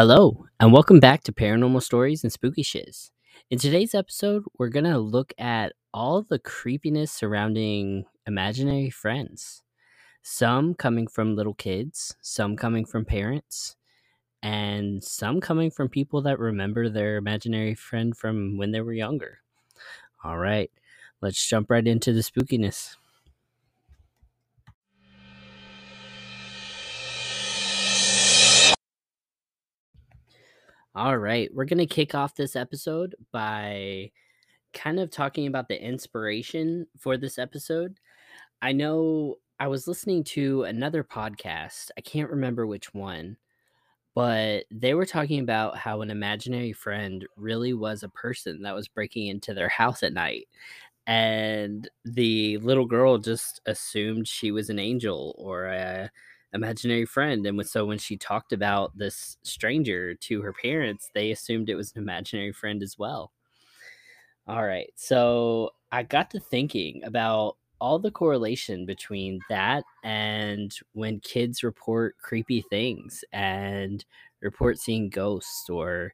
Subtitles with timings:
[0.00, 3.10] Hello, and welcome back to Paranormal Stories and Spooky Shiz.
[3.50, 9.64] In today's episode, we're going to look at all the creepiness surrounding imaginary friends.
[10.22, 13.74] Some coming from little kids, some coming from parents,
[14.40, 19.40] and some coming from people that remember their imaginary friend from when they were younger.
[20.22, 20.70] All right,
[21.20, 22.94] let's jump right into the spookiness.
[30.98, 34.10] All right, we're going to kick off this episode by
[34.74, 38.00] kind of talking about the inspiration for this episode.
[38.62, 43.36] I know I was listening to another podcast, I can't remember which one,
[44.16, 48.88] but they were talking about how an imaginary friend really was a person that was
[48.88, 50.48] breaking into their house at night.
[51.06, 56.10] And the little girl just assumed she was an angel or a
[56.52, 57.46] imaginary friend.
[57.46, 61.92] And so when she talked about this stranger to her parents, they assumed it was
[61.92, 63.32] an imaginary friend as well.
[64.46, 64.90] All right.
[64.94, 72.16] So I got to thinking about all the correlation between that and when kids report
[72.18, 74.04] creepy things and
[74.40, 76.12] report seeing ghosts or,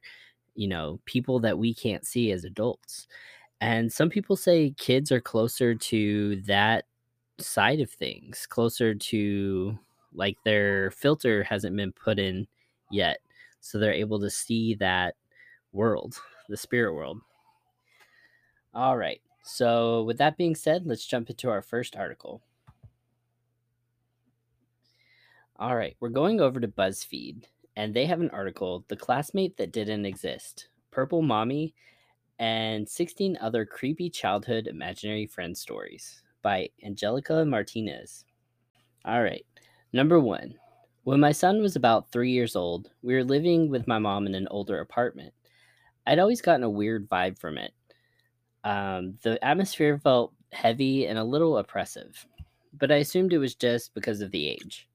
[0.53, 3.07] you know, people that we can't see as adults.
[3.61, 6.85] And some people say kids are closer to that
[7.39, 9.79] side of things, closer to
[10.15, 12.47] like their filter hasn't been put in
[12.91, 13.17] yet.
[13.59, 15.15] So they're able to see that
[15.71, 17.19] world, the spirit world.
[18.73, 19.21] All right.
[19.43, 22.41] So, with that being said, let's jump into our first article.
[25.57, 25.95] All right.
[25.99, 27.43] We're going over to BuzzFeed,
[27.75, 31.75] and they have an article The Classmate That Didn't Exist Purple Mommy
[32.39, 38.25] and 16 Other Creepy Childhood Imaginary Friend Stories by Angelica Martinez.
[39.05, 39.45] All right.
[39.93, 40.55] Number one,
[41.03, 44.35] when my son was about three years old, we were living with my mom in
[44.35, 45.33] an older apartment.
[46.07, 47.73] I'd always gotten a weird vibe from it.
[48.63, 52.25] Um, the atmosphere felt heavy and a little oppressive,
[52.73, 54.87] but I assumed it was just because of the age.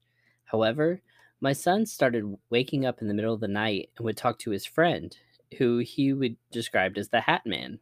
[0.43, 1.01] However,
[1.39, 4.51] my son started waking up in the middle of the night and would talk to
[4.51, 5.15] his friend,
[5.57, 7.79] who he would describe as the Hat Man.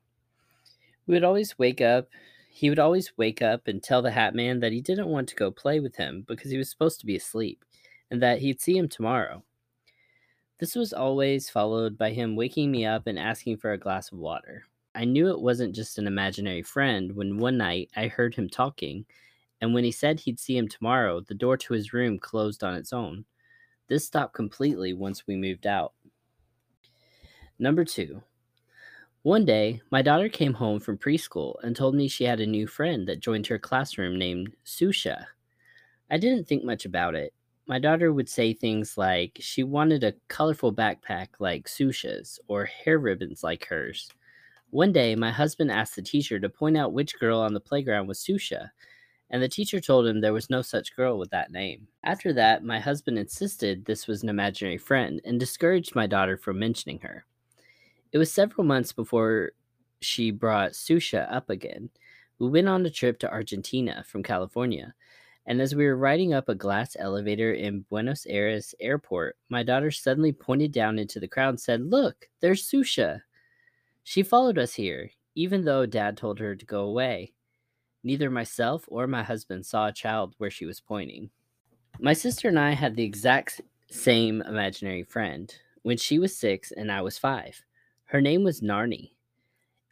[1.08, 2.08] We would always wake up
[2.60, 5.36] he would always wake up and tell the Hat Man that he didn't want to
[5.36, 7.64] go play with him because he was supposed to be asleep
[8.12, 9.42] and that he'd see him tomorrow.
[10.60, 14.18] This was always followed by him waking me up and asking for a glass of
[14.18, 14.66] water.
[14.94, 19.06] I knew it wasn't just an imaginary friend when one night I heard him talking,
[19.62, 22.76] and when he said he'd see him tomorrow, the door to his room closed on
[22.76, 23.24] its own.
[23.88, 25.94] This stopped completely once we moved out.
[27.58, 28.22] Number two,
[29.24, 32.68] one day, my daughter came home from preschool and told me she had a new
[32.68, 35.26] friend that joined her classroom named Susha.
[36.12, 37.34] I didn't think much about it.
[37.68, 43.00] My daughter would say things like she wanted a colorful backpack like Susha's or hair
[43.00, 44.10] ribbons like hers.
[44.72, 48.08] One day, my husband asked the teacher to point out which girl on the playground
[48.08, 48.72] was Susha,
[49.30, 51.88] and the teacher told him there was no such girl with that name.
[52.04, 56.60] After that, my husband insisted this was an imaginary friend and discouraged my daughter from
[56.60, 57.26] mentioning her.
[58.12, 59.52] It was several months before
[60.02, 61.90] she brought Susha up again.
[62.40, 64.96] We went on a trip to Argentina from California,
[65.46, 69.92] and as we were riding up a glass elevator in Buenos Aires airport, my daughter
[69.92, 73.22] suddenly pointed down into the crowd and said, Look, there's Susha.
[74.04, 77.34] She followed us here, even though dad told her to go away.
[78.04, 81.30] Neither myself or my husband saw a child where she was pointing.
[82.00, 85.54] My sister and I had the exact same imaginary friend
[85.84, 87.64] when she was six and I was five.
[88.10, 89.12] Her name was Narni.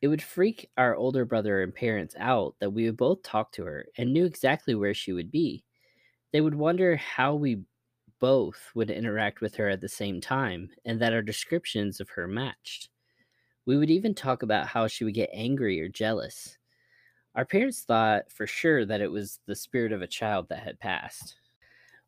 [0.01, 3.63] It would freak our older brother and parents out that we would both talk to
[3.65, 5.63] her and knew exactly where she would be.
[6.33, 7.61] They would wonder how we
[8.19, 12.27] both would interact with her at the same time and that our descriptions of her
[12.27, 12.89] matched.
[13.67, 16.57] We would even talk about how she would get angry or jealous.
[17.35, 20.79] Our parents thought for sure that it was the spirit of a child that had
[20.79, 21.35] passed.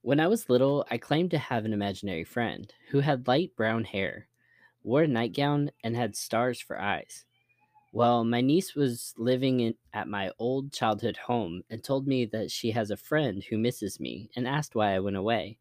[0.01, 3.83] When I was little, I claimed to have an imaginary friend who had light brown
[3.83, 4.28] hair
[4.83, 7.25] wore a nightgown, and had stars for eyes.
[7.91, 12.51] Well, my niece was living in, at my old childhood home and told me that
[12.51, 15.57] she has a friend who misses me and asked why I went away.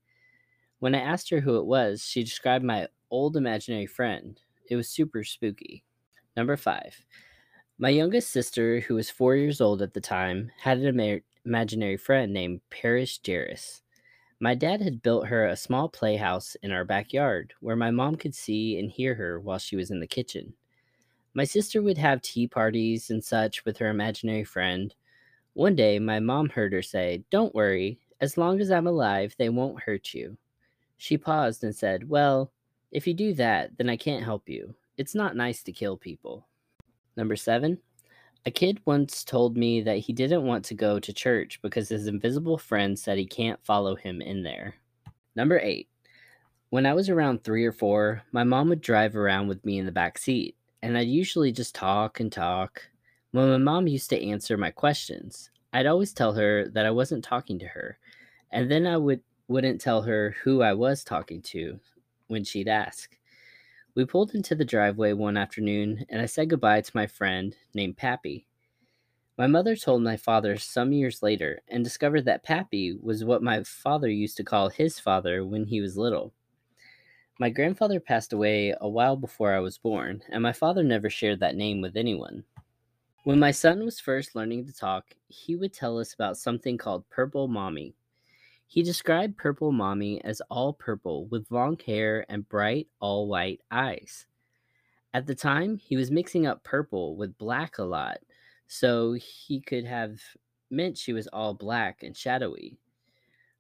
[0.79, 4.38] When I asked her who it was, she described my old imaginary friend.
[4.69, 5.85] It was super spooky.
[6.37, 7.03] Number five,
[7.79, 12.32] my youngest sister, who was four years old at the time, had an imaginary friend
[12.32, 13.81] named Paris Jarris.
[14.40, 18.37] My dad had built her a small playhouse in our backyard where my mom could
[18.37, 20.55] see and hear her while she was in the kitchen.
[21.35, 24.94] My sister would have tea parties and such with her imaginary friend.
[25.55, 29.49] One day, my mom heard her say, Don't worry, as long as I'm alive, they
[29.49, 30.37] won't hurt you.
[30.99, 32.52] She paused and said, Well,
[32.93, 34.75] If you do that, then I can't help you.
[34.96, 36.46] It's not nice to kill people.
[37.17, 37.79] Number seven,
[38.46, 42.06] a kid once told me that he didn't want to go to church because his
[42.06, 44.75] invisible friend said he can't follow him in there.
[45.37, 45.88] Number eight,
[46.70, 49.87] when I was around three or four, my mom would drive around with me in
[49.87, 52.82] the back seat, and I'd usually just talk and talk.
[53.32, 57.25] When my mom used to answer my questions, I'd always tell her that I wasn't
[57.25, 57.99] talking to her,
[58.50, 61.81] and then I would wouldn't tell her who I was talking to
[62.29, 63.18] when she'd ask.
[63.94, 67.96] We pulled into the driveway one afternoon, and I said goodbye to my friend named
[67.96, 68.46] Pappy.
[69.37, 73.62] My mother told my father some years later and discovered that Pappy was what my
[73.62, 76.32] father used to call his father when he was little.
[77.40, 81.38] My grandfather passed away a while before I was born, and my father never shared
[81.40, 82.43] that name with anyone.
[83.25, 87.08] When my son was first learning to talk, he would tell us about something called
[87.11, 87.94] Purple Mommy.
[88.70, 94.26] He described Purple Mommy as all purple with long hair and bright, all white eyes.
[95.15, 98.19] At the time, he was mixing up purple with black a lot,
[98.67, 100.20] so he could have
[100.70, 102.76] meant she was all black and shadowy.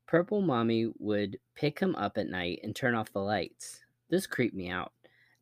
[0.06, 3.80] Purple Mommy would pick him up at night and turn off the lights.
[4.10, 4.92] This creeped me out,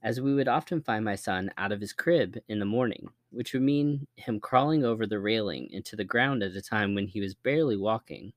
[0.00, 3.52] as we would often find my son out of his crib in the morning, which
[3.52, 7.20] would mean him crawling over the railing into the ground at a time when he
[7.20, 8.32] was barely walking.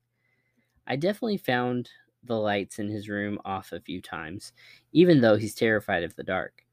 [0.90, 1.92] I definitely found
[2.24, 4.54] the lights in his room off a few times,
[4.92, 6.66] even though he's terrified of the dark.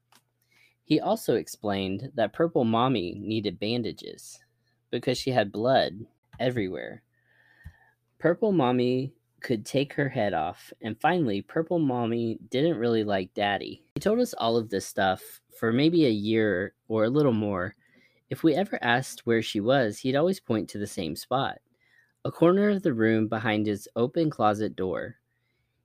[0.83, 4.39] He also explained that Purple Mommy needed bandages
[4.89, 5.99] because she had blood
[6.39, 7.03] everywhere.
[8.17, 10.73] Purple Mommy could take her head off.
[10.81, 13.83] And finally, Purple Mommy didn't really like Daddy.
[13.93, 17.75] He told us all of this stuff for maybe a year or a little more.
[18.31, 21.59] If we ever asked where she was, he'd always point to the same spot
[22.27, 25.15] a corner of the room behind his open closet door.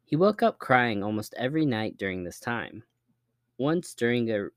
[0.04, 2.82] He woke up crying almost every night during this time.
[3.58, 4.48] Once during a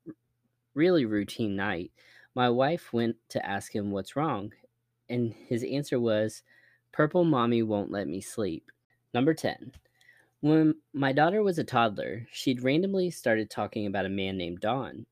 [0.73, 1.91] really routine night,
[2.33, 4.51] my wife went to ask him what's wrong,
[5.09, 6.41] and his answer was,
[6.91, 8.71] Purple Mommy won't let me sleep.
[9.13, 9.71] Number 10.
[10.41, 15.05] When my daughter was a toddler, she'd randomly started talking about a man named Don.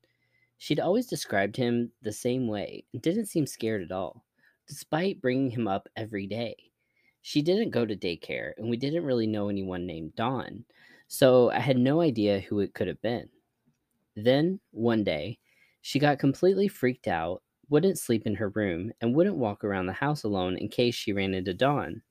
[0.58, 4.24] She'd always described him the same way and didn't seem scared at all,
[4.66, 6.56] despite bringing him up every day.
[7.22, 10.64] She didn't go to daycare, and we didn't really know anyone named Don,
[11.08, 13.28] so I had no idea who it could have been.
[14.14, 15.38] Then, one day,
[15.80, 19.92] she got completely freaked out, wouldn't sleep in her room, and wouldn't walk around the
[19.92, 22.02] house alone in case she ran into Don.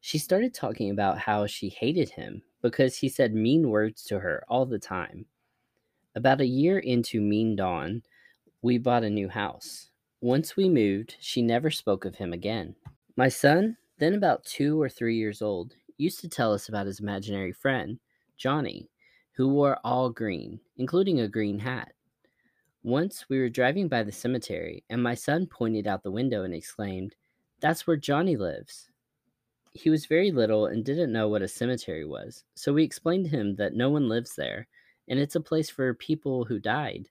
[0.00, 4.44] She started talking about how she hated him because he said mean words to her
[4.48, 5.26] all the time.
[6.14, 8.02] About a year into Mean Don,
[8.62, 9.87] we bought a new house.
[10.20, 12.74] Once we moved, she never spoke of him again.
[13.14, 16.98] My son, then about two or three years old, used to tell us about his
[16.98, 18.00] imaginary friend,
[18.36, 18.88] Johnny,
[19.36, 21.92] who wore all green, including a green hat.
[22.82, 26.52] Once we were driving by the cemetery, and my son pointed out the window and
[26.52, 27.14] exclaimed,
[27.60, 28.90] That's where Johnny lives.
[29.72, 33.36] He was very little and didn't know what a cemetery was, so we explained to
[33.36, 34.66] him that no one lives there,
[35.06, 37.08] and it's a place for people who died.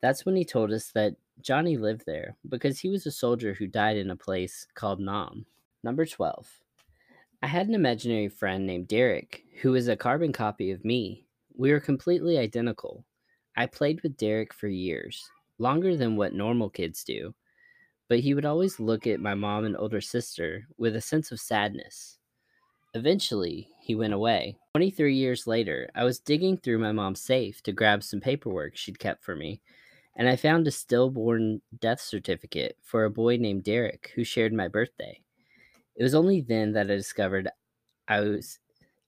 [0.00, 3.66] That's when he told us that Johnny lived there because he was a soldier who
[3.66, 5.46] died in a place called Nam.
[5.82, 6.48] Number 12.
[7.42, 11.26] I had an imaginary friend named Derek who was a carbon copy of me.
[11.56, 13.04] We were completely identical.
[13.56, 17.34] I played with Derek for years, longer than what normal kids do
[18.08, 21.40] but he would always look at my mom and older sister with a sense of
[21.40, 22.18] sadness.
[22.94, 24.56] Eventually, he went away.
[24.74, 28.98] 23 years later, I was digging through my mom's safe to grab some paperwork she'd
[28.98, 29.60] kept for me,
[30.16, 34.68] and I found a stillborn death certificate for a boy named Derek who shared my
[34.68, 35.20] birthday.
[35.96, 37.48] It was only then that I discovered
[38.08, 38.58] I was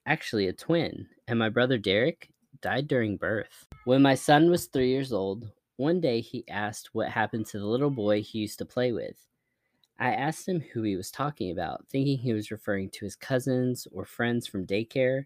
[0.05, 2.29] actually a twin, and my brother Derek
[2.61, 3.67] died during birth.
[3.85, 7.65] When my son was three years old, one day he asked what happened to the
[7.65, 9.17] little boy he used to play with.
[9.99, 13.87] I asked him who he was talking about, thinking he was referring to his cousins
[13.91, 15.25] or friends from daycare.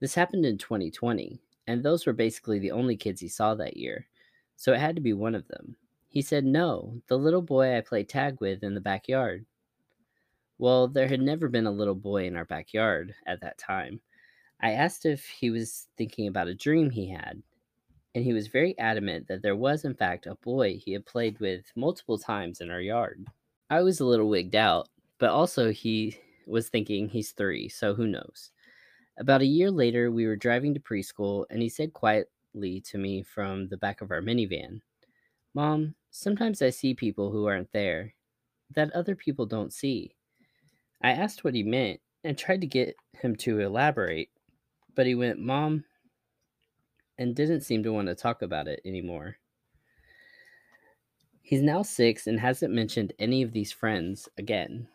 [0.00, 4.06] This happened in 2020, and those were basically the only kids he saw that year,
[4.62, 5.74] so it had to be one of them.
[6.06, 9.44] He said, No, the little boy I played tag with in the backyard.
[10.56, 14.00] Well, there had never been a little boy in our backyard at that time.
[14.60, 17.42] I asked if he was thinking about a dream he had,
[18.14, 21.40] and he was very adamant that there was, in fact, a boy he had played
[21.40, 23.26] with multiple times in our yard.
[23.68, 26.16] I was a little wigged out, but also he
[26.46, 28.52] was thinking he's three, so who knows.
[29.18, 31.92] About a year later, we were driving to preschool, and he said
[32.52, 34.80] quietly to me from the back of our minivan,
[35.54, 38.14] Mom, sometimes I see people who aren't there,
[38.74, 40.14] that other people don't see.
[41.02, 44.30] I asked what he meant and tried to get him to elaborate,
[44.94, 45.84] but he went, Mom,
[47.18, 49.36] and didn't seem to want to talk about it anymore.
[51.42, 54.88] He's now six and hasn't mentioned any of these friends again.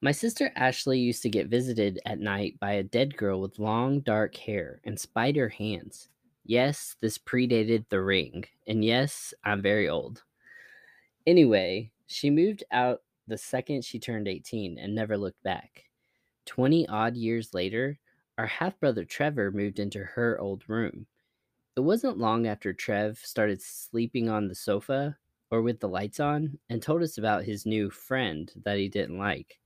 [0.00, 4.00] My sister Ashley used to get visited at night by a dead girl with long
[4.00, 6.08] dark hair and spider hands.
[6.50, 10.24] Yes, this predated the ring, and yes, I'm very old.
[11.24, 15.84] Anyway, she moved out the second she turned 18 and never looked back.
[16.46, 18.00] 20 odd years later,
[18.36, 21.06] our half brother Trevor moved into her old room.
[21.76, 25.16] It wasn't long after Trev started sleeping on the sofa
[25.52, 29.18] or with the lights on and told us about his new friend that he didn't
[29.18, 29.60] like.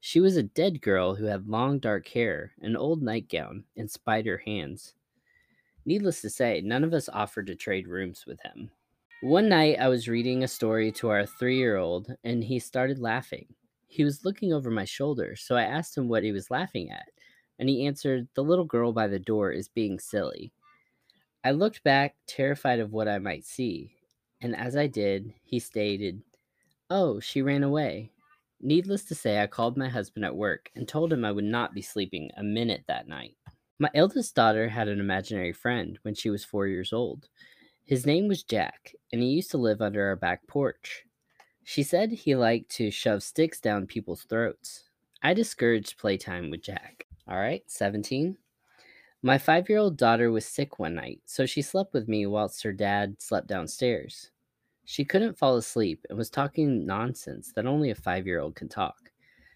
[0.00, 4.38] She was a dead girl who had long dark hair, an old nightgown, and spider
[4.38, 4.94] hands.
[5.84, 8.70] Needless to say, none of us offered to trade rooms with him.
[9.22, 12.98] One night, I was reading a story to our three year old, and he started
[12.98, 13.46] laughing.
[13.88, 17.08] He was looking over my shoulder, so I asked him what he was laughing at,
[17.58, 20.52] and he answered, The little girl by the door is being silly.
[21.44, 23.92] I looked back, terrified of what I might see,
[24.40, 26.22] and as I did, he stated,
[26.90, 28.10] Oh, she ran away.
[28.60, 31.74] Needless to say, I called my husband at work and told him I would not
[31.74, 33.36] be sleeping a minute that night.
[33.82, 37.28] My eldest daughter had an imaginary friend when she was four years old.
[37.84, 41.02] His name was Jack, and he used to live under our back porch.
[41.64, 44.84] She said he liked to shove sticks down people's throats.
[45.20, 47.08] I discouraged playtime with Jack.
[47.26, 48.36] All right, 17.
[49.20, 52.62] My five year old daughter was sick one night, so she slept with me whilst
[52.62, 54.30] her dad slept downstairs.
[54.84, 58.68] She couldn't fall asleep and was talking nonsense that only a five year old can
[58.68, 59.01] talk.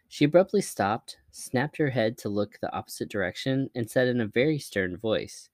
[0.08, 4.26] She abruptly stopped, snapped her head to look the opposite direction, and said in a
[4.26, 5.48] very stern voice,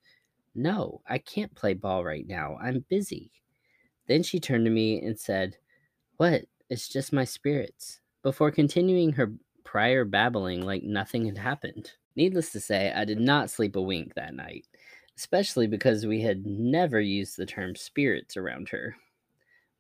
[0.54, 2.58] No, I can't play ball right now.
[2.60, 3.30] I'm busy.
[4.06, 5.56] Then she turned to me and said,
[6.16, 6.44] What?
[6.68, 9.32] It's just my spirits, before continuing her
[9.64, 11.92] prior babbling like nothing had happened.
[12.16, 14.66] Needless to say, I did not sleep a wink that night,
[15.16, 18.96] especially because we had never used the term spirits around her.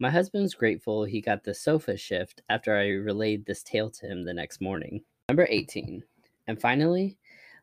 [0.02, 4.06] My husband was grateful he got the sofa shift after I relayed this tale to
[4.08, 5.04] him the next morning.
[5.28, 6.02] Number 18.
[6.48, 7.18] And finally,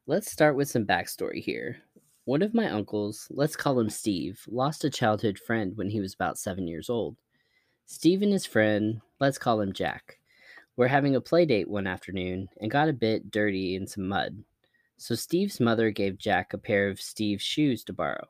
[0.07, 1.81] let's start with some backstory here.
[2.23, 6.13] One of my uncles, let's call him Steve, lost a childhood friend when he was
[6.13, 7.17] about seven years old.
[7.87, 10.17] Steve and his friend, let's call him Jack,
[10.77, 14.41] were having a play date one afternoon and got a bit dirty in some mud.
[14.95, 18.29] So Steve's mother gave Jack a pair of Steve's shoes to borrow.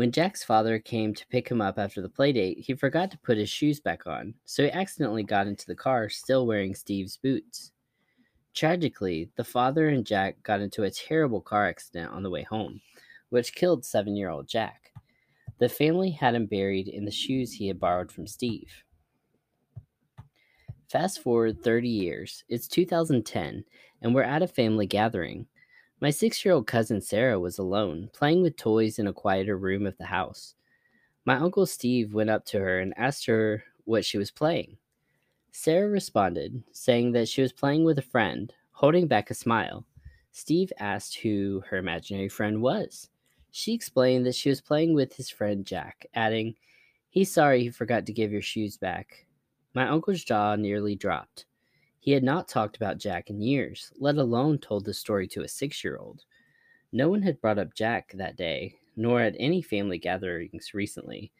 [0.00, 3.36] When Jack's father came to pick him up after the playdate, he forgot to put
[3.36, 7.72] his shoes back on, so he accidentally got into the car still wearing Steve's boots.
[8.54, 12.80] Tragically, the father and Jack got into a terrible car accident on the way home,
[13.28, 14.90] which killed seven year old Jack.
[15.58, 18.72] The family had him buried in the shoes he had borrowed from Steve.
[20.88, 23.64] Fast forward 30 years, it's 2010,
[24.00, 25.46] and we're at a family gathering.
[26.02, 29.86] My six year old cousin Sarah was alone, playing with toys in a quieter room
[29.86, 30.54] of the house.
[31.26, 34.78] My uncle Steve went up to her and asked her what she was playing.
[35.52, 39.84] Sarah responded, saying that she was playing with a friend, holding back a smile.
[40.32, 43.10] Steve asked who her imaginary friend was.
[43.50, 46.54] She explained that she was playing with his friend Jack, adding,
[47.10, 49.26] He's sorry he forgot to give your shoes back.
[49.74, 51.44] My uncle's jaw nearly dropped.
[52.02, 55.48] He had not talked about Jack in years, let alone told the story to a
[55.48, 56.24] six year old.
[56.92, 61.30] No one had brought up Jack that day, nor at any family gatherings recently.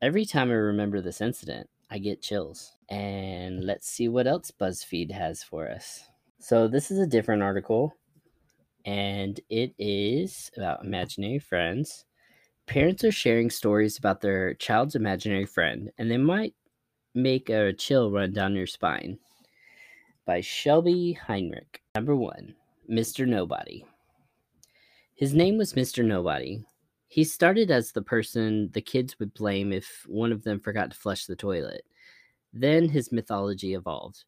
[0.00, 2.72] Every time I remember this incident, I get chills.
[2.88, 6.04] And let's see what else BuzzFeed has for us.
[6.38, 7.94] So, this is a different article,
[8.86, 12.06] and it is about imaginary friends.
[12.66, 16.54] Parents are sharing stories about their child's imaginary friend, and they might
[17.14, 19.18] make a chill run down your spine
[20.28, 21.80] by Shelby Heinrich.
[21.94, 22.54] Number one,
[22.86, 23.26] Mr.
[23.26, 23.86] Nobody.
[25.14, 26.04] His name was Mr.
[26.04, 26.62] Nobody.
[27.06, 30.98] He started as the person the kids would blame if one of them forgot to
[30.98, 31.82] flush the toilet.
[32.52, 34.24] Then his mythology evolved.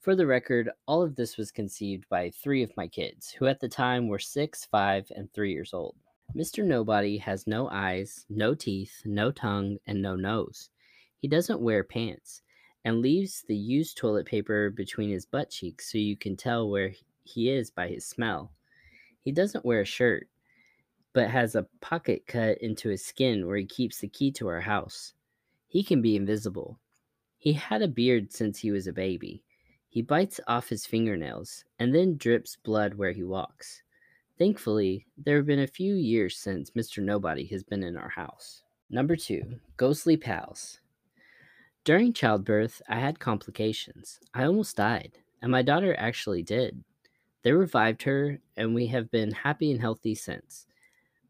[0.00, 3.60] For the record, all of this was conceived by three of my kids, who at
[3.60, 5.94] the time were six, five, and three years old.
[6.34, 6.64] Mr.
[6.64, 10.70] Nobody has no eyes, no teeth, no tongue, and no nose.
[11.18, 12.42] He doesn't wear pants
[12.86, 16.92] and leaves the used toilet paper between his butt cheeks so you can tell where
[17.24, 18.52] he is by his smell.
[19.22, 20.28] He doesn't wear a shirt,
[21.12, 24.60] but has a pocket cut into his skin where he keeps the key to our
[24.60, 25.14] house.
[25.66, 26.78] He can be invisible.
[27.36, 29.42] He had a beard since he was a baby.
[29.88, 33.82] He bites off his fingernails and then drips blood where he walks.
[34.38, 37.02] Thankfully, there have been a few years since Mr.
[37.02, 38.62] Nobody has been in our house.
[38.90, 40.78] Number two, Ghostly Pals.
[41.86, 44.18] During childbirth, I had complications.
[44.34, 46.82] I almost died, and my daughter actually did.
[47.44, 50.66] They revived her, and we have been happy and healthy since.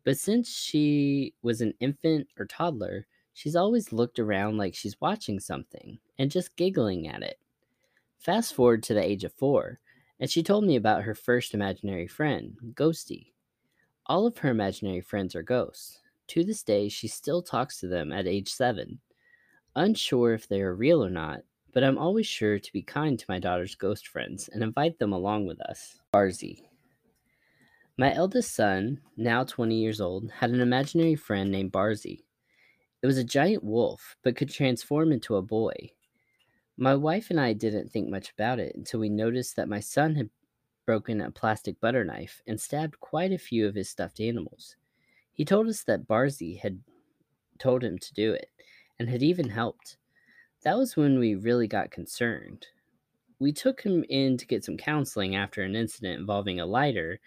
[0.03, 5.41] But since she was an infant or toddler, she's always looked around like she's watching
[5.41, 7.39] something and just giggling at it.
[8.17, 9.79] Fast forward to the age of four,
[10.19, 13.33] and she told me about her first imaginary friend, Ghosty.
[14.07, 16.01] All of her imaginary friends are ghosts.
[16.29, 19.01] To this day, she still talks to them at age seven.
[19.76, 21.42] Unsure if they are real or not,
[21.75, 25.12] but I'm always sure to be kind to my daughter's ghost friends and invite them
[25.12, 26.00] along with us.
[26.14, 26.62] Barzy.
[27.99, 32.25] My eldest son, now 20 years old, had an imaginary friend named Barzy.
[33.02, 35.90] It was a giant wolf, but could transform into a boy.
[36.78, 40.14] My wife and I didn't think much about it until we noticed that my son
[40.14, 40.30] had
[40.87, 44.76] broken a plastic butter knife and stabbed quite a few of his stuffed animals.
[45.35, 46.80] He told us that Barzy had
[47.59, 48.49] told him to do it
[48.99, 49.97] and had even helped.
[50.62, 52.67] That was when we really got concerned.
[53.38, 57.21] We took him in to get some counseling after an incident involving a lighter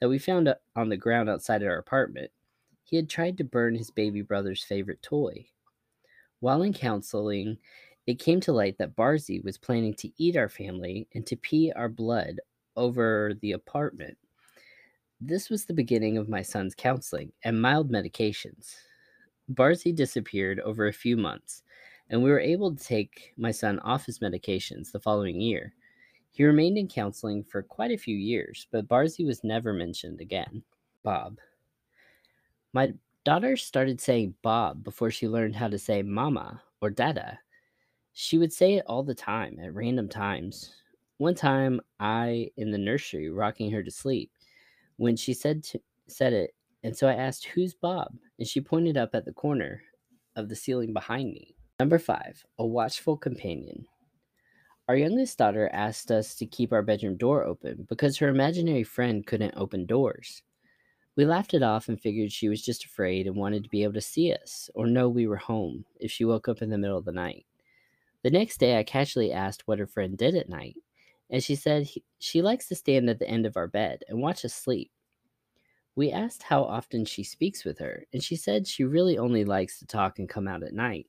[0.00, 2.30] that we found on the ground outside our apartment.
[2.84, 5.48] He had tried to burn his baby brother's favorite toy.
[6.40, 7.58] While in counseling,
[8.06, 11.72] it came to light that Barzy was planning to eat our family and to pee
[11.74, 12.40] our blood
[12.76, 14.16] over the apartment.
[15.20, 18.76] This was the beginning of my son's counseling and mild medications.
[19.52, 21.62] Barzy disappeared over a few months,
[22.10, 25.72] and we were able to take my son off his medications the following year.
[26.32, 30.62] He remained in counseling for quite a few years, but Barzy was never mentioned again.
[31.02, 31.38] Bob.
[32.72, 32.92] My
[33.24, 37.38] daughter started saying Bob before she learned how to say Mama or Dada.
[38.12, 40.74] She would say it all the time at random times.
[41.18, 44.32] One time, I in the nursery rocking her to sleep
[44.96, 46.54] when she said to, said it,
[46.86, 49.82] and so I asked, "Who's Bob?" and she pointed up at the corner
[50.36, 51.56] of the ceiling behind me.
[51.80, 53.86] Number 5, a watchful companion.
[54.88, 59.26] Our youngest daughter asked us to keep our bedroom door open because her imaginary friend
[59.26, 60.42] couldn't open doors.
[61.16, 63.94] We laughed it off and figured she was just afraid and wanted to be able
[63.94, 66.98] to see us or know we were home if she woke up in the middle
[66.98, 67.46] of the night.
[68.22, 70.76] The next day, I casually asked what her friend did at night,
[71.30, 74.22] and she said he, she likes to stand at the end of our bed and
[74.22, 74.92] watch us sleep.
[75.96, 79.78] We asked how often she speaks with her, and she said she really only likes
[79.78, 81.06] to talk and come out at night.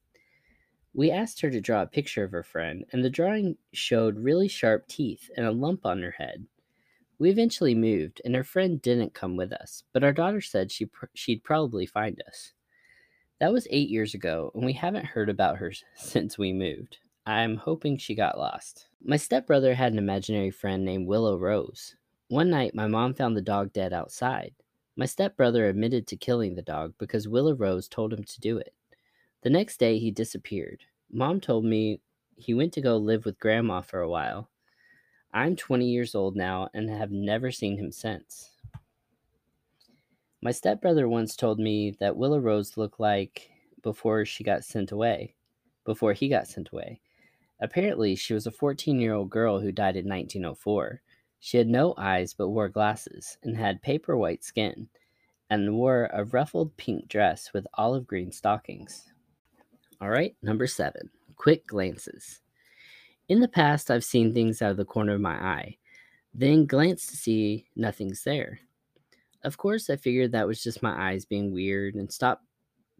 [0.93, 4.47] We asked her to draw a picture of her friend, and the drawing showed really
[4.47, 6.47] sharp teeth and a lump on her head.
[7.19, 10.85] We eventually moved, and her friend didn't come with us, but our daughter said she
[10.85, 12.53] pr- she'd probably find us.
[13.39, 16.97] That was eight years ago, and we haven't heard about her since we moved.
[17.25, 18.87] I'm hoping she got lost.
[19.03, 21.97] My stepbrother had an imaginary friend named Willow Rose.
[22.29, 24.53] One night, my mom found the dog dead outside.
[24.99, 28.73] My stepbrother admitted to killing the dog because Willa Rose told him to do it.
[29.43, 30.81] The next day, he disappeared.
[31.11, 32.01] Mom told me
[32.35, 34.49] he went to go live with Grandma for a while.
[35.31, 38.49] I'm 20 years old now and have never seen him since.
[40.41, 43.51] My stepbrother once told me that Willa Rose looked like
[43.83, 45.35] before she got sent away,
[45.85, 47.01] before he got sent away.
[47.59, 51.01] Apparently, she was a 14 year old girl who died in 1904.
[51.39, 54.89] She had no eyes but wore glasses and had paper white skin
[55.49, 59.11] and wore a ruffled pink dress with olive green stockings.
[60.01, 62.41] All right, number seven quick glances.
[63.29, 65.77] In the past, I've seen things out of the corner of my eye,
[66.33, 68.59] then glanced to see nothing's there.
[69.43, 72.43] Of course, I figured that was just my eyes being weird and stopped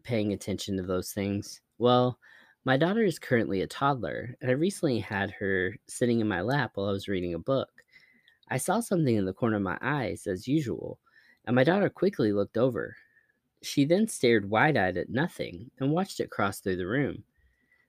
[0.04, 1.60] paying attention to those things.
[1.78, 2.18] Well,
[2.64, 6.72] my daughter is currently a toddler, and I recently had her sitting in my lap
[6.74, 7.77] while I was reading a book.
[8.50, 10.98] I saw something in the corner of my eyes, as usual,
[11.44, 12.96] and my daughter quickly looked over.
[13.62, 17.24] She then stared wide eyed at nothing and watched it cross through the room.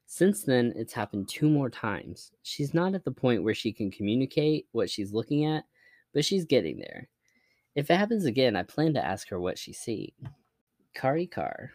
[0.06, 2.32] Since then, it's happened two more times.
[2.42, 5.64] She's not at the point where she can communicate what she's looking at,
[6.14, 7.08] but she's getting there.
[7.76, 10.12] If it happens again, I plan to ask her what she's seeing.
[10.96, 11.72] Kari Car.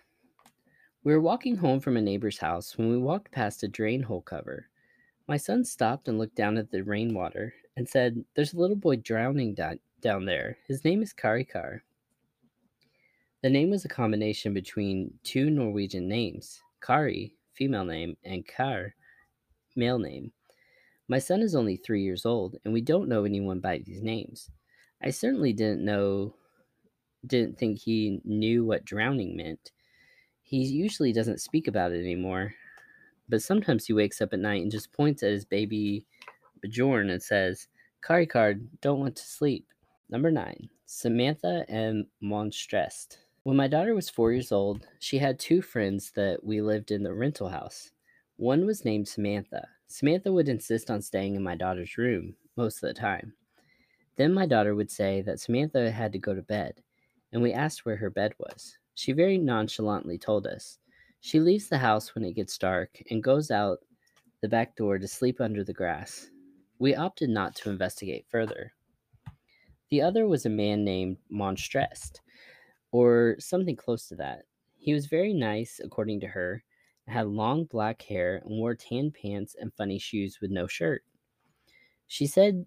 [1.04, 4.22] We were walking home from a neighbor's house when we walked past a drain hole
[4.22, 4.68] cover.
[5.28, 8.96] My son stopped and looked down at the rainwater and said, There's a little boy
[8.96, 10.58] drowning down, down there.
[10.66, 11.80] His name is Karikar.
[13.42, 18.94] The name was a combination between two Norwegian names Kari, female name, and Kar,
[19.76, 20.32] male name.
[21.08, 24.50] My son is only three years old, and we don't know anyone by these names.
[25.02, 26.34] I certainly didn't know,
[27.26, 29.72] didn't think he knew what drowning meant.
[30.42, 32.54] He usually doesn't speak about it anymore,
[33.28, 36.06] but sometimes he wakes up at night and just points at his baby
[36.68, 37.68] Bjorn and says,
[38.02, 39.66] Kari card, don't want to sleep.
[40.10, 43.18] Number nine, Samantha and Monstrest.
[43.44, 47.02] When my daughter was four years old, she had two friends that we lived in
[47.02, 47.90] the rental house.
[48.36, 49.68] One was named Samantha.
[49.86, 53.34] Samantha would insist on staying in my daughter's room most of the time.
[54.16, 56.82] Then my daughter would say that Samantha had to go to bed,
[57.32, 58.78] and we asked where her bed was.
[58.94, 60.78] She very nonchalantly told us.
[61.20, 63.78] She leaves the house when it gets dark and goes out
[64.40, 66.30] the back door to sleep under the grass.
[66.78, 68.72] We opted not to investigate further.
[69.90, 72.20] The other was a man named Monstrest,
[72.90, 74.44] or something close to that.
[74.76, 76.64] He was very nice, according to her,
[77.06, 81.04] had long black hair and wore tan pants and funny shoes with no shirt.
[82.06, 82.66] She said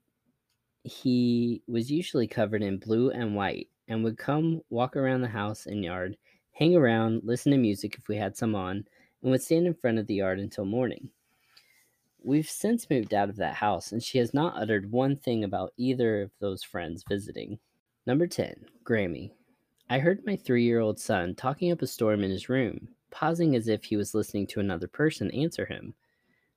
[0.84, 5.66] he was usually covered in blue and white and would come walk around the house
[5.66, 6.18] and yard,
[6.52, 8.86] hang around, listen to music if we had some on,
[9.22, 11.10] and would stand in front of the yard until morning.
[12.24, 15.74] We've since moved out of that house, and she has not uttered one thing about
[15.78, 17.60] either of those friends visiting.
[18.06, 19.32] Number 10, Grammy.
[19.90, 23.56] I heard my three year old son talking up a storm in his room, pausing
[23.56, 25.94] as if he was listening to another person answer him.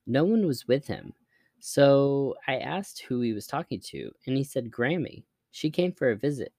[0.06, 1.12] No one was with him,
[1.60, 5.24] so I asked who he was talking to, and he said Grammy.
[5.52, 6.52] She came for a visit.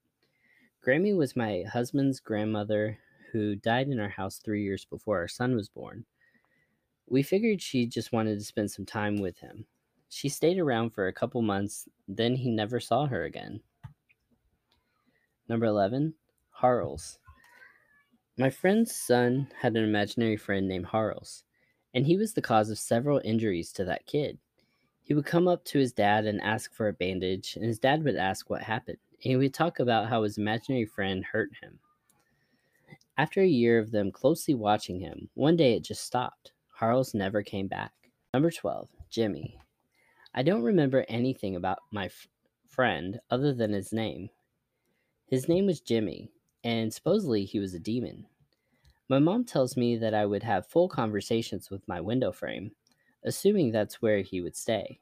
[0.86, 2.98] Grammy was my husband's grandmother
[3.32, 6.06] who died in our house three years before our son was born.
[7.12, 9.66] We figured she just wanted to spend some time with him.
[10.08, 13.60] She stayed around for a couple months, then he never saw her again.
[15.50, 16.14] Number 11,
[16.52, 17.20] Harles.
[18.38, 21.44] My friend's son had an imaginary friend named Harles,
[21.94, 24.38] and he was the cause of several injuries to that kid.
[25.02, 28.06] He would come up to his dad and ask for a bandage, and his dad
[28.06, 31.78] would ask what happened, and he would talk about how his imaginary friend hurt him.
[33.18, 36.54] After a year of them closely watching him, one day it just stopped.
[36.82, 37.92] Harles never came back.
[38.34, 39.56] Number 12, Jimmy.
[40.34, 42.28] I don't remember anything about my f-
[42.68, 44.32] friend other than his name.
[45.28, 46.32] His name was Jimmy,
[46.64, 48.26] and supposedly he was a demon.
[49.10, 52.72] My mom tells me that I would have full conversations with my window frame,
[53.24, 55.00] assuming that's where he would stay,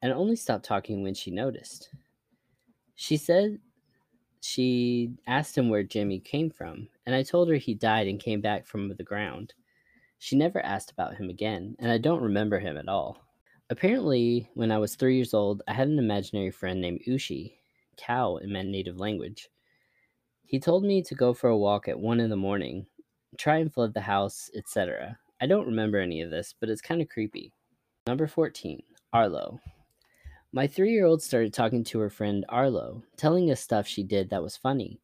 [0.00, 1.90] and only stop talking when she noticed.
[2.94, 3.58] She said
[4.40, 8.40] she asked him where Jimmy came from, and I told her he died and came
[8.40, 9.52] back from the ground.
[10.22, 13.18] She never asked about him again, and I don't remember him at all.
[13.70, 17.54] Apparently, when I was three years old, I had an imaginary friend named Ushi,
[17.96, 19.48] cow in my native language.
[20.44, 22.86] He told me to go for a walk at one in the morning,
[23.36, 25.18] try and flood the house, etc.
[25.40, 27.52] I don't remember any of this, but it's kind of creepy.
[28.06, 28.80] Number 14,
[29.12, 29.58] Arlo.
[30.52, 34.30] My three year old started talking to her friend Arlo, telling us stuff she did
[34.30, 35.00] that was funny.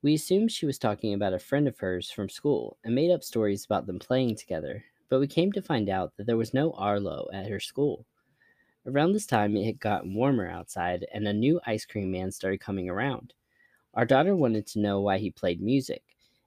[0.00, 3.24] We assumed she was talking about a friend of hers from school and made up
[3.24, 6.70] stories about them playing together, but we came to find out that there was no
[6.74, 8.06] Arlo at her school.
[8.86, 12.60] Around this time, it had gotten warmer outside, and a new ice cream man started
[12.60, 13.34] coming around.
[13.94, 16.04] Our daughter wanted to know why he played music,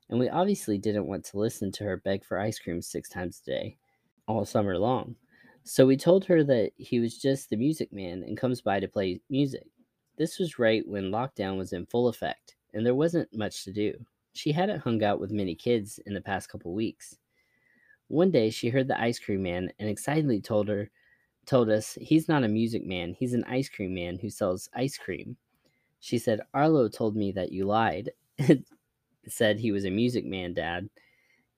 [0.10, 3.42] and we obviously didn't want to listen to her beg for ice cream six times
[3.42, 3.78] a day,
[4.28, 5.18] all summer long.
[5.66, 8.88] So we told her that he was just the music man and comes by to
[8.88, 9.68] play music.
[10.18, 13.94] This was right when lockdown was in full effect, and there wasn't much to do.
[14.34, 17.18] She hadn't hung out with many kids in the past couple weeks.
[18.08, 20.90] One day she heard the ice cream man and excitedly told her
[21.46, 24.98] told us he's not a music man, he's an ice cream man who sells ice
[24.98, 25.38] cream.
[26.00, 28.12] She said, Arlo told me that you lied.
[29.28, 30.90] said he was a music man, Dad.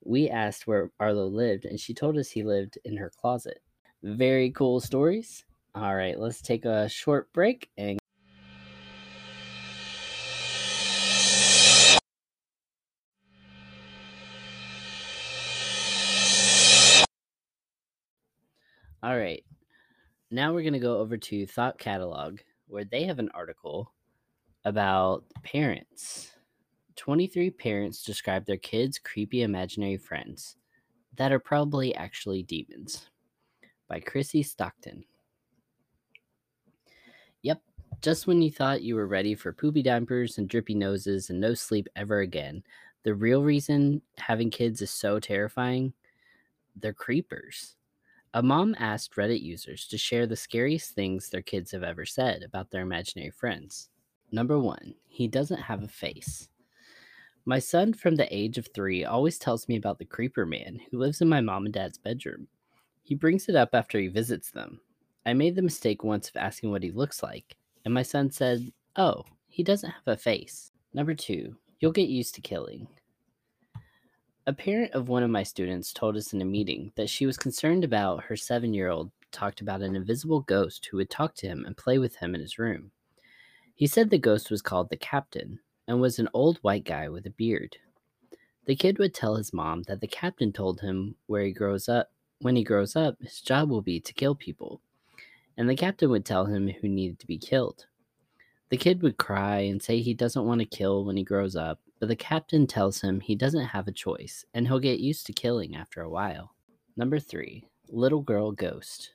[0.04, 3.62] We asked where Arlo lived, and she told us he lived in her closet.
[4.04, 5.46] Very cool stories.
[5.76, 8.00] All right, let's take a short break and
[19.04, 19.44] All right.
[20.32, 23.92] Now we're going to go over to Thought Catalog, where they have an article
[24.64, 26.32] about parents.
[26.96, 30.56] 23 parents describe their kids' creepy imaginary friends
[31.18, 33.10] that are probably actually demons
[33.90, 35.04] by Chrissy Stockton.
[37.42, 37.62] Yep,
[38.02, 41.54] just when you thought you were ready for poopy diapers and drippy noses and no
[41.54, 42.64] sleep ever again,
[43.04, 45.92] the real reason having kids is so terrifying,
[46.78, 47.76] they're creepers.
[48.36, 52.42] A mom asked Reddit users to share the scariest things their kids have ever said
[52.42, 53.90] about their imaginary friends.
[54.32, 56.50] Number one, he doesn't have a face.
[57.46, 60.98] My son, from the age of three, always tells me about the creeper man who
[60.98, 62.48] lives in my mom and dad's bedroom.
[63.04, 64.80] He brings it up after he visits them.
[65.28, 68.72] I made the mistake once of asking what he looks like, and my son said,
[68.96, 70.72] Oh, he doesn't have a face.
[70.92, 72.88] Number two, you'll get used to killing.
[74.46, 77.38] A parent of one of my students told us in a meeting that she was
[77.38, 81.48] concerned about her seven year old talked about an invisible ghost who would talk to
[81.48, 82.92] him and play with him in his room.
[83.74, 87.26] He said the ghost was called the captain and was an old white guy with
[87.26, 87.78] a beard.
[88.66, 92.12] The kid would tell his mom that the captain told him where he grows up
[92.40, 94.82] when he grows up his job will be to kill people.
[95.56, 97.86] And the captain would tell him who needed to be killed.
[98.70, 101.80] The kid would cry and say he doesn't want to kill when he grows up,
[102.00, 105.34] but the captain tells him he doesn't have a choice and he'll get used to
[105.34, 106.54] killing after a while.
[106.96, 109.14] Number three, Little Girl Ghost.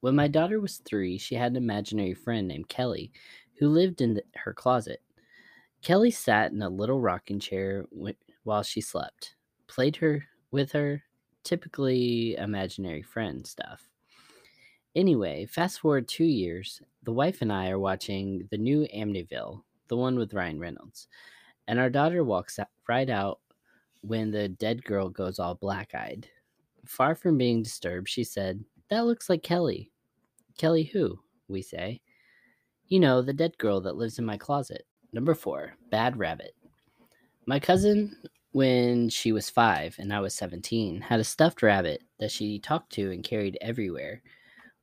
[0.00, 3.12] When my daughter was three, she had an imaginary friend named Kelly
[3.58, 5.02] who lived in the, her closet.
[5.82, 9.34] Kelly sat in a little rocking chair w- while she slept,
[9.66, 11.02] played her with her
[11.44, 13.88] typically imaginary friend stuff.
[14.94, 19.96] Anyway, fast forward two years, the wife and I are watching the new Amityville, the
[19.96, 21.06] one with Ryan Reynolds,
[21.70, 23.38] and our daughter walks out, right out
[24.00, 26.26] when the dead girl goes all black eyed.
[26.84, 29.92] Far from being disturbed, she said, That looks like Kelly.
[30.58, 31.20] Kelly who?
[31.46, 32.00] We say.
[32.88, 34.84] You know, the dead girl that lives in my closet.
[35.12, 36.56] Number four, Bad Rabbit.
[37.46, 38.16] My cousin,
[38.50, 42.90] when she was five and I was 17, had a stuffed rabbit that she talked
[42.94, 44.22] to and carried everywhere.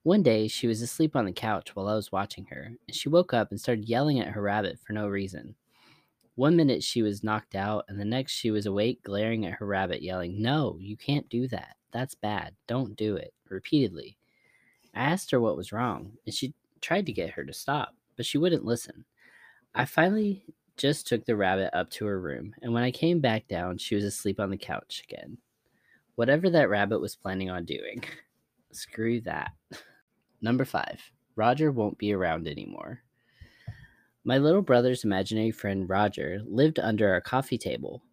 [0.04, 3.10] One day, she was asleep on the couch while I was watching her, and she
[3.10, 5.56] woke up and started yelling at her rabbit for no reason.
[6.38, 9.66] One minute she was knocked out, and the next she was awake, glaring at her
[9.66, 11.78] rabbit, yelling, No, you can't do that.
[11.92, 12.54] That's bad.
[12.68, 13.34] Don't do it.
[13.50, 14.20] Repeatedly.
[14.94, 18.26] I asked her what was wrong, and she tried to get her to stop, but
[18.28, 19.04] she wouldn't listen.
[19.74, 20.46] I finally
[20.76, 23.96] just took the rabbit up to her room, and when I came back down, she
[23.96, 25.40] was asleep on the couch again.
[26.18, 28.04] Whatever that rabbit was planning on doing,
[28.74, 29.54] screw that.
[30.40, 31.02] Number five,
[31.36, 33.02] Roger won't be around anymore.
[34.28, 38.04] My little brother's imaginary friend Roger lived under our coffee table.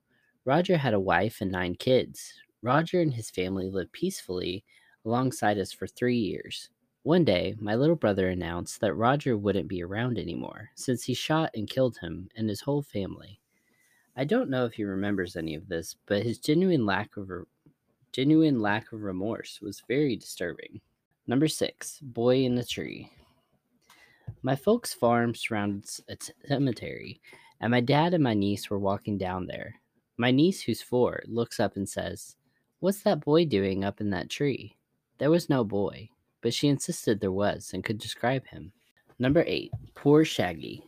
[0.44, 2.34] Roger had a wife and nine kids.
[2.62, 4.62] Roger and his family lived peacefully
[5.04, 6.68] alongside us for three years.
[7.02, 11.50] One day, my little brother announced that Roger wouldn't be around anymore since he shot
[11.56, 13.40] and killed him and his whole family.
[14.16, 17.44] I don't know if he remembers any of this, but his genuine lack of re-
[18.12, 20.80] genuine lack of remorse was very disturbing.
[21.26, 23.10] Number six, Boy in the Tree.
[24.46, 27.18] My folks' farm surrounds a cemetery,
[27.62, 29.76] and my dad and my niece were walking down there.
[30.18, 32.36] My niece, who's four, looks up and says,
[32.78, 34.76] What's that boy doing up in that tree?
[35.16, 36.10] There was no boy,
[36.42, 38.72] but she insisted there was and could describe him.
[39.18, 40.82] Number eight, Poor Shaggy.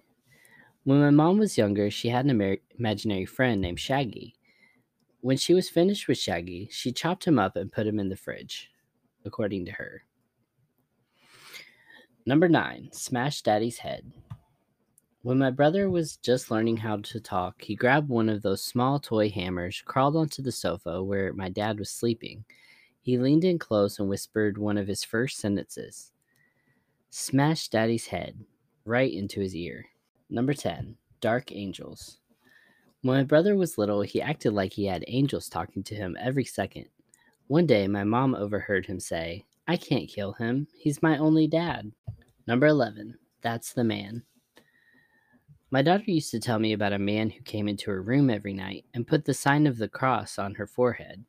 [0.85, 4.35] When my mom was younger, she had an imaginary friend named Shaggy.
[5.23, 8.17] When she was finished with Shaggy, she chopped him up and put him in the
[8.17, 8.71] fridge,
[9.25, 10.03] according to her.
[12.29, 14.11] Number nine, Smash Daddy's Head.
[15.23, 18.99] When my brother was just learning how to talk, he grabbed one of those small
[18.99, 22.45] toy hammers, crawled onto the sofa where my dad was sleeping.
[23.01, 26.11] He leaned in close and whispered one of his first sentences
[27.11, 28.45] Smash Daddy's head
[28.85, 29.87] right into his ear.
[30.29, 32.19] Number 10, Dark Angels.
[33.03, 36.45] When my brother was little, he acted like he had angels talking to him every
[36.45, 36.87] second.
[37.47, 40.69] One day, my mom overheard him say, I can't kill him.
[40.77, 41.91] He's my only dad.
[42.47, 43.19] Number 11.
[43.43, 44.23] That's the man.
[45.73, 48.55] My daughter used to tell me about a man who came into her room every
[48.55, 51.25] night and put the sign of the cross on her forehead.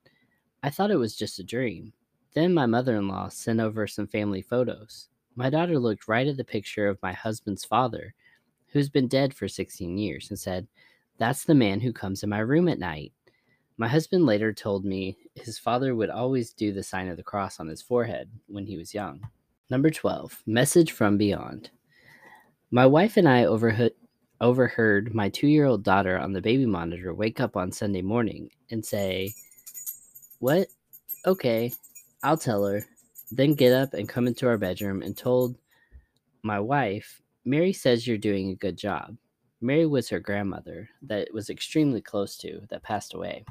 [0.61, 1.93] I thought it was just a dream.
[2.33, 5.09] Then my mother in law sent over some family photos.
[5.35, 8.13] My daughter looked right at the picture of my husband's father,
[8.67, 10.67] who's been dead for 16 years, and said,
[11.17, 13.13] That's the man who comes in my room at night.
[13.77, 17.59] My husband later told me his father would always do the sign of the cross
[17.59, 19.21] on his forehead when he was young.
[19.69, 21.69] Number 12, Message from Beyond.
[22.71, 23.93] My wife and I overheard,
[24.41, 28.49] overheard my two year old daughter on the baby monitor wake up on Sunday morning
[28.71, 29.33] and say,
[30.39, 30.67] What?
[31.25, 31.73] Okay,
[32.23, 32.85] I'll tell her.
[33.31, 35.57] Then get up and come into our bedroom and told
[36.43, 39.17] my wife, Mary says you're doing a good job.
[39.59, 43.43] Mary was her grandmother that was extremely close to that passed away.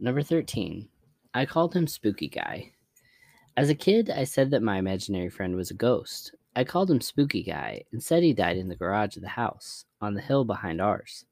[0.00, 0.88] Number 13.
[1.32, 2.72] I called him Spooky Guy.
[3.56, 6.34] As a kid, I said that my imaginary friend was a ghost.
[6.56, 9.84] I called him Spooky Guy and said he died in the garage of the house,
[10.00, 11.24] on the hill behind ours.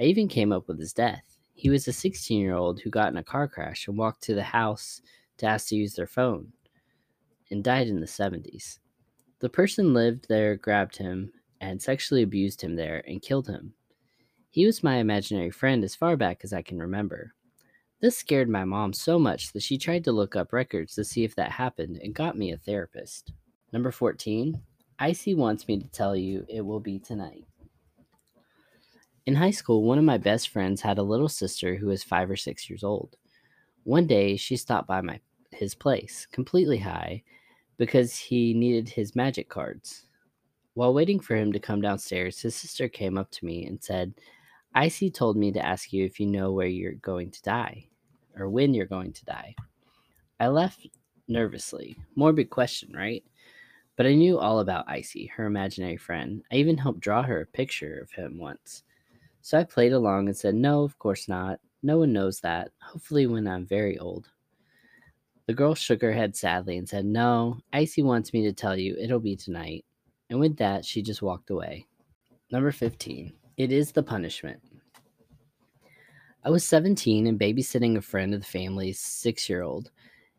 [0.00, 1.36] I even came up with his death.
[1.52, 4.34] He was a 16 year old who got in a car crash and walked to
[4.34, 5.02] the house
[5.36, 6.52] to ask to use their phone
[7.50, 8.78] and died in the 70s.
[9.40, 13.74] The person lived there grabbed him and sexually abused him there and killed him.
[14.48, 17.34] He was my imaginary friend as far back as I can remember.
[18.00, 21.24] This scared my mom so much that she tried to look up records to see
[21.24, 23.32] if that happened and got me a therapist.
[23.72, 24.60] Number 14,
[24.98, 27.44] Icy wants me to tell you it will be tonight.
[29.24, 32.30] In high school, one of my best friends had a little sister who was five
[32.30, 33.16] or six years old.
[33.84, 35.20] One day, she stopped by my
[35.52, 37.22] his place, completely high,
[37.78, 40.06] because he needed his magic cards.
[40.74, 44.12] While waiting for him to come downstairs, his sister came up to me and said,
[44.76, 47.88] Icy told me to ask you if you know where you're going to die,
[48.36, 49.54] or when you're going to die.
[50.38, 50.86] I left
[51.28, 51.96] nervously.
[52.14, 53.24] Morbid question, right?
[53.96, 56.42] But I knew all about Icy, her imaginary friend.
[56.52, 58.82] I even helped draw her a picture of him once.
[59.40, 61.58] So I played along and said, No, of course not.
[61.82, 62.70] No one knows that.
[62.82, 64.28] Hopefully, when I'm very old.
[65.46, 68.94] The girl shook her head sadly and said, No, Icy wants me to tell you
[69.00, 69.86] it'll be tonight.
[70.28, 71.86] And with that, she just walked away.
[72.50, 73.32] Number 15.
[73.56, 74.60] It is the punishment.
[76.44, 79.90] I was 17 and babysitting a friend of the family's six year old.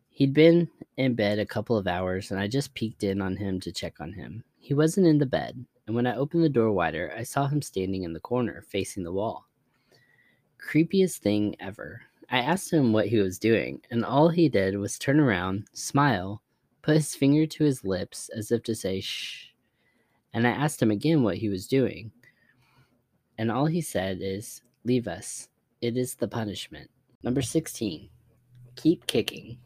[0.09, 3.59] He'd been in bed a couple of hours, and I just peeked in on him
[3.61, 4.43] to check on him.
[4.59, 7.63] He wasn't in the bed, and when I opened the door wider, I saw him
[7.63, 9.47] standing in the corner, facing the wall.
[10.59, 12.03] Creepiest thing ever.
[12.29, 16.43] I asked him what he was doing, and all he did was turn around, smile,
[16.83, 19.47] put his finger to his lips as if to say shh,
[20.33, 22.11] and I asked him again what he was doing.
[23.37, 25.49] And all he said is, Leave us.
[25.81, 26.89] It is the punishment.
[27.21, 28.09] Number 16.
[28.75, 29.57] Keep kicking.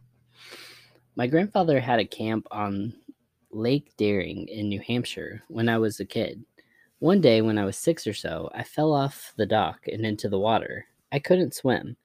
[1.15, 2.93] My grandfather had a camp on
[3.51, 6.43] Lake Daring in New Hampshire when I was a kid.
[6.99, 10.29] One day, when I was six or so, I fell off the dock and into
[10.29, 10.86] the water.
[11.12, 11.97] I couldn't swim.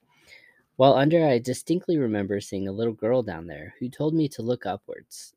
[0.75, 4.41] While under, I distinctly remember seeing a little girl down there who told me to
[4.41, 5.33] look upwards,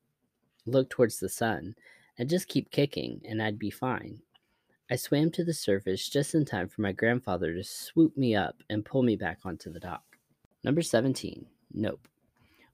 [0.66, 1.74] look towards the sun,
[2.18, 4.20] and just keep kicking, and I'd be fine.
[4.92, 8.56] I swam to the surface just in time for my grandfather to swoop me up
[8.68, 10.02] and pull me back onto the dock.
[10.64, 11.46] Number 17.
[11.72, 12.08] Nope.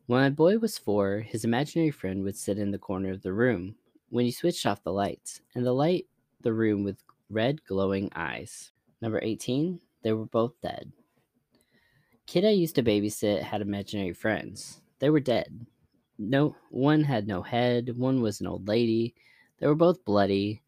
[0.07, 3.35] When my boy was four, his imaginary friend would sit in the corner of the
[3.35, 3.75] room
[4.09, 6.07] when he switched off the lights, and the light
[6.41, 8.71] the room with red glowing eyes.
[9.03, 9.79] Number 18.
[10.03, 10.93] They were both dead.
[12.27, 14.81] Kid I used to babysit had imaginary friends.
[15.01, 15.67] They were dead.
[16.19, 19.15] No, one had no head, one was an old lady.
[19.59, 20.63] They were both bloody,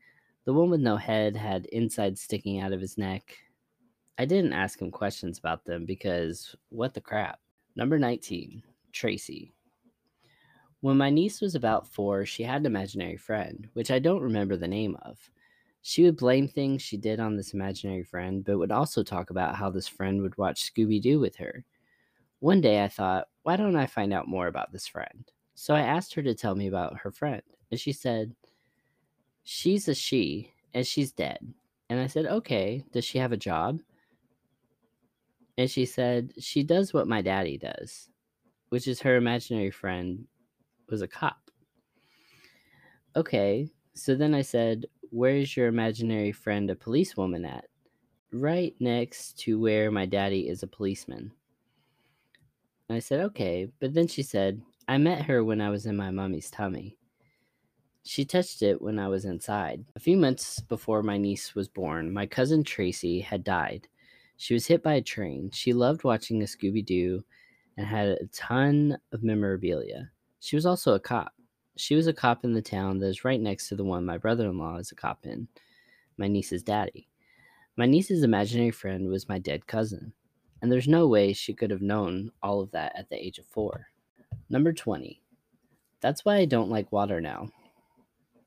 [0.49, 3.37] the one with no head had insides sticking out of his neck.
[4.17, 7.39] I didn't ask him questions about them because what the crap.
[7.77, 9.53] Number 19, Tracy.
[10.81, 14.57] When my niece was about four, she had an imaginary friend, which I don't remember
[14.57, 15.19] the name of.
[15.83, 19.55] She would blame things she did on this imaginary friend, but would also talk about
[19.55, 21.63] how this friend would watch Scooby Doo with her.
[22.39, 25.31] One day I thought, why don't I find out more about this friend?
[25.57, 28.35] So I asked her to tell me about her friend, and she said,
[29.51, 31.39] she's a she and she's dead.
[31.89, 33.81] And I said, okay, does she have a job?
[35.57, 38.11] And she said, she does what my daddy does,
[38.69, 40.27] which is her imaginary friend
[40.91, 41.51] was a cop.
[43.17, 47.65] Okay, so then I said, where's your imaginary friend a policewoman at?
[48.31, 51.33] Right next to where my daddy is a policeman.
[52.91, 55.97] And I said, okay, but then she said, I met her when I was in
[55.97, 56.99] my mommy's tummy.
[58.05, 59.85] She touched it when I was inside.
[59.95, 63.89] A few months before my niece was born, my cousin Tracy had died.
[64.37, 65.51] She was hit by a train.
[65.53, 67.25] She loved watching a Scooby Doo
[67.77, 70.11] and had a ton of memorabilia.
[70.41, 71.33] She was also a cop.
[71.77, 74.17] She was a cop in the town that is right next to the one my
[74.17, 75.49] brother in law is a cop in,
[76.17, 77.09] my niece's daddy.
[77.77, 80.13] My niece's imaginary friend was my dead cousin,
[80.61, 83.47] and there's no way she could have known all of that at the age of
[83.47, 83.87] four.
[84.51, 85.21] Number 20.
[86.01, 87.49] That's why I don't like water now.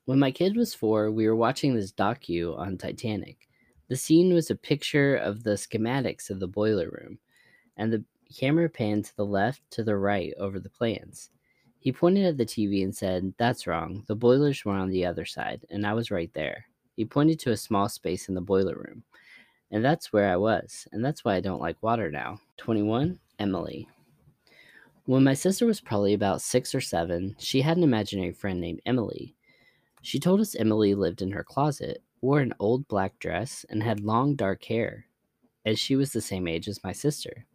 [0.06, 3.48] When my kid was four, we were watching this docu on Titanic.
[3.88, 7.20] The scene was a picture of the schematics of the boiler room,
[7.78, 11.30] and the camera panned to the left to the right over the plans.
[11.78, 14.04] He pointed at the TV and said, That's wrong.
[14.08, 16.66] The boilers were on the other side, and I was right there.
[16.96, 19.04] He pointed to a small space in the boiler room,
[19.72, 22.40] and that's where I was, and that's why I don't like water now.
[22.58, 23.20] 21.
[23.40, 23.88] Emily.
[25.06, 28.82] When my sister was probably about six or seven, she had an imaginary friend named
[28.86, 29.36] Emily.
[30.02, 34.00] She told us Emily lived in her closet, wore an old black dress, and had
[34.00, 35.06] long dark hair,
[35.66, 37.46] as she was the same age as my sister.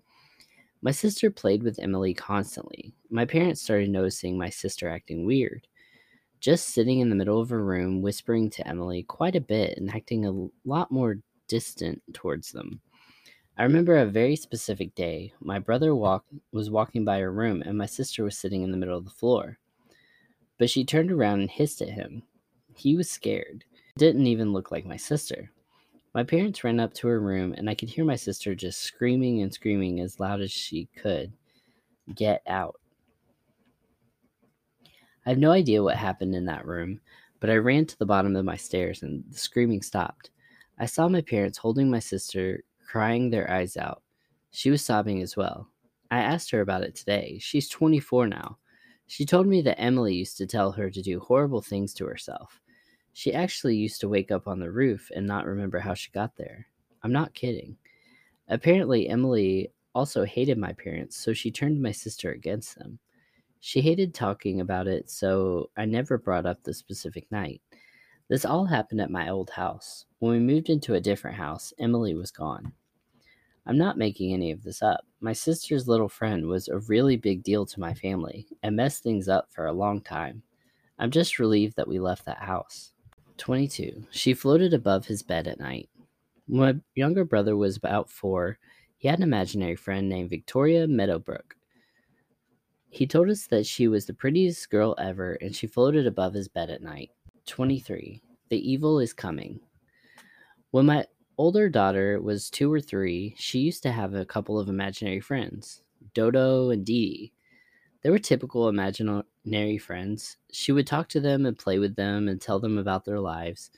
[0.80, 2.94] My sister played with Emily constantly.
[3.10, 5.66] My parents started noticing my sister acting weird,
[6.38, 9.90] just sitting in the middle of a room, whispering to Emily quite a bit and
[9.90, 12.80] acting a lot more distant towards them.
[13.58, 15.32] I remember a very specific day.
[15.40, 18.76] My brother walk, was walking by her room, and my sister was sitting in the
[18.76, 19.58] middle of the floor.
[20.58, 22.22] But she turned around and hissed at him.
[22.76, 23.64] He was scared.
[23.98, 25.50] Didn't even look like my sister.
[26.14, 29.42] My parents ran up to her room, and I could hear my sister just screaming
[29.42, 31.32] and screaming as loud as she could.
[32.14, 32.80] Get out.
[35.24, 37.00] I have no idea what happened in that room,
[37.40, 40.30] but I ran to the bottom of my stairs and the screaming stopped.
[40.78, 44.02] I saw my parents holding my sister, crying their eyes out.
[44.50, 45.68] She was sobbing as well.
[46.10, 47.38] I asked her about it today.
[47.40, 48.58] She's 24 now.
[49.06, 52.60] She told me that Emily used to tell her to do horrible things to herself.
[53.16, 56.36] She actually used to wake up on the roof and not remember how she got
[56.36, 56.66] there.
[57.02, 57.78] I'm not kidding.
[58.46, 62.98] Apparently, Emily also hated my parents, so she turned my sister against them.
[63.60, 67.62] She hated talking about it, so I never brought up the specific night.
[68.28, 70.04] This all happened at my old house.
[70.18, 72.70] When we moved into a different house, Emily was gone.
[73.64, 75.06] I'm not making any of this up.
[75.22, 79.26] My sister's little friend was a really big deal to my family and messed things
[79.26, 80.42] up for a long time.
[80.98, 82.92] I'm just relieved that we left that house.
[83.38, 84.06] 22.
[84.10, 85.88] She floated above his bed at night.
[86.46, 88.58] When my younger brother was about four,
[88.98, 91.56] he had an imaginary friend named Victoria Meadowbrook.
[92.88, 96.48] He told us that she was the prettiest girl ever and she floated above his
[96.48, 97.10] bed at night.
[97.46, 98.22] 23.
[98.48, 99.60] The evil is coming.
[100.70, 101.06] When my
[101.36, 105.82] older daughter was two or three, she used to have a couple of imaginary friends,
[106.14, 107.32] Dodo and Dee.
[108.02, 108.68] They were typical
[109.46, 110.36] imaginary friends.
[110.50, 113.70] She would talk to them and play with them and tell them about their lives.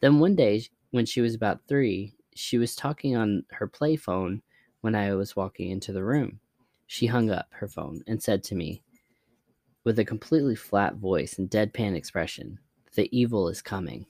[0.00, 4.42] Then one day, when she was about three, she was talking on her play phone
[4.82, 6.40] when I was walking into the room.
[6.86, 8.82] She hung up her phone and said to me,
[9.84, 12.58] with a completely flat voice and deadpan expression,
[12.94, 14.04] The evil is coming.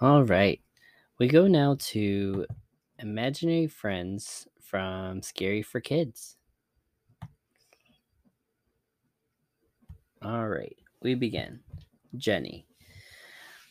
[0.00, 0.60] All right.
[1.18, 2.46] We go now to
[2.98, 6.36] imaginary friends from Scary for Kids.
[10.20, 10.76] All right.
[11.00, 11.60] We begin.
[12.16, 12.66] Jenny.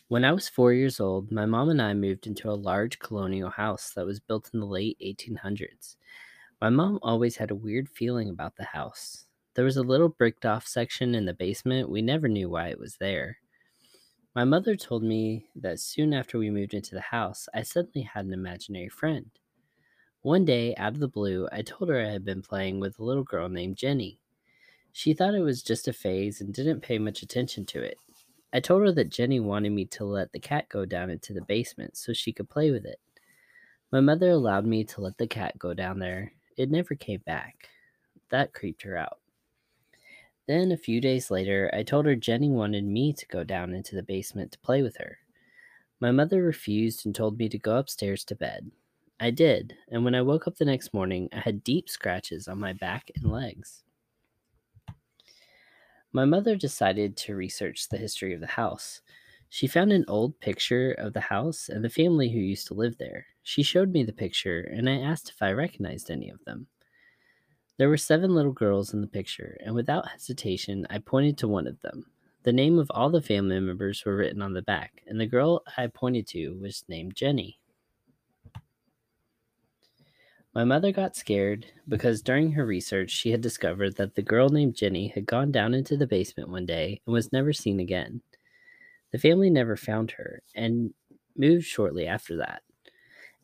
[0.08, 3.50] When I was four years old, my mom and I moved into a large colonial
[3.50, 5.96] house that was built in the late 1800s.
[6.60, 9.26] My mom always had a weird feeling about the house.
[9.54, 11.90] There was a little bricked off section in the basement.
[11.90, 13.38] We never knew why it was there.
[14.34, 18.24] My mother told me that soon after we moved into the house, I suddenly had
[18.24, 19.30] an imaginary friend.
[20.22, 23.04] One day, out of the blue, I told her I had been playing with a
[23.04, 24.18] little girl named Jenny.
[24.92, 27.98] She thought it was just a phase and didn't pay much attention to it.
[28.52, 31.42] I told her that Jenny wanted me to let the cat go down into the
[31.42, 32.98] basement so she could play with it.
[33.92, 36.32] My mother allowed me to let the cat go down there.
[36.56, 37.68] It never came back.
[38.30, 39.18] That creeped her out.
[40.48, 43.94] Then, a few days later, I told her Jenny wanted me to go down into
[43.94, 45.18] the basement to play with her.
[46.00, 48.70] My mother refused and told me to go upstairs to bed.
[49.20, 52.60] I did, and when I woke up the next morning, I had deep scratches on
[52.60, 53.82] my back and legs.
[56.12, 59.00] My mother decided to research the history of the house.
[59.48, 62.96] She found an old picture of the house and the family who used to live
[62.98, 63.26] there.
[63.42, 66.68] She showed me the picture, and I asked if I recognized any of them.
[67.76, 71.66] There were seven little girls in the picture, and without hesitation, I pointed to one
[71.66, 72.06] of them.
[72.44, 75.62] The name of all the family members were written on the back, and the girl
[75.76, 77.58] I pointed to was named Jenny.
[80.58, 84.74] My mother got scared because during her research she had discovered that the girl named
[84.74, 88.22] Jenny had gone down into the basement one day and was never seen again.
[89.12, 90.92] The family never found her and
[91.36, 92.62] moved shortly after that.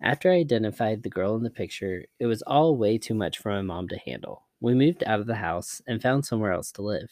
[0.02, 3.52] After I identified the girl in the picture, it was all way too much for
[3.52, 4.42] my mom to handle.
[4.60, 7.10] We moved out of the house and found somewhere else to live.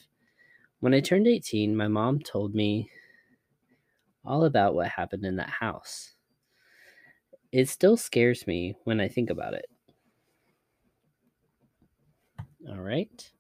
[0.81, 2.91] When I turned 18, my mom told me
[4.25, 6.15] all about what happened in that house.
[7.53, 9.67] It still scares me when I think about it.
[12.69, 13.31] All right.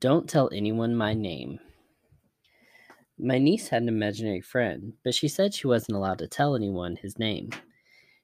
[0.00, 1.60] Don't tell anyone my name.
[3.18, 6.96] My niece had an imaginary friend, but she said she wasn't allowed to tell anyone
[6.96, 7.50] his name.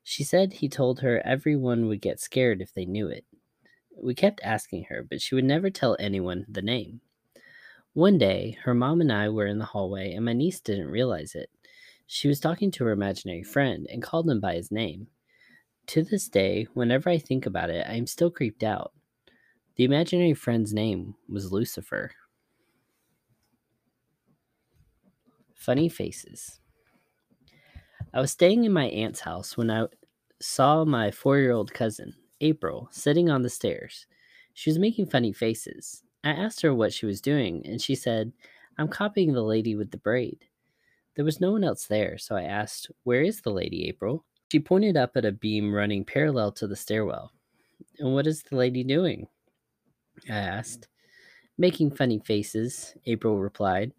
[0.02, 3.24] She said he told her everyone would get scared if they knew it.
[4.02, 7.00] We kept asking her, but she would never tell anyone the name.
[7.94, 11.34] One day, her mom and I were in the hallway, and my niece didn't realize
[11.34, 11.48] it.
[12.06, 15.06] She was talking to her imaginary friend and called him by his name.
[15.88, 18.92] To this day, whenever I think about it, I am still creeped out.
[19.76, 22.10] The imaginary friend's name was Lucifer.
[25.54, 26.60] Funny faces.
[28.12, 29.86] I was staying in my aunt's house when I
[30.40, 34.06] saw my four year old cousin, April, sitting on the stairs.
[34.54, 36.02] She was making funny faces.
[36.24, 38.32] I asked her what she was doing, and she said,
[38.76, 40.44] I'm copying the lady with the braid.
[41.14, 44.24] There was no one else there, so I asked, Where is the lady, April?
[44.50, 47.32] She pointed up at a beam running parallel to the stairwell.
[47.98, 49.26] And what is the lady doing?
[50.28, 50.88] I asked.
[51.58, 53.92] Making funny faces, April replied.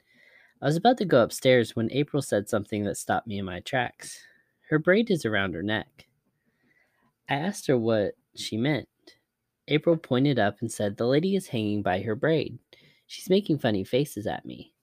[0.61, 3.59] I was about to go upstairs when April said something that stopped me in my
[3.59, 4.25] tracks.
[4.69, 6.07] Her braid is around her neck.
[7.29, 8.87] I asked her what she meant.
[9.67, 12.59] April pointed up and said, The lady is hanging by her braid.
[13.07, 14.73] She's making funny faces at me.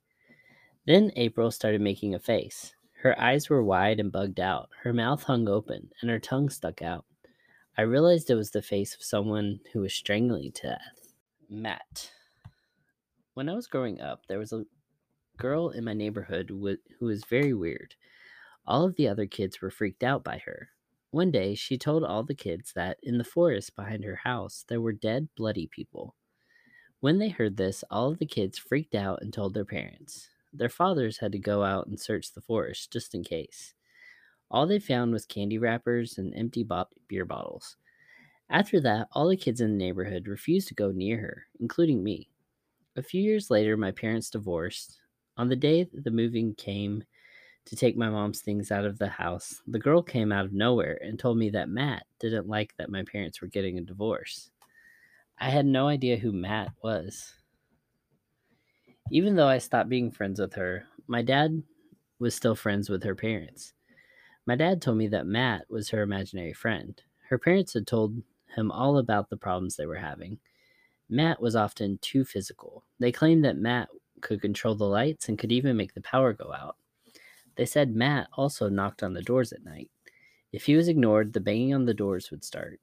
[0.86, 2.74] Then April started making a face.
[3.02, 6.82] Her eyes were wide and bugged out, her mouth hung open, and her tongue stuck
[6.82, 7.04] out.
[7.76, 10.99] I realized it was the face of someone who was strangling to death.
[11.50, 12.12] Matt.
[13.34, 14.66] When I was growing up, there was a
[15.36, 17.96] girl in my neighborhood who was very weird.
[18.66, 20.68] All of the other kids were freaked out by her.
[21.10, 24.80] One day, she told all the kids that in the forest behind her house there
[24.80, 26.14] were dead, bloody people.
[27.00, 30.28] When they heard this, all of the kids freaked out and told their parents.
[30.52, 33.74] Their fathers had to go out and search the forest just in case.
[34.52, 37.76] All they found was candy wrappers and empty bo- beer bottles.
[38.50, 42.28] After that, all the kids in the neighborhood refused to go near her, including me.
[42.96, 45.00] A few years later, my parents divorced.
[45.36, 47.04] On the day the moving came
[47.66, 50.98] to take my mom's things out of the house, the girl came out of nowhere
[51.02, 54.50] and told me that Matt didn't like that my parents were getting a divorce.
[55.38, 57.34] I had no idea who Matt was.
[59.10, 61.62] Even though I stopped being friends with her, my dad
[62.18, 63.74] was still friends with her parents.
[64.46, 67.02] My dad told me that Matt was her imaginary friend.
[67.28, 68.22] Her parents had told
[68.56, 70.38] him all about the problems they were having.
[71.08, 72.84] Matt was often too physical.
[72.98, 73.88] They claimed that Matt
[74.20, 76.76] could control the lights and could even make the power go out.
[77.56, 79.90] They said Matt also knocked on the doors at night.
[80.52, 82.80] If he was ignored, the banging on the doors would start.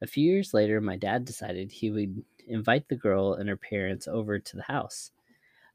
[0.00, 4.08] A few years later, my dad decided he would invite the girl and her parents
[4.08, 5.12] over to the house.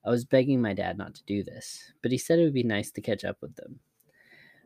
[0.06, 2.64] I was begging my dad not to do this, but he said it would be
[2.64, 3.80] nice to catch up with them.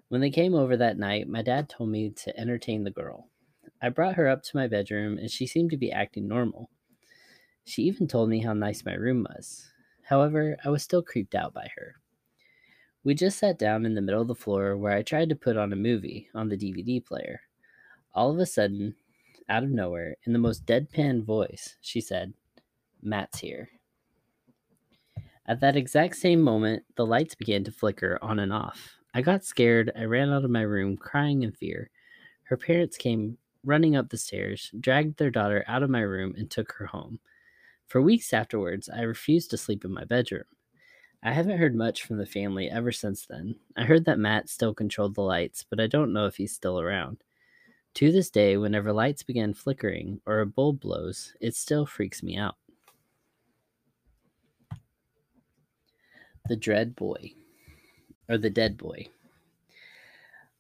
[0.10, 3.31] When they came over that night, my dad told me to entertain the girl.
[3.82, 6.70] I brought her up to my bedroom and she seemed to be acting normal.
[7.66, 9.70] She even told me how nice my room was.
[10.04, 11.96] However, I was still creeped out by her.
[13.04, 15.58] We just sat down in the middle of the floor where I tried to put
[15.58, 17.42] on a movie on the DVD player.
[18.14, 18.96] All of a sudden,
[19.50, 22.34] out of nowhere, in the most deadpan voice, she said,
[23.02, 23.70] Matt's here.
[25.48, 28.98] At that exact same moment, the lights began to flicker on and off.
[29.14, 29.92] I got scared.
[29.98, 31.90] I ran out of my room, crying in fear.
[32.44, 36.50] Her parents came running up the stairs, dragged their daughter out of my room, and
[36.50, 37.20] took her home.
[37.88, 40.46] For weeks afterwards, I refused to sleep in my bedroom.
[41.24, 43.56] I haven't heard much from the family ever since then.
[43.78, 46.80] I heard that Matt still controlled the lights, but I don't know if he's still
[46.80, 47.24] around.
[47.96, 52.38] To this day, whenever lights begin flickering or a bulb blows, it still freaks me
[52.38, 52.56] out.
[56.48, 57.34] The Dread Boy,
[58.28, 59.10] or the Dead Boy.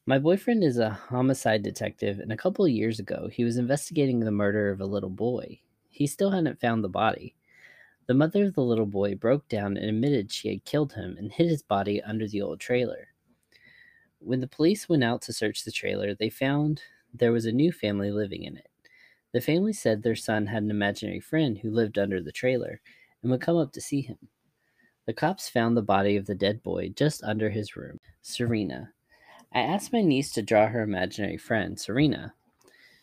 [0.07, 4.19] My boyfriend is a homicide detective, and a couple of years ago, he was investigating
[4.19, 5.59] the murder of a little boy.
[5.89, 7.35] He still hadn't found the body.
[8.07, 11.31] The mother of the little boy broke down and admitted she had killed him and
[11.31, 13.09] hid his body under the old trailer.
[14.17, 16.81] When the police went out to search the trailer, they found
[17.13, 18.69] there was a new family living in it.
[19.33, 22.81] The family said their son had an imaginary friend who lived under the trailer
[23.21, 24.17] and would come up to see him.
[25.05, 27.99] The cops found the body of the dead boy just under his room.
[28.23, 28.93] Serena.
[29.53, 32.33] I asked my niece to draw her imaginary friend, Serena.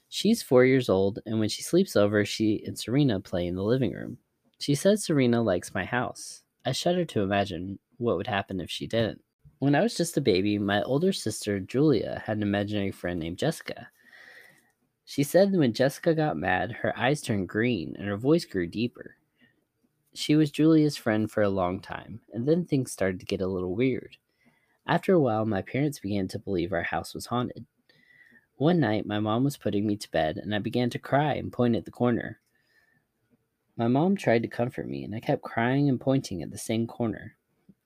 [0.09, 3.63] She's four years old, and when she sleeps over, she and Serena play in the
[3.63, 4.17] living room.
[4.59, 6.43] She says Serena likes my house.
[6.65, 9.21] I shudder to imagine what would happen if she didn't.
[9.59, 13.39] When I was just a baby, my older sister, Julia, had an imaginary friend named
[13.39, 13.89] Jessica.
[15.05, 18.67] She said that when Jessica got mad, her eyes turned green and her voice grew
[18.67, 19.17] deeper.
[20.15, 23.47] She was Julia's friend for a long time, and then things started to get a
[23.47, 24.17] little weird.
[24.89, 27.67] After a while, my parents began to believe our house was haunted.
[28.57, 31.53] One night, my mom was putting me to bed, and I began to cry and
[31.53, 32.41] point at the corner.
[33.77, 36.87] My mom tried to comfort me, and I kept crying and pointing at the same
[36.87, 37.37] corner.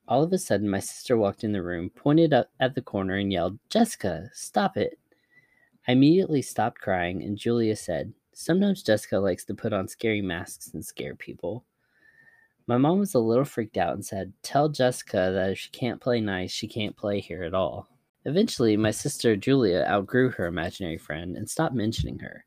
[0.07, 3.17] All of a sudden, my sister walked in the room, pointed up at the corner,
[3.17, 4.97] and yelled, Jessica, stop it.
[5.85, 10.71] I immediately stopped crying, and Julia said, Sometimes Jessica likes to put on scary masks
[10.73, 11.65] and scare people.
[12.65, 15.99] My mom was a little freaked out and said, Tell Jessica that if she can't
[15.99, 17.89] play nice, she can't play here at all.
[18.25, 22.45] Eventually, my sister Julia outgrew her imaginary friend and stopped mentioning her.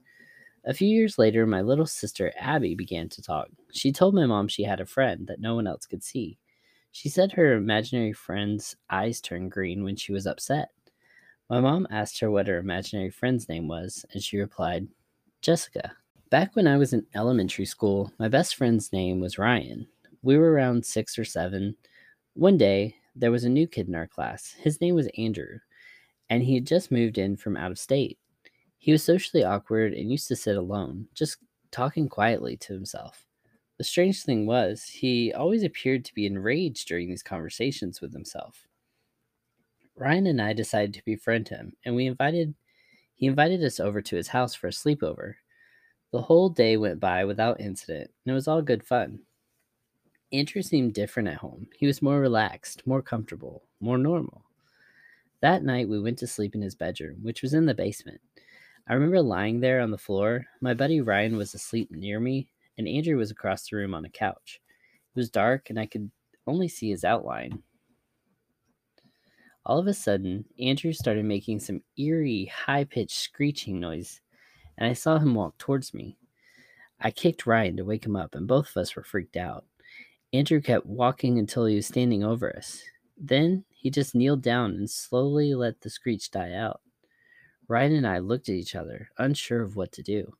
[0.64, 3.48] A few years later, my little sister Abby began to talk.
[3.72, 6.38] She told my mom she had a friend that no one else could see.
[6.92, 10.70] She said her imaginary friend's eyes turned green when she was upset.
[11.50, 14.88] My mom asked her what her imaginary friend's name was, and she replied,
[15.42, 15.92] Jessica.
[16.30, 19.86] Back when I was in elementary school, my best friend's name was Ryan.
[20.26, 21.76] We were around six or seven.
[22.34, 24.56] One day, there was a new kid in our class.
[24.58, 25.60] His name was Andrew,
[26.28, 28.18] and he had just moved in from out of state.
[28.76, 31.36] He was socially awkward and used to sit alone, just
[31.70, 33.24] talking quietly to himself.
[33.78, 38.66] The strange thing was, he always appeared to be enraged during these conversations with himself.
[39.94, 42.52] Ryan and I decided to befriend him, and we invited
[43.14, 45.34] he invited us over to his house for a sleepover.
[46.10, 49.20] The whole day went by without incident, and it was all good fun.
[50.32, 51.68] Andrew seemed different at home.
[51.78, 54.44] He was more relaxed, more comfortable, more normal.
[55.40, 58.20] That night, we went to sleep in his bedroom, which was in the basement.
[58.88, 60.46] I remember lying there on the floor.
[60.60, 62.48] My buddy Ryan was asleep near me,
[62.78, 64.60] and Andrew was across the room on a couch.
[65.14, 66.10] It was dark, and I could
[66.46, 67.62] only see his outline.
[69.64, 74.20] All of a sudden, Andrew started making some eerie, high pitched screeching noise,
[74.78, 76.16] and I saw him walk towards me.
[77.00, 79.64] I kicked Ryan to wake him up, and both of us were freaked out.
[80.36, 82.82] Andrew kept walking until he was standing over us.
[83.16, 86.82] Then he just kneeled down and slowly let the screech die out.
[87.68, 90.36] Ryan and I looked at each other, unsure of what to do.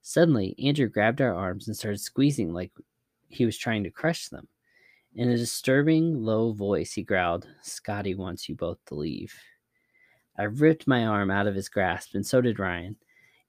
[0.00, 2.72] Suddenly, Andrew grabbed our arms and started squeezing like
[3.28, 4.48] he was trying to crush them.
[5.14, 9.34] In a disturbing, low voice, he growled, Scotty wants you both to leave.
[10.38, 12.96] I ripped my arm out of his grasp, and so did Ryan.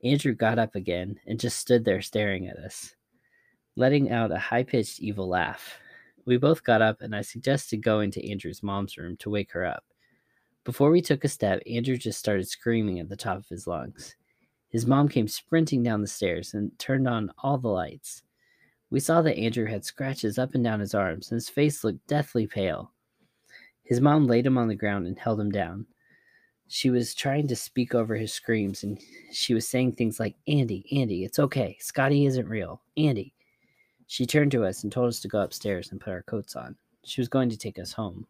[0.03, 2.95] Andrew got up again and just stood there staring at us,
[3.77, 5.79] letting out a high pitched, evil laugh.
[6.25, 9.65] We both got up, and I suggested going to Andrew's mom's room to wake her
[9.65, 9.83] up.
[10.63, 14.15] Before we took a step, Andrew just started screaming at the top of his lungs.
[14.69, 18.23] His mom came sprinting down the stairs and turned on all the lights.
[18.89, 22.07] We saw that Andrew had scratches up and down his arms, and his face looked
[22.07, 22.91] deathly pale.
[23.83, 25.85] His mom laid him on the ground and held him down.
[26.67, 28.99] She was trying to speak over his screams, and
[29.31, 31.77] she was saying things like, Andy, Andy, it's okay.
[31.79, 32.81] Scotty isn't real.
[32.97, 33.34] Andy.
[34.07, 36.75] She turned to us and told us to go upstairs and put our coats on.
[37.03, 38.27] She was going to take us home.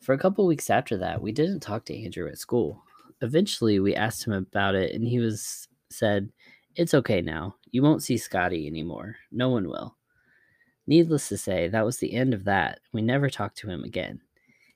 [0.00, 2.82] For a couple weeks after that, we didn't talk to Andrew at school.
[3.22, 6.30] Eventually, we asked him about it, and he was said,
[6.74, 7.56] "It's okay now.
[7.70, 9.16] You won't see Scotty anymore.
[9.32, 9.96] No one will."
[10.86, 12.80] Needless to say, that was the end of that.
[12.92, 14.20] We never talked to him again.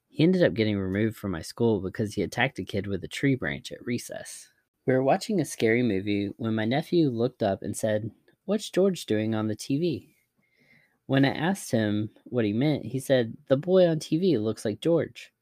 [0.08, 3.08] He ended up getting removed from my school because he attacked a kid with a
[3.08, 4.48] tree branch at recess.
[4.86, 8.10] We were watching a scary movie when my nephew looked up and said,
[8.50, 10.08] What's George doing on the TV?
[11.06, 14.80] When I asked him what he meant, he said, The boy on TV looks like
[14.80, 15.32] George.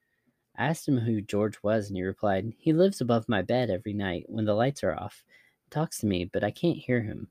[0.59, 3.95] I asked him who George was, and he replied, He lives above my bed every
[3.95, 5.25] night when the lights are off,
[5.71, 7.29] talks to me, but I can't hear him.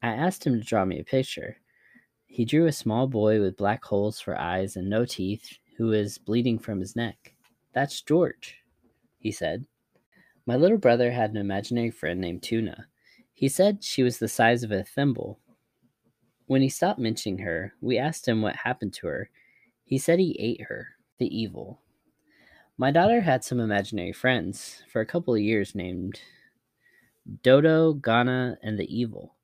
[0.00, 1.58] I asked him to draw me a picture.
[2.24, 6.16] He drew a small boy with black holes for eyes and no teeth who is
[6.16, 7.34] bleeding from his neck.
[7.74, 8.56] That's George,
[9.18, 9.66] he said.
[10.46, 12.86] My little brother had an imaginary friend named Tuna.
[13.42, 15.40] He said she was the size of a thimble.
[16.46, 19.30] When he stopped mentioning her, we asked him what happened to her.
[19.84, 21.80] He said he ate her, the evil.
[22.78, 26.20] My daughter had some imaginary friends for a couple of years named
[27.42, 29.34] Dodo, Ghana, and the Evil.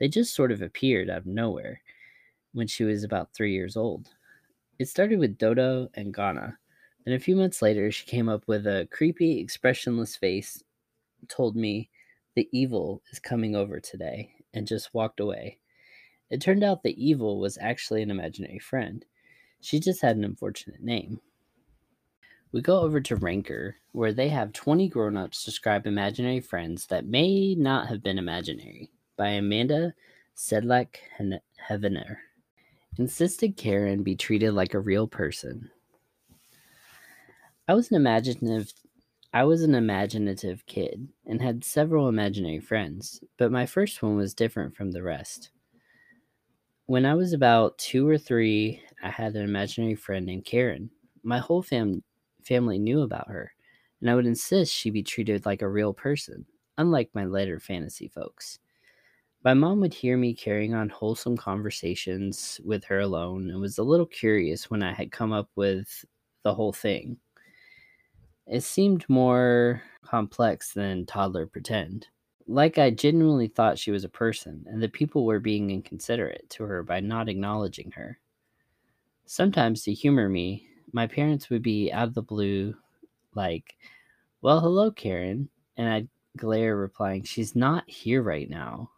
[0.00, 1.82] They just sort of appeared out of nowhere
[2.54, 4.08] when she was about three years old.
[4.78, 6.56] It started with Dodo and Ghana.
[7.04, 10.64] Then a few months later, she came up with a creepy, expressionless face,
[11.28, 11.90] told me,
[12.34, 15.58] The evil is coming over today, and just walked away.
[16.30, 19.04] It turned out the evil was actually an imaginary friend.
[19.60, 21.20] She just had an unfortunate name.
[22.52, 27.06] We go over to Ranker, where they have 20 grown ups describe imaginary friends that
[27.06, 29.94] may not have been imaginary, by Amanda
[30.36, 30.96] Sedlak
[31.68, 32.16] Hevener
[32.98, 35.70] insisted Karen be treated like a real person.
[37.68, 38.72] I was an imaginative
[39.34, 44.32] I was an imaginative kid and had several imaginary friends, but my first one was
[44.32, 45.50] different from the rest.
[46.86, 50.90] When I was about 2 or 3, I had an imaginary friend named Karen.
[51.22, 52.04] My whole fam-
[52.44, 53.52] family knew about her,
[54.00, 56.46] and I would insist she be treated like a real person,
[56.78, 58.58] unlike my later fantasy folks.
[59.44, 63.84] My mom would hear me carrying on wholesome conversations with her alone and was a
[63.84, 66.04] little curious when I had come up with
[66.44, 67.18] the whole thing.
[68.46, 72.08] It seemed more complex than toddler pretend.
[72.46, 76.64] Like I genuinely thought she was a person, and that people were being inconsiderate to
[76.64, 78.18] her by not acknowledging her.
[79.24, 82.74] Sometimes, to humor me, my parents would be out of the blue,
[83.34, 83.76] like,
[84.42, 85.48] Well, hello, Karen.
[85.76, 88.90] And I'd glare, replying, She's not here right now.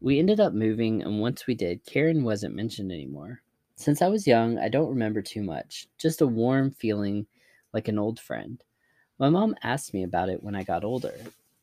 [0.00, 3.42] We ended up moving, and once we did, Karen wasn't mentioned anymore.
[3.76, 7.26] Since I was young, I don't remember too much, just a warm feeling
[7.72, 8.62] like an old friend.
[9.18, 11.14] My mom asked me about it when I got older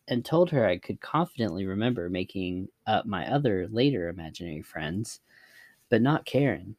[0.08, 5.22] and told her I could confidently remember making up my other later imaginary friends,
[5.90, 6.76] but not Karen.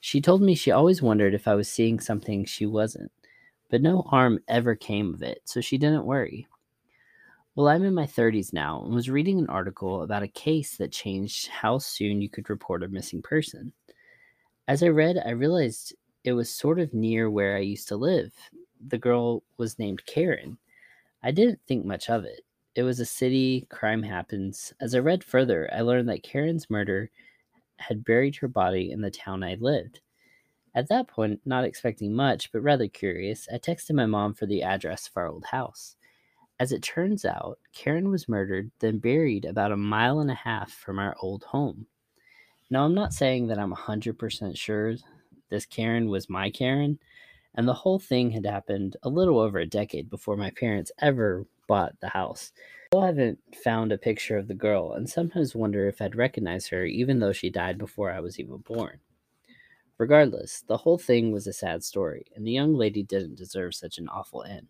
[0.00, 3.10] She told me she always wondered if I was seeing something she wasn't,
[3.68, 6.46] but no harm ever came of it, so she didn't worry.
[7.54, 10.92] Well, I'm in my 30s now and was reading an article about a case that
[10.92, 13.72] changed how soon you could report a missing person.
[14.68, 18.32] As I read, I realized it was sort of near where I used to live.
[18.86, 20.58] The girl was named Karen.
[21.22, 22.44] I didn't think much of it.
[22.74, 24.72] It was a city, crime happens.
[24.80, 27.10] As I read further, I learned that Karen's murder
[27.76, 30.00] had buried her body in the town I lived.
[30.74, 34.62] At that point, not expecting much, but rather curious, I texted my mom for the
[34.62, 35.96] address of our old house.
[36.60, 40.70] As it turns out, Karen was murdered, then buried about a mile and a half
[40.72, 41.86] from our old home.
[42.70, 44.94] Now, I'm not saying that I'm 100% sure
[45.48, 46.98] this Karen was my Karen,
[47.54, 51.46] And the whole thing had happened a little over a decade before my parents ever
[51.66, 52.52] bought the house.
[52.56, 56.68] I still haven't found a picture of the girl and sometimes wonder if I'd recognize
[56.68, 59.00] her even though she died before I was even born.
[59.98, 63.98] Regardless, the whole thing was a sad story, and the young lady didn't deserve such
[63.98, 64.68] an awful end.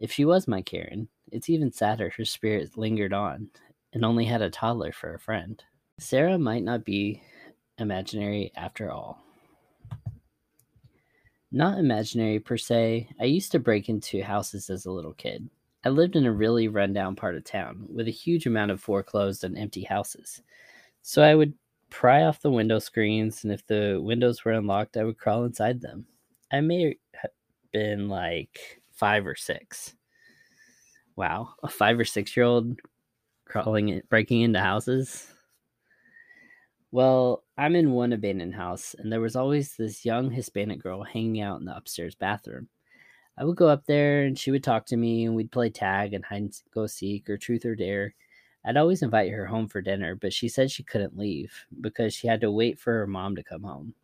[0.00, 3.50] If she was my Karen, it's even sadder her spirit lingered on
[3.92, 5.62] and only had a toddler for a friend.
[5.98, 7.22] Sarah might not be
[7.78, 9.22] imaginary after all.
[11.50, 15.48] Not imaginary per se, I used to break into houses as a little kid.
[15.84, 19.44] I lived in a really rundown part of town with a huge amount of foreclosed
[19.44, 20.42] and empty houses.
[21.02, 21.54] So I would
[21.88, 25.80] pry off the window screens, and if the windows were unlocked, I would crawl inside
[25.80, 26.04] them.
[26.52, 27.30] I may have
[27.72, 29.94] been like five or six.
[31.16, 32.78] Wow, a five or six year old
[33.46, 35.26] crawling, in, breaking into houses.
[36.90, 41.40] Well, I'm in one abandoned house, and there was always this young Hispanic girl hanging
[41.40, 42.68] out in the upstairs bathroom.
[43.36, 46.14] I would go up there, and she would talk to me, and we'd play tag
[46.14, 48.14] and hide and go seek or truth or dare.
[48.64, 52.28] I'd always invite her home for dinner, but she said she couldn't leave because she
[52.28, 53.94] had to wait for her mom to come home.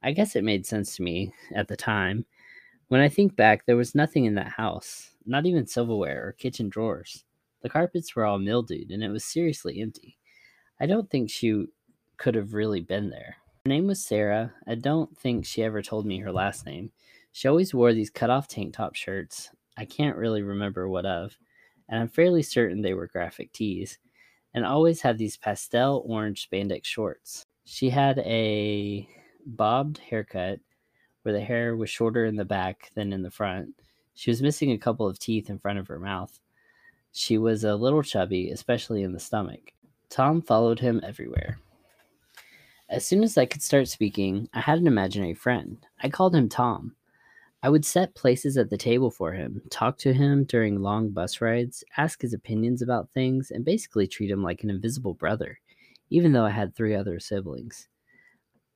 [0.00, 2.24] I guess it made sense to me at the time.
[2.86, 6.68] When I think back, there was nothing in that house, not even silverware or kitchen
[6.68, 7.24] drawers.
[7.62, 10.18] The carpets were all mildewed, and it was seriously empty.
[10.78, 11.66] I don't think she
[12.16, 13.36] could have really been there.
[13.64, 14.52] Her name was Sarah.
[14.66, 16.92] I don't think she ever told me her last name.
[17.32, 19.50] She always wore these cut off tank top shirts.
[19.76, 21.36] I can't really remember what of
[21.88, 23.98] and I'm fairly certain they were graphic tees,
[24.54, 27.44] and always had these pastel orange spandex shorts.
[27.64, 29.08] She had a
[29.44, 30.60] bobbed haircut
[31.22, 33.74] where the hair was shorter in the back than in the front.
[34.14, 36.38] She was missing a couple of teeth in front of her mouth.
[37.12, 39.72] She was a little chubby, especially in the stomach.
[40.08, 41.58] Tom followed him everywhere.
[42.88, 45.84] As soon as I could start speaking, I had an imaginary friend.
[46.00, 46.94] I called him Tom.
[47.60, 51.40] I would set places at the table for him, talk to him during long bus
[51.40, 55.58] rides, ask his opinions about things, and basically treat him like an invisible brother,
[56.10, 57.88] even though I had three other siblings.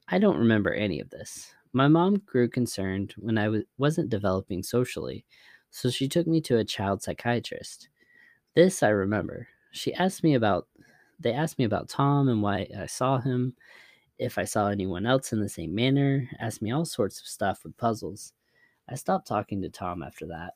[0.08, 1.54] I don't remember any of this.
[1.72, 5.24] My mom grew concerned when I w- wasn't developing socially,
[5.70, 7.88] so she took me to a child psychiatrist.
[8.56, 9.46] This I remember.
[9.70, 10.66] She asked me about
[11.20, 13.54] they asked me about Tom and why I saw him,
[14.20, 17.64] if I saw anyone else in the same manner, asked me all sorts of stuff
[17.64, 18.34] with puzzles.
[18.88, 20.54] I stopped talking to Tom after that.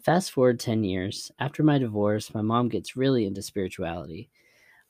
[0.00, 4.30] Fast forward 10 years, after my divorce, my mom gets really into spirituality.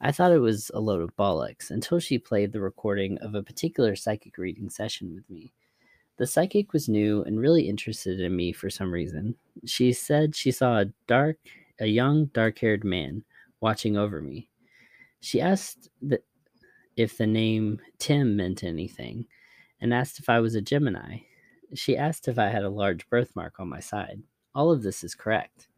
[0.01, 3.43] I thought it was a load of bollocks until she played the recording of a
[3.43, 5.53] particular psychic reading session with me.
[6.17, 9.35] The psychic was new and really interested in me for some reason.
[9.65, 11.39] She said she saw a dark,
[11.81, 13.25] a young, dark-haired man
[13.61, 14.49] watching over me.
[15.21, 16.23] She asked that
[16.97, 19.27] if the name Tim meant anything
[19.81, 21.19] and asked if I was a Gemini.
[21.75, 24.23] She asked if I had a large birthmark on my side.
[24.55, 25.69] All of this is correct.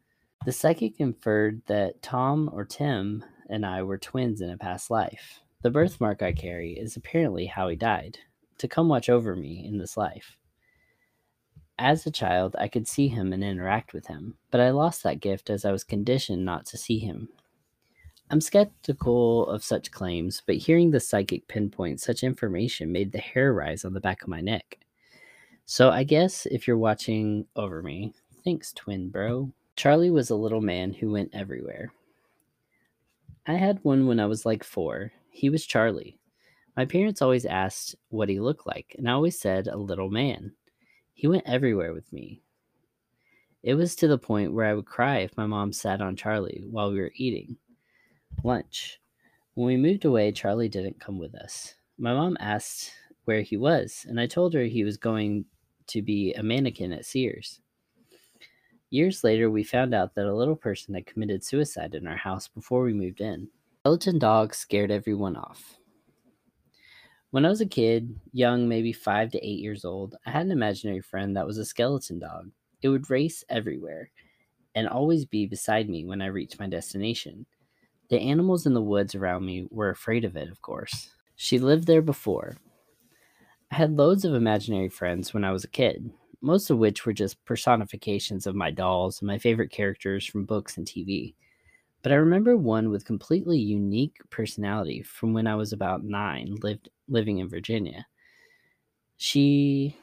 [0.45, 5.41] The psychic inferred that Tom or Tim and I were twins in a past life.
[5.61, 8.19] The birthmark I carry is apparently how he died,
[8.59, 10.37] to come watch over me in this life.
[11.77, 15.19] As a child, I could see him and interact with him, but I lost that
[15.19, 17.29] gift as I was conditioned not to see him.
[18.31, 23.53] I'm skeptical of such claims, but hearing the psychic pinpoint such information made the hair
[23.53, 24.77] rise on the back of my neck.
[25.65, 28.13] So I guess if you're watching over me,
[28.43, 29.51] thanks, twin bro.
[29.75, 31.91] Charlie was a little man who went everywhere.
[33.47, 35.11] I had one when I was like four.
[35.31, 36.19] He was Charlie.
[36.77, 40.51] My parents always asked what he looked like, and I always said a little man.
[41.15, 42.43] He went everywhere with me.
[43.63, 46.63] It was to the point where I would cry if my mom sat on Charlie
[46.69, 47.57] while we were eating
[48.43, 48.99] lunch.
[49.53, 51.75] When we moved away, Charlie didn't come with us.
[51.97, 52.91] My mom asked
[53.25, 55.45] where he was, and I told her he was going
[55.87, 57.61] to be a mannequin at Sears.
[58.89, 62.47] Years later, we found out that a little person had committed suicide in our house
[62.47, 63.49] before we moved in.
[63.81, 65.77] Skeleton dogs scared everyone off.
[67.31, 70.51] When I was a kid, young, maybe five to eight years old, I had an
[70.51, 72.51] imaginary friend that was a skeleton dog.
[72.81, 74.09] It would race everywhere
[74.73, 77.45] and always be beside me when I reached my destination.
[78.09, 81.11] The animals in the woods around me were afraid of it, of course.
[81.35, 82.57] She lived there before,
[83.71, 87.13] I had loads of imaginary friends when I was a kid, most of which were
[87.13, 91.35] just personifications of my dolls and my favorite characters from books and TV.
[92.01, 96.89] But I remember one with completely unique personality from when I was about nine, lived
[97.07, 98.07] living in Virginia.
[99.17, 99.95] She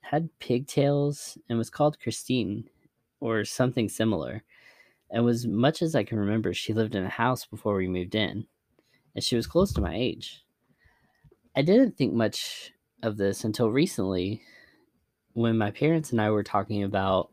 [0.00, 2.70] had pigtails and was called Christine
[3.20, 4.44] or something similar.
[5.14, 8.16] And was much as I can remember, she lived in a house before we moved
[8.16, 8.48] in,
[9.14, 10.44] and she was close to my age.
[11.54, 14.42] I didn't think much of this until recently
[15.34, 17.30] when my parents and I were talking about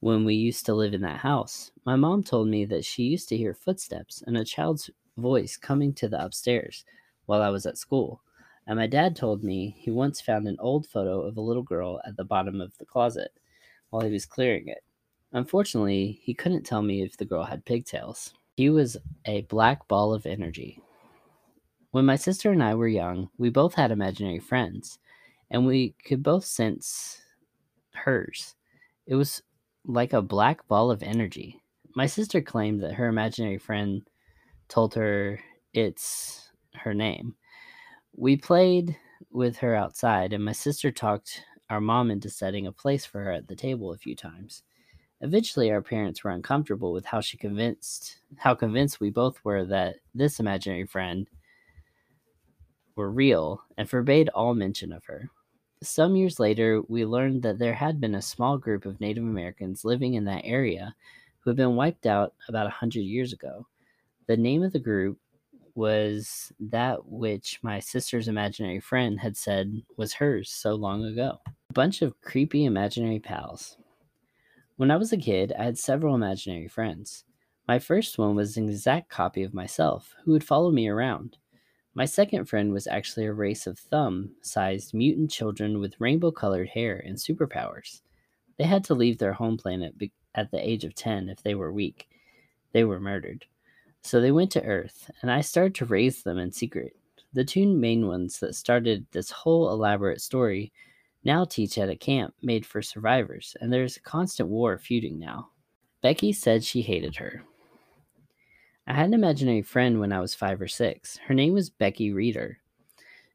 [0.00, 3.30] when we used to live in that house, my mom told me that she used
[3.30, 6.84] to hear footsteps and a child's voice coming to the upstairs
[7.24, 8.20] while I was at school.
[8.66, 11.98] And my dad told me he once found an old photo of a little girl
[12.06, 13.30] at the bottom of the closet
[13.88, 14.84] while he was clearing it.
[15.36, 18.32] Unfortunately, he couldn't tell me if the girl had pigtails.
[18.56, 20.80] He was a black ball of energy.
[21.90, 24.98] When my sister and I were young, we both had imaginary friends,
[25.50, 27.20] and we could both sense
[27.92, 28.54] hers.
[29.06, 29.42] It was
[29.84, 31.60] like a black ball of energy.
[31.94, 34.08] My sister claimed that her imaginary friend
[34.68, 35.38] told her
[35.74, 37.34] it's her name.
[38.16, 38.96] We played
[39.30, 43.32] with her outside, and my sister talked our mom into setting a place for her
[43.32, 44.62] at the table a few times.
[45.22, 49.96] Eventually, our parents were uncomfortable with how she convinced how convinced we both were that
[50.14, 51.28] this imaginary friend
[52.96, 55.30] were real and forbade all mention of her.
[55.82, 59.84] Some years later, we learned that there had been a small group of Native Americans
[59.84, 60.94] living in that area
[61.40, 63.66] who had been wiped out about a hundred years ago.
[64.26, 65.18] The name of the group
[65.74, 71.38] was that which my sister's imaginary friend had said was hers so long ago.
[71.70, 73.76] A bunch of creepy imaginary pals.
[74.76, 77.24] When I was a kid, I had several imaginary friends.
[77.66, 81.38] My first one was an exact copy of myself, who would follow me around.
[81.94, 86.68] My second friend was actually a race of thumb sized mutant children with rainbow colored
[86.68, 88.02] hair and superpowers.
[88.58, 89.94] They had to leave their home planet
[90.34, 92.10] at the age of 10 if they were weak.
[92.72, 93.46] They were murdered.
[94.02, 96.94] So they went to Earth, and I started to raise them in secret.
[97.32, 100.70] The two main ones that started this whole elaborate story
[101.26, 105.50] now teach at a camp made for survivors, and there's a constant war feuding now.
[106.00, 107.42] Becky said she hated her.
[108.86, 111.18] I had an imaginary friend when I was five or six.
[111.26, 112.58] Her name was Becky Reeder.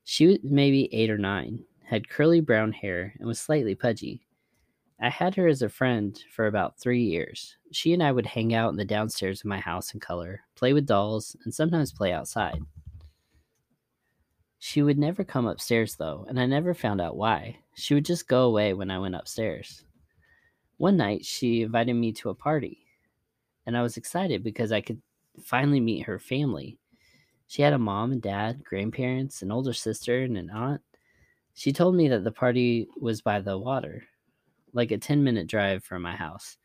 [0.06, 4.26] She was maybe eight or nine, had curly brown hair, and was slightly pudgy.
[5.02, 7.58] I had her as a friend for about three years.
[7.74, 10.72] She and I would hang out in the downstairs of my house and color, play
[10.72, 12.60] with dolls, and sometimes play outside.
[14.64, 17.58] She would never come upstairs, though, and I never found out why.
[17.74, 19.84] She would just go away when I went upstairs.
[20.78, 22.86] One night, she invited me to a party,
[23.66, 25.02] and I was excited because I could
[25.44, 26.78] finally meet her family.
[27.48, 30.82] She had a mom and dad, grandparents, an older sister, and an aunt.
[31.56, 34.04] She told me that the party was by the water,
[34.74, 36.58] like a 10 minute drive from my house,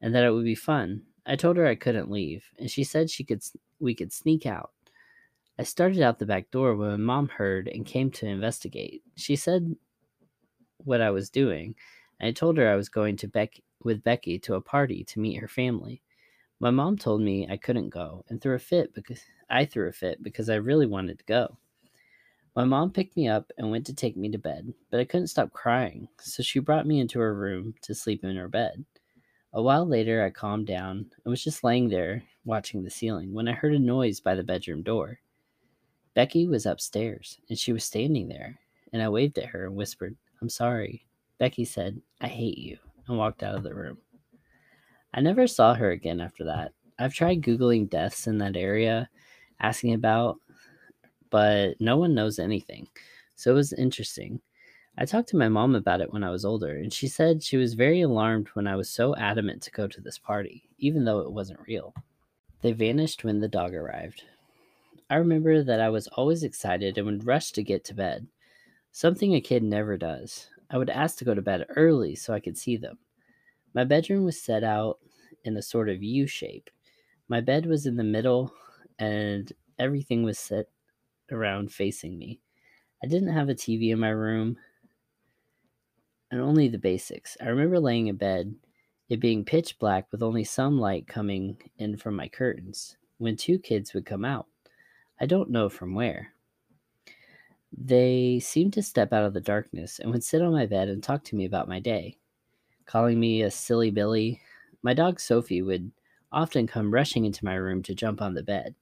[0.00, 1.02] and that it would be fun.
[1.26, 3.42] I told her I couldn't leave, and she said she could
[3.80, 4.70] we could sneak out.
[5.60, 9.02] I started out the back door when my mom heard and came to investigate.
[9.16, 9.76] She said
[10.78, 11.74] what I was doing,
[12.18, 15.20] and I told her I was going to Beck with Becky to a party to
[15.20, 16.00] meet her family.
[16.60, 19.92] My mom told me I couldn't go and threw a fit because I threw a
[19.92, 21.58] fit because I really wanted to go.
[22.56, 25.26] My mom picked me up and went to take me to bed, but I couldn't
[25.26, 28.86] stop crying, so she brought me into her room to sleep in her bed.
[29.52, 33.46] A while later, I calmed down and was just laying there watching the ceiling when
[33.46, 35.20] I heard a noise by the bedroom door.
[36.20, 38.58] Becky was upstairs, and she was standing there,
[38.92, 41.06] and I waved at her and whispered, I'm sorry.
[41.38, 42.76] Becky said, I hate you,
[43.08, 43.96] and walked out of the room.
[45.14, 46.72] I never saw her again after that.
[46.98, 49.08] I've tried Googling deaths in that area,
[49.60, 50.36] asking about,
[51.30, 52.86] but no one knows anything.
[53.36, 54.42] So it was interesting.
[54.98, 57.56] I talked to my mom about it when I was older, and she said she
[57.56, 61.20] was very alarmed when I was so adamant to go to this party, even though
[61.20, 61.94] it wasn't real.
[62.60, 64.24] They vanished when the dog arrived.
[65.10, 68.28] I remember that I was always excited and would rush to get to bed,
[68.92, 70.48] something a kid never does.
[70.70, 72.96] I would ask to go to bed early so I could see them.
[73.74, 75.00] My bedroom was set out
[75.44, 76.70] in a sort of U shape.
[77.28, 78.54] My bed was in the middle,
[79.00, 80.66] and everything was set
[81.32, 82.38] around facing me.
[83.02, 84.58] I didn't have a TV in my room,
[86.30, 87.36] and only the basics.
[87.40, 88.54] I remember laying in bed,
[89.08, 93.58] it being pitch black with only some light coming in from my curtains, when two
[93.58, 94.46] kids would come out.
[95.20, 96.32] I don't know from where.
[97.76, 101.02] They seemed to step out of the darkness and would sit on my bed and
[101.02, 102.16] talk to me about my day,
[102.86, 104.40] calling me a silly Billy.
[104.82, 105.92] My dog Sophie would
[106.32, 108.74] often come rushing into my room to jump on the bed.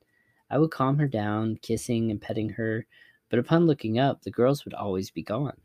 [0.51, 2.87] I would calm her down, kissing and petting her,
[3.31, 5.57] but upon looking up, the girls would always be gone.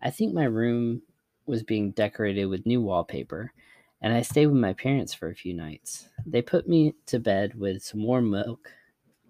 [0.00, 1.02] I think my room
[1.46, 3.52] was being decorated with new wallpaper,
[4.00, 6.08] and I stayed with my parents for a few nights.
[6.26, 8.72] They put me to bed with some warm milk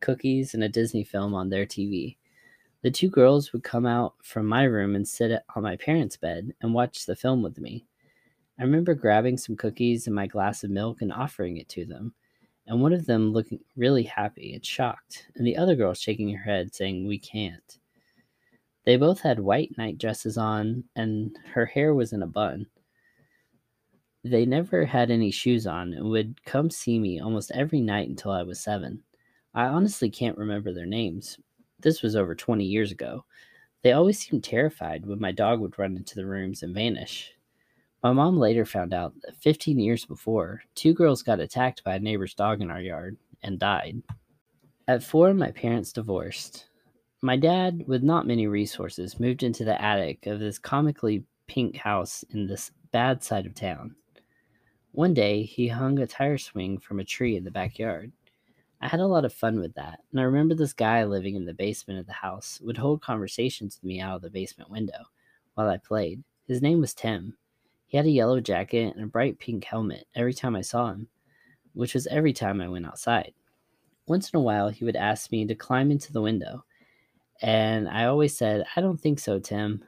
[0.03, 2.17] cookies, and a Disney film on their TV.
[2.83, 6.53] The two girls would come out from my room and sit on my parents' bed
[6.61, 7.87] and watch the film with me.
[8.59, 12.13] I remember grabbing some cookies and my glass of milk and offering it to them,
[12.67, 16.45] and one of them looking really happy and shocked, and the other girl shaking her
[16.45, 17.79] head saying, We can't.
[18.85, 22.67] They both had white night dresses on, and her hair was in a bun.
[24.25, 28.33] They never had any shoes on and would come see me almost every night until
[28.33, 29.03] I was seven.
[29.55, 31.39] I honestly can't remember their names.
[31.81, 33.25] This was over 20 years ago.
[33.83, 37.33] They always seemed terrified when my dog would run into the rooms and vanish.
[38.03, 42.01] My mom later found out that 15 years before, two girls got attacked by a
[42.01, 44.03] neighbor's dog in our yard and died.
[44.89, 46.67] At four, my parents divorced.
[47.21, 52.25] My dad, with not many resources, moved into the attic of this comically pink house
[52.31, 53.95] in this bad side of town.
[54.93, 58.13] One day, he hung a tire swing from a tree in the backyard.
[58.83, 61.45] I had a lot of fun with that, and I remember this guy living in
[61.45, 65.05] the basement of the house would hold conversations with me out of the basement window
[65.55, 66.25] while I played.
[66.49, 67.37] His name was Tim.
[67.87, 71.07] He had a yellow jacket and a bright pink helmet every time I saw him,
[71.75, 73.35] which was every time I went outside.
[74.09, 76.65] Once in a while, he would ask me to climb into the window,
[77.41, 79.85] and I always said, I don't think so, Tim,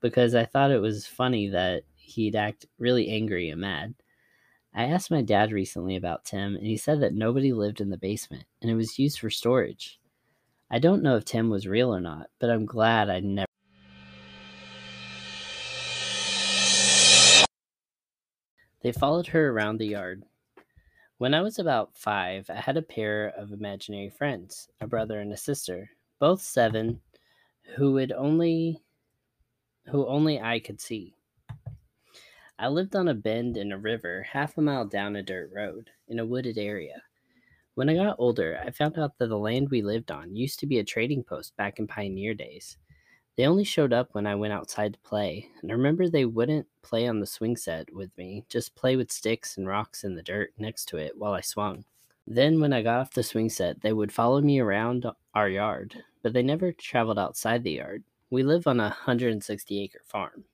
[0.00, 3.94] because I thought it was funny that he'd act really angry and mad.
[4.78, 7.96] I asked my dad recently about Tim, and he said that nobody lived in the
[7.96, 9.98] basement and it was used for storage.
[10.70, 13.46] I don't know if Tim was real or not, but I'm glad I never.
[18.82, 20.24] They followed her around the yard.
[21.16, 25.32] When I was about five, I had a pair of imaginary friends, a brother and
[25.32, 27.00] a sister, both seven,
[27.76, 28.82] who would only
[29.86, 31.15] who only I could see.
[32.58, 35.90] I lived on a bend in a river half a mile down a dirt road
[36.08, 37.02] in a wooded area.
[37.74, 40.66] When I got older, I found out that the land we lived on used to
[40.66, 42.78] be a trading post back in pioneer days.
[43.36, 46.66] They only showed up when I went outside to play, and I remember they wouldn't
[46.80, 50.22] play on the swing set with me, just play with sticks and rocks in the
[50.22, 51.84] dirt next to it while I swung.
[52.26, 55.04] Then, when I got off the swing set, they would follow me around
[55.34, 58.02] our yard, but they never traveled outside the yard.
[58.30, 60.44] We live on a 160 acre farm.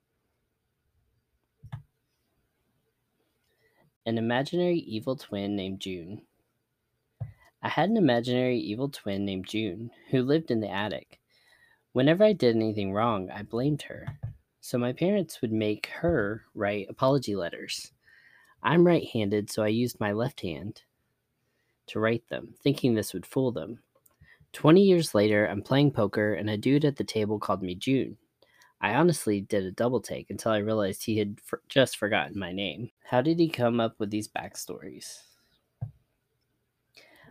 [4.05, 6.23] An imaginary evil twin named June.
[7.63, 11.21] I had an imaginary evil twin named June who lived in the attic.
[11.93, 14.19] Whenever I did anything wrong, I blamed her.
[14.61, 17.93] So my parents would make her write apology letters.
[18.61, 20.83] I'm right handed, so I used my left hand
[21.87, 23.79] to write them, thinking this would fool them.
[24.53, 28.17] Twenty years later, I'm playing poker, and a dude at the table called me June.
[28.83, 32.51] I honestly did a double take until I realized he had for- just forgotten my
[32.51, 32.91] name.
[33.05, 35.23] How did he come up with these backstories?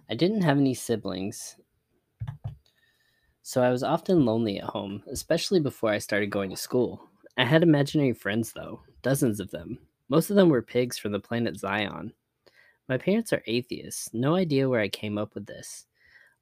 [0.09, 1.57] I didn't have any siblings,
[3.43, 7.09] so I was often lonely at home, especially before I started going to school.
[7.37, 9.79] I had imaginary friends, though, dozens of them.
[10.07, 12.13] Most of them were pigs from the planet Zion.
[12.87, 15.85] My parents are atheists, no idea where I came up with this.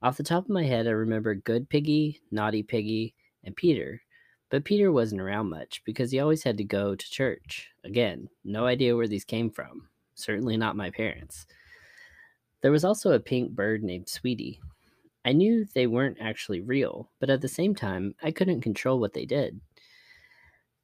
[0.02, 4.02] Off the top of my head, I remember Good Piggy, Naughty Piggy, and Peter,
[4.50, 7.70] but Peter wasn't around much because he always had to go to church.
[7.84, 9.88] Again, no idea where these came from.
[10.14, 11.46] Certainly not my parents.
[12.60, 14.60] There was also a pink bird named Sweetie.
[15.24, 19.12] I knew they weren't actually real, but at the same time, I couldn't control what
[19.12, 19.60] they did.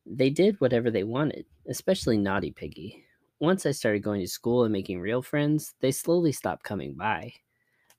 [0.07, 3.05] They did whatever they wanted, especially Naughty Piggy.
[3.41, 7.33] Once I started going to school and making real friends, they slowly stopped coming by.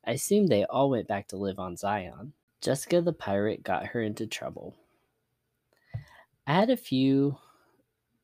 [0.06, 2.34] I assumed they all went back to live on Zion.
[2.62, 4.76] Jessica the pirate got her into trouble.
[6.48, 7.38] I had a few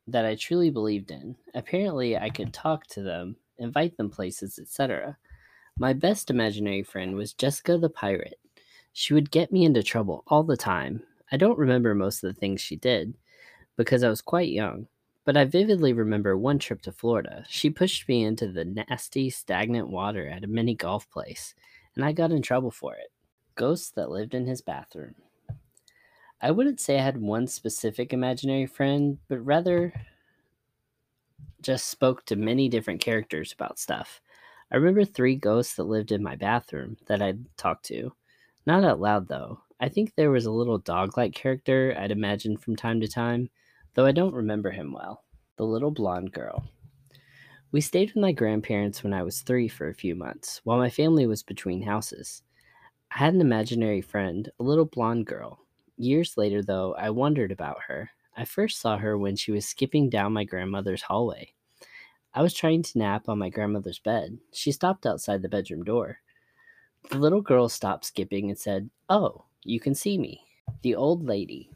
[0.07, 1.35] that I truly believed in.
[1.53, 5.17] Apparently, I could talk to them, invite them places, etc.
[5.77, 8.39] My best imaginary friend was Jessica the pirate.
[8.93, 11.03] She would get me into trouble all the time.
[11.33, 13.13] I don't remember most of the things she did
[13.75, 14.87] because I was quite young,
[15.25, 17.43] but I vividly remember one trip to Florida.
[17.49, 21.55] She pushed me into the nasty, stagnant water at a mini golf place,
[21.97, 23.11] and I got in trouble for it.
[23.55, 25.15] Ghosts that lived in his bathroom.
[26.43, 29.93] I wouldn't say I had one specific imaginary friend, but rather
[31.61, 34.19] just spoke to many different characters about stuff.
[34.69, 38.11] I remember three ghosts that lived in my bathroom that I'd talk to.
[38.65, 39.61] Not out loud, though.
[39.79, 43.49] I think there was a little dog like character I'd imagine from time to time,
[43.93, 45.23] though I don't remember him well.
[45.55, 46.65] The little blonde girl.
[47.71, 50.89] We stayed with my grandparents when I was three for a few months, while my
[50.89, 52.43] family was between houses.
[53.15, 55.62] I had an imaginary friend, a little blonde girl,
[55.97, 58.11] Years later, though, I wondered about her.
[58.35, 61.53] I first saw her when she was skipping down my grandmother's hallway.
[62.33, 64.39] I was trying to nap on my grandmother's bed.
[64.51, 66.19] She stopped outside the bedroom door.
[67.11, 70.45] The little girl stopped skipping and said, Oh, you can see me.
[70.81, 71.69] The old lady.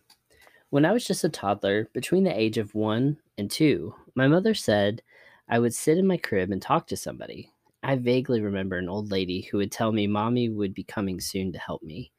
[0.69, 4.53] When I was just a toddler, between the age of one and two, my mother
[4.53, 5.01] said
[5.47, 7.51] I would sit in my crib and talk to somebody.
[7.83, 11.53] I vaguely remember an old lady who would tell me mommy would be coming soon
[11.53, 12.11] to help me.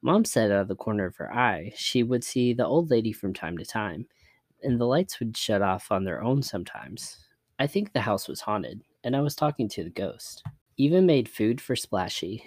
[0.00, 3.12] Mom said out of the corner of her eye she would see the old lady
[3.12, 4.06] from time to time,
[4.62, 7.26] and the lights would shut off on their own sometimes.
[7.58, 10.44] I think the house was haunted, and I was talking to the ghost.
[10.76, 12.44] Even made food for Splashy.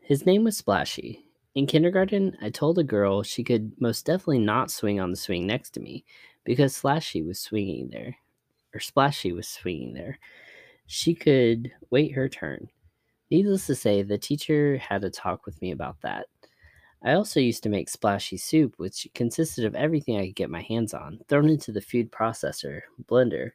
[0.00, 1.24] His name was Splashy.
[1.54, 5.46] In kindergarten, I told a girl she could most definitely not swing on the swing
[5.46, 6.04] next to me
[6.44, 8.16] because Splashy was swinging there,
[8.74, 10.18] or Splashy was swinging there.
[10.86, 12.68] She could wait her turn.
[13.30, 16.26] Needless to say, the teacher had a talk with me about that.
[17.02, 20.60] I also used to make splashy soup, which consisted of everything I could get my
[20.60, 23.52] hands on, thrown into the food processor, blender,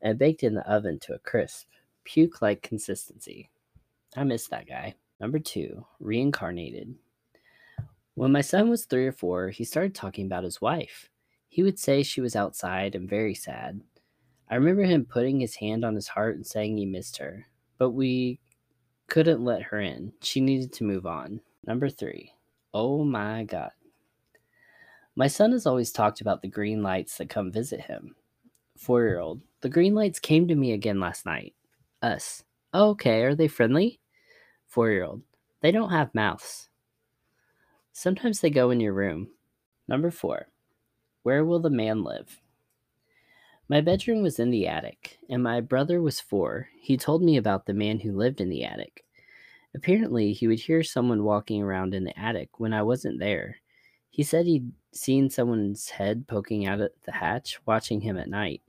[0.00, 1.68] and baked in the oven to a crisp,
[2.04, 3.50] puke like consistency.
[4.16, 4.94] I miss that guy.
[5.20, 6.94] Number two, reincarnated.
[8.14, 11.08] When my son was three or four, he started talking about his wife.
[11.48, 13.80] He would say she was outside and very sad.
[14.50, 17.46] I remember him putting his hand on his heart and saying he missed her,
[17.78, 18.40] but we
[19.06, 20.12] couldn't let her in.
[20.20, 21.40] She needed to move on.
[21.66, 22.32] Number three,
[22.74, 23.70] oh my God.
[25.16, 28.14] My son has always talked about the green lights that come visit him.
[28.76, 31.54] Four year old, the green lights came to me again last night.
[32.00, 34.00] Us, oh, okay, are they friendly?
[34.66, 35.22] Four year old,
[35.60, 36.68] they don't have mouths.
[37.92, 39.30] Sometimes they go in your room.
[39.88, 40.48] Number four,
[41.24, 42.40] where will the man live?
[43.68, 46.68] My bedroom was in the attic, and my brother was four.
[46.80, 49.04] He told me about the man who lived in the attic.
[49.78, 53.58] Apparently, he would hear someone walking around in the attic when I wasn't there.
[54.10, 58.60] He said he'd seen someone's head poking out at the hatch, watching him at night,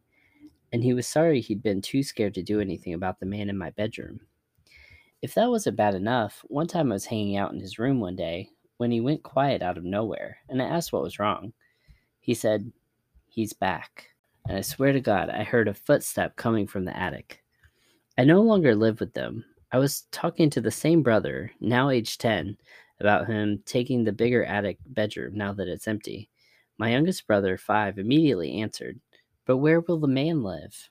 [0.71, 3.57] and he was sorry he'd been too scared to do anything about the man in
[3.57, 4.19] my bedroom.
[5.23, 8.15] If that wasn't bad enough, one time I was hanging out in his room one
[8.15, 11.53] day when he went quiet out of nowhere, and I asked what was wrong.
[12.19, 12.71] He said,
[13.25, 14.09] He's back
[14.47, 17.43] and I swear to God, I heard a footstep coming from the attic.
[18.17, 19.45] I no longer live with them.
[19.71, 22.57] I was talking to the same brother, now age 10,
[22.99, 26.29] about him taking the bigger attic bedroom now that it's empty.
[26.79, 28.99] My youngest brother, 5, immediately answered,
[29.45, 30.89] But where will the man live?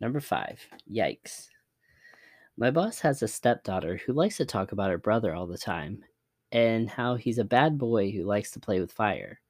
[0.00, 0.66] Number 5.
[0.90, 1.48] Yikes.
[2.56, 6.02] My boss has a stepdaughter who likes to talk about her brother all the time
[6.50, 9.40] and how he's a bad boy who likes to play with fire.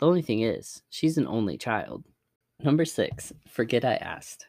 [0.00, 2.04] The only thing is, she's an only child.
[2.60, 4.46] Number six, forget I asked.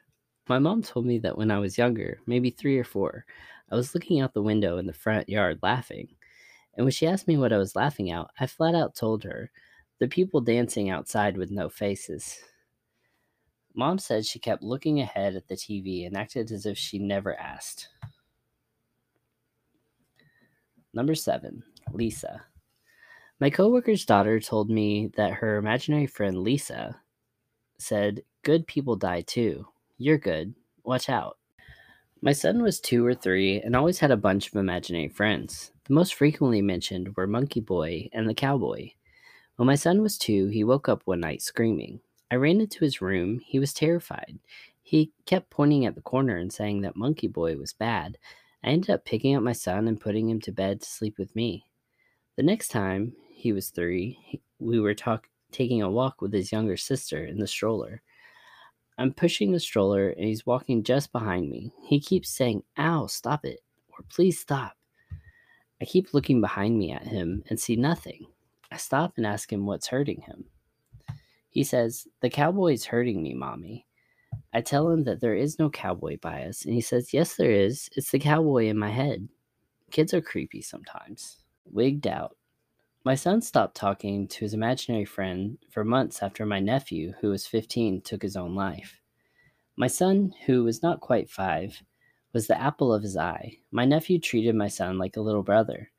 [0.47, 3.25] My mom told me that when I was younger, maybe three or four,
[3.71, 6.07] I was looking out the window in the front yard laughing.
[6.75, 9.49] And when she asked me what I was laughing at, I flat out told her
[9.99, 12.37] the people dancing outside with no faces.
[13.73, 17.37] Mom said she kept looking ahead at the TV and acted as if she never
[17.39, 17.89] asked.
[20.93, 22.45] Number seven, Lisa.
[23.39, 27.01] My coworker's daughter told me that her imaginary friend Lisa
[27.79, 29.67] said, Good people die too.
[29.97, 30.55] You're good.
[30.83, 31.37] Watch out.
[32.21, 35.71] My son was two or three and always had a bunch of imaginary friends.
[35.85, 38.89] The most frequently mentioned were Monkey Boy and the Cowboy.
[39.55, 42.01] When my son was two, he woke up one night screaming.
[42.29, 43.39] I ran into his room.
[43.45, 44.39] He was terrified.
[44.81, 48.17] He kept pointing at the corner and saying that Monkey Boy was bad.
[48.63, 51.35] I ended up picking up my son and putting him to bed to sleep with
[51.35, 51.67] me.
[52.35, 56.75] The next time he was three, we were talk- taking a walk with his younger
[56.75, 58.01] sister in the stroller.
[58.97, 61.71] I'm pushing the stroller and he's walking just behind me.
[61.83, 64.77] He keeps saying, Ow, stop it, or please stop.
[65.81, 68.27] I keep looking behind me at him and see nothing.
[68.71, 70.45] I stop and ask him what's hurting him.
[71.49, 73.85] He says, The cowboy's hurting me, mommy.
[74.53, 77.89] I tell him that there is no cowboy bias, and he says, Yes, there is.
[77.95, 79.27] It's the cowboy in my head.
[79.91, 81.37] Kids are creepy sometimes.
[81.65, 82.37] Wigged out,
[83.05, 87.45] my son stopped talking to his imaginary friend for months after my nephew, who was
[87.45, 88.99] 15, took his own life.
[89.77, 91.83] My son, who was not quite five,
[92.33, 93.59] was the apple of his eye.
[93.69, 95.91] My nephew treated my son like a little brother,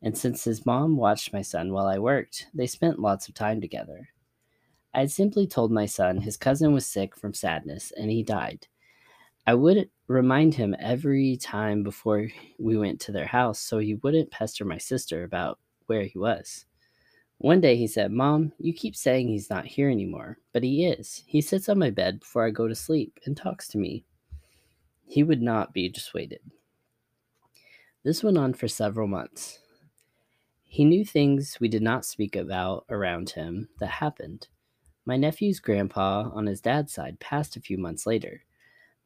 [0.00, 3.60] and since his mom watched my son while I worked, they spent lots of time
[3.60, 4.10] together.
[4.94, 8.68] I had simply told my son his cousin was sick from sadness and he died.
[9.44, 12.28] I would remind him every time before
[12.60, 16.66] we went to their house so he wouldn't pester my sister about where he was.
[17.38, 21.22] One day he said, Mom, you keep saying he's not here anymore, but he is.
[21.26, 24.04] He sits on my bed before I go to sleep and talks to me.
[25.06, 26.40] He would not be dissuaded.
[28.02, 29.60] This went on for several months.
[30.62, 34.48] He knew things we did not speak about around him that happened.
[35.06, 38.42] My nephew's grandpa on his dad's side passed a few months later.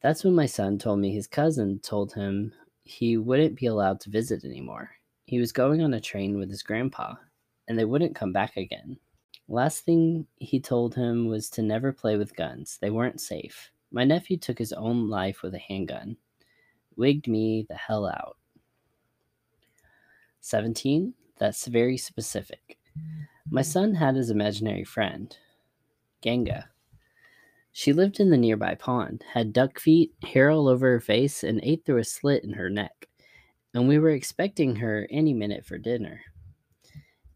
[0.01, 2.53] That's when my son told me his cousin told him
[2.83, 4.91] he wouldn't be allowed to visit anymore.
[5.29, 7.13] He was going on a train with his grandpa,
[7.67, 8.97] and they wouldn't come back again.
[9.47, 12.79] Last thing he told him was to never play with guns.
[12.81, 13.69] They weren't safe.
[13.91, 16.17] My nephew took his own life with a handgun.
[16.95, 18.37] Wigged me the hell out.
[20.41, 21.13] 17.
[21.37, 22.79] That's very specific.
[23.51, 25.37] My son had his imaginary friend,
[26.21, 26.69] Ganga.
[27.71, 31.59] She lived in the nearby pond, had duck feet, hair all over her face, and
[31.61, 33.08] ate through a slit in her neck.
[33.73, 36.21] And we were expecting her any minute for dinner.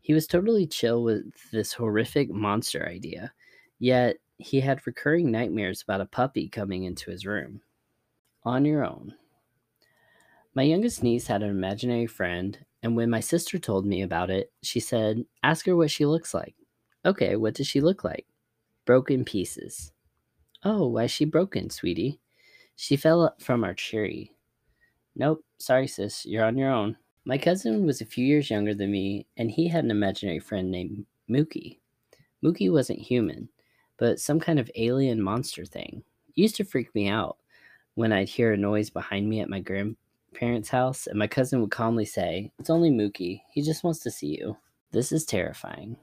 [0.01, 3.31] He was totally chill with this horrific monster idea,
[3.79, 7.61] yet he had recurring nightmares about a puppy coming into his room.
[8.43, 9.13] On your own.
[10.53, 14.51] My youngest niece had an imaginary friend, and when my sister told me about it,
[14.61, 16.55] she said, Ask her what she looks like.
[17.05, 18.27] Okay, what does she look like?
[18.85, 19.93] Broken pieces.
[20.63, 22.19] Oh, why is she broken, sweetie?
[22.75, 24.32] She fell from our tree.
[25.15, 26.97] Nope, sorry, sis, you're on your own.
[27.25, 30.71] My cousin was a few years younger than me, and he had an imaginary friend
[30.71, 31.77] named Mookie.
[32.43, 33.47] Mookie wasn't human,
[33.97, 36.03] but some kind of alien monster thing.
[36.29, 37.37] It used to freak me out
[37.93, 41.71] when I'd hear a noise behind me at my grandparents' house, and my cousin would
[41.71, 43.41] calmly say, It's only Mookie.
[43.51, 44.57] He just wants to see you.
[44.91, 45.95] This is terrifying.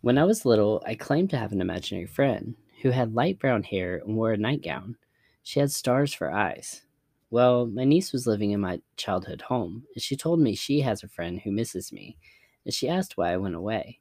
[0.00, 3.62] When I was little, I claimed to have an imaginary friend who had light brown
[3.62, 4.96] hair and wore a nightgown.
[5.42, 6.82] She had stars for eyes.
[7.30, 11.02] Well, my niece was living in my childhood home, and she told me she has
[11.02, 12.16] a friend who misses me,
[12.64, 14.00] and she asked why I went away.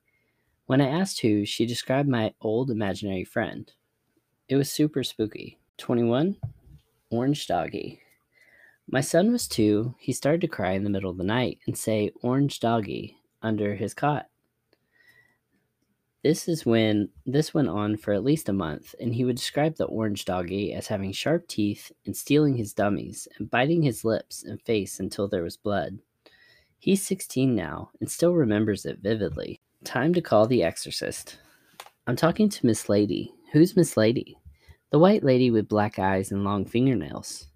[0.65, 3.72] When I asked who, she described my old imaginary friend.
[4.47, 5.60] It was super spooky.
[5.77, 6.38] 21.
[7.11, 8.01] Orange Doggy.
[8.88, 9.93] My son was two.
[9.99, 13.76] He started to cry in the middle of the night and say, Orange Doggy, under
[13.76, 14.27] his cot.
[16.21, 19.77] This is when this went on for at least a month, and he would describe
[19.77, 24.43] the orange doggy as having sharp teeth and stealing his dummies and biting his lips
[24.43, 25.99] and face until there was blood.
[26.77, 29.61] He's 16 now and still remembers it vividly.
[29.85, 31.37] Time to call the exorcist.
[32.05, 33.33] I'm talking to Miss Lady.
[33.53, 34.37] Who's Miss Lady?
[34.91, 37.47] The white lady with black eyes and long fingernails.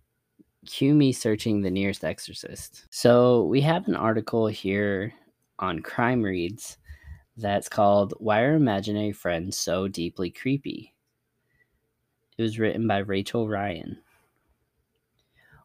[0.65, 2.85] Cue me searching the nearest exorcist.
[2.91, 5.13] So, we have an article here
[5.59, 6.77] on Crime Reads
[7.37, 10.93] that's called Why Are Imaginary Friends So Deeply Creepy?
[12.37, 13.97] It was written by Rachel Ryan.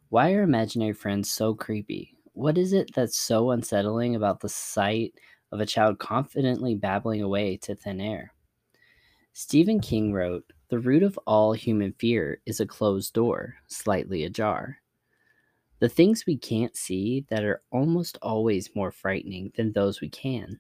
[0.09, 2.17] Why are imaginary friends so creepy?
[2.33, 5.15] What is it that's so unsettling about the sight
[5.53, 8.33] of a child confidently babbling away to thin air?
[9.35, 14.79] Stephen King wrote, The root of all human fear is a closed door, slightly ajar.
[15.81, 20.59] The things we can't see that are almost always more frightening than those we can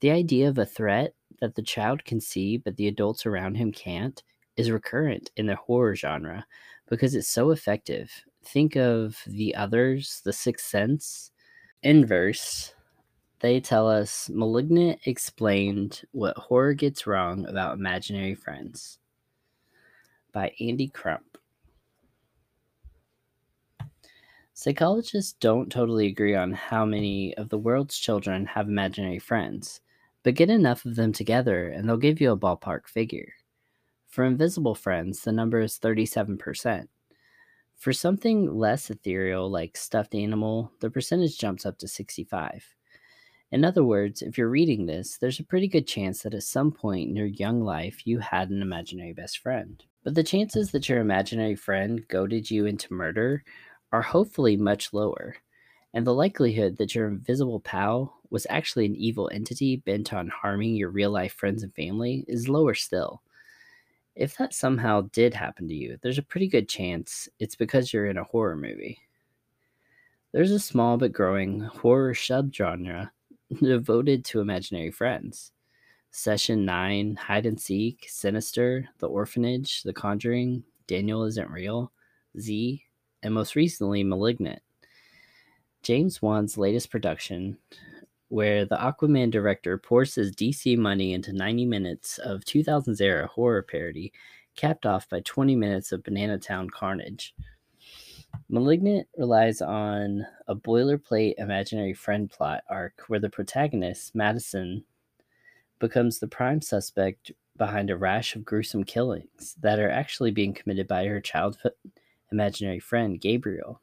[0.00, 3.72] the idea of a threat that the child can see but the adults around him
[3.72, 4.22] can't
[4.56, 6.46] is recurrent in the horror genre
[6.88, 8.10] because it's so effective.
[8.44, 11.32] Think of The Others, The Sixth Sense.
[11.82, 12.74] Inverse,
[13.40, 18.98] they tell us Malignant explained what horror gets wrong about imaginary friends
[20.32, 21.38] by Andy Crump.
[24.54, 29.82] Psychologists don't totally agree on how many of the world's children have imaginary friends,
[30.26, 33.32] but get enough of them together and they'll give you a ballpark figure.
[34.08, 36.88] For invisible friends, the number is 37%.
[37.76, 42.74] For something less ethereal like stuffed animal, the percentage jumps up to 65.
[43.52, 46.72] In other words, if you're reading this, there's a pretty good chance that at some
[46.72, 49.80] point in your young life you had an imaginary best friend.
[50.02, 53.44] But the chances that your imaginary friend goaded you into murder
[53.92, 55.36] are hopefully much lower,
[55.96, 60.74] and the likelihood that your invisible pal was actually an evil entity bent on harming
[60.74, 63.22] your real life friends and family is lower still.
[64.14, 68.08] If that somehow did happen to you, there's a pretty good chance it's because you're
[68.08, 68.98] in a horror movie.
[70.32, 73.10] There's a small but growing horror subgenre
[73.62, 75.52] devoted to imaginary friends.
[76.10, 81.90] Session 9, Hide and Seek, Sinister, The Orphanage, The Conjuring, Daniel Isn't Real,
[82.38, 82.82] Z,
[83.22, 84.60] and most recently, Malignant.
[85.86, 87.56] James Wan's latest production,
[88.26, 93.62] where the Aquaman director pours his DC money into 90 minutes of 2000's era horror
[93.62, 94.12] parody,
[94.56, 97.36] capped off by 20 minutes of Banana Town carnage.
[98.48, 104.82] Malignant relies on a boilerplate imaginary friend plot arc where the protagonist, Madison,
[105.78, 110.88] becomes the prime suspect behind a rash of gruesome killings that are actually being committed
[110.88, 111.74] by her childhood
[112.32, 113.80] imaginary friend, Gabriel.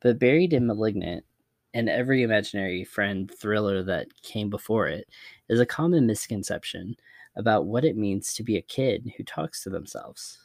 [0.00, 1.24] But buried in Malignant,
[1.74, 5.08] and every imaginary friend thriller that came before it
[5.48, 6.96] is a common misconception
[7.36, 10.38] about what it means to be a kid who talks to themselves.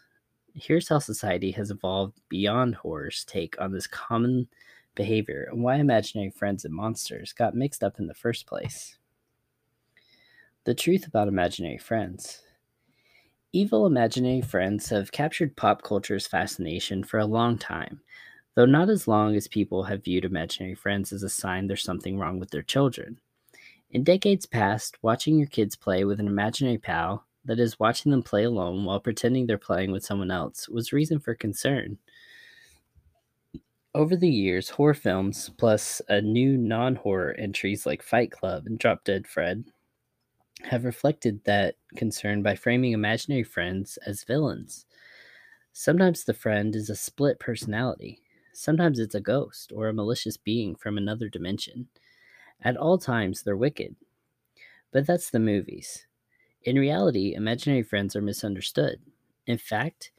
[0.53, 4.47] Here's how society has evolved beyond horror's take on this common
[4.95, 8.97] behavior and why imaginary friends and monsters got mixed up in the first place.
[10.65, 12.43] The truth about imaginary friends.
[13.51, 18.01] Evil imaginary friends have captured pop culture's fascination for a long time
[18.55, 22.17] though not as long as people have viewed imaginary friends as a sign there's something
[22.17, 23.19] wrong with their children.
[23.91, 28.23] In decades past, watching your kids play with an imaginary pal, that is, watching them
[28.23, 31.97] play alone while pretending they're playing with someone else, was reason for concern.
[33.93, 38.79] Over the years, horror films, plus a new non horror entries like Fight Club and
[38.79, 39.65] Drop Dead Fred,
[40.63, 44.87] have reflected that concern by framing imaginary friends as villains.
[45.73, 48.22] Sometimes the friend is a split personality,
[48.53, 51.87] sometimes it's a ghost or a malicious being from another dimension.
[52.61, 53.95] At all times, they're wicked.
[54.91, 56.05] But that's the movies.
[56.63, 59.01] In reality, imaginary friends are misunderstood.
[59.47, 60.11] In fact,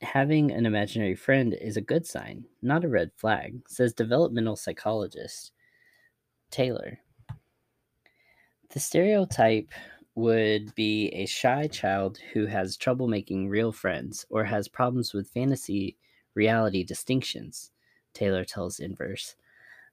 [0.00, 5.52] having an imaginary friend is a good sign, not a red flag, says developmental psychologist
[6.50, 6.98] Taylor.
[8.70, 9.70] The stereotype
[10.14, 15.30] would be a shy child who has trouble making real friends or has problems with
[15.30, 15.96] fantasy
[16.40, 17.70] reality distinctions,
[18.14, 19.36] Taylor tells Inverse.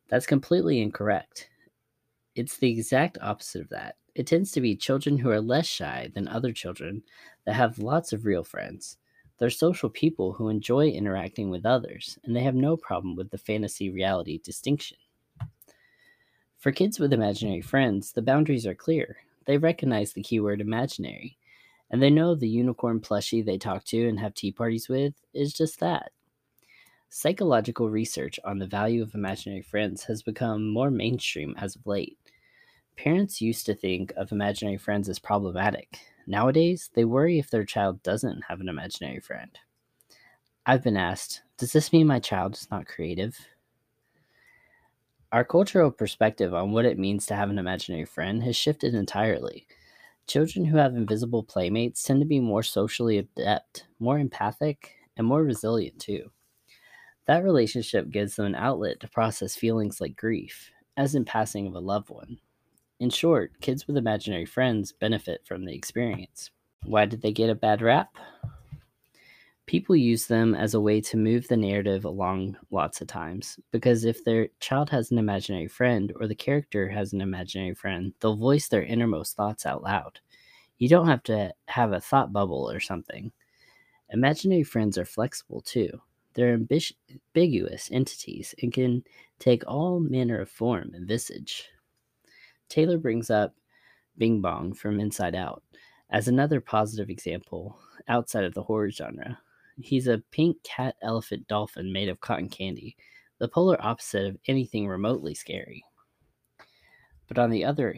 [0.08, 1.50] That's completely incorrect.
[2.36, 3.98] It's the exact opposite of that.
[4.16, 7.04] It tends to be children who are less shy than other children
[7.46, 8.98] that have lots of real friends.
[9.38, 13.38] They're social people who enjoy interacting with others, and they have no problem with the
[13.38, 14.98] fantasy reality distinction.
[16.58, 19.18] For kids with imaginary friends, the boundaries are clear.
[19.46, 21.38] They recognize the keyword imaginary,
[21.92, 25.52] and they know the unicorn plushie they talk to and have tea parties with is
[25.52, 26.14] just that.
[27.10, 32.18] Psychological research on the value of imaginary friends has become more mainstream as of late.
[32.98, 36.00] Parents used to think of imaginary friends as problematic.
[36.28, 39.58] Nowadays, they worry if their child doesn't have an imaginary friend.
[40.66, 43.40] I've been asked, does this mean my child is not creative?
[45.32, 49.66] Our cultural perspective on what it means to have an imaginary friend has shifted entirely.
[50.28, 55.44] Children who have invisible playmates tend to be more socially adept, more empathic, and more
[55.44, 56.32] resilient too.
[57.28, 61.76] That relationship gives them an outlet to process feelings like grief, as in passing of
[61.76, 62.40] a loved one.
[63.00, 66.50] In short, kids with imaginary friends benefit from the experience.
[66.84, 68.16] Why did they get a bad rap?
[69.68, 74.06] people use them as a way to move the narrative along lots of times because
[74.06, 78.38] if their child has an imaginary friend or the character has an imaginary friend, they'll
[78.38, 80.20] voice their innermost thoughts out loud.
[80.78, 83.32] You don't have to have a thought bubble or something.
[84.10, 86.02] Imaginary friends are flexible too.
[86.38, 89.04] They're ambi- ambiguous entities and can
[89.40, 91.68] take all manner of form and visage.
[92.70, 93.56] Taylor brings up
[94.20, 95.64] Bing Bong from Inside Out
[96.12, 99.40] as another positive example outside of the horror genre
[99.80, 102.96] He's a pink cat elephant dolphin made of cotton candy,
[103.40, 105.84] the polar opposite of anything remotely scary.
[107.28, 107.96] But on the other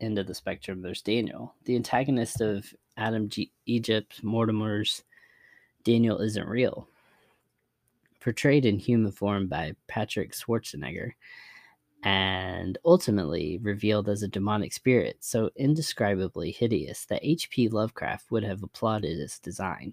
[0.00, 5.04] end of the spectrum, there's Daniel, the antagonist of Adam G- Egypt Mortimer's
[5.84, 6.88] Daniel Isn't Real,
[8.24, 11.10] portrayed in human form by Patrick Schwarzenegger,
[12.02, 17.68] and ultimately revealed as a demonic spirit so indescribably hideous that H.P.
[17.68, 19.92] Lovecraft would have applauded its design.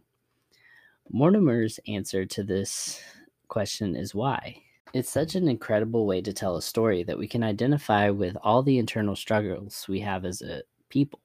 [1.12, 3.02] Mortimer's answer to this
[3.50, 4.62] question is why.
[4.94, 8.64] It's such an incredible way to tell a story that we can identify with all
[8.64, 11.20] the internal struggles we have as a people.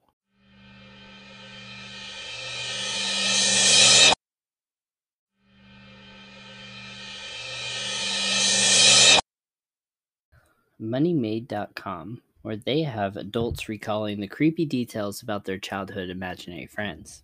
[10.81, 17.23] MoneyMade.com, where they have adults recalling the creepy details about their childhood imaginary friends.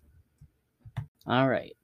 [1.27, 1.75] All right,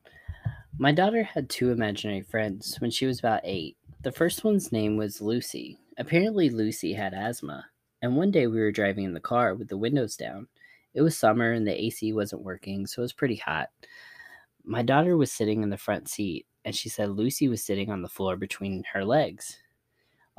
[0.77, 3.77] my daughter had two imaginary friends when she was about eight.
[4.01, 5.77] The first one's name was Lucy.
[5.97, 7.65] Apparently, Lucy had asthma,
[8.01, 10.47] and one day we were driving in the car with the windows down.
[10.93, 13.69] It was summer and the AC wasn't working, so it was pretty hot.
[14.63, 18.01] My daughter was sitting in the front seat, and she said Lucy was sitting on
[18.01, 19.57] the floor between her legs.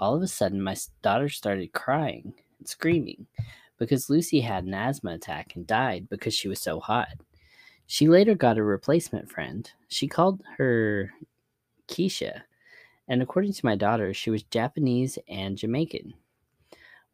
[0.01, 3.27] All of a sudden, my daughter started crying and screaming
[3.79, 7.09] because Lucy had an asthma attack and died because she was so hot.
[7.87, 9.71] She later got a replacement friend.
[9.89, 11.13] She called her
[11.87, 12.41] Keisha,
[13.09, 16.15] and according to my daughter, she was Japanese and Jamaican.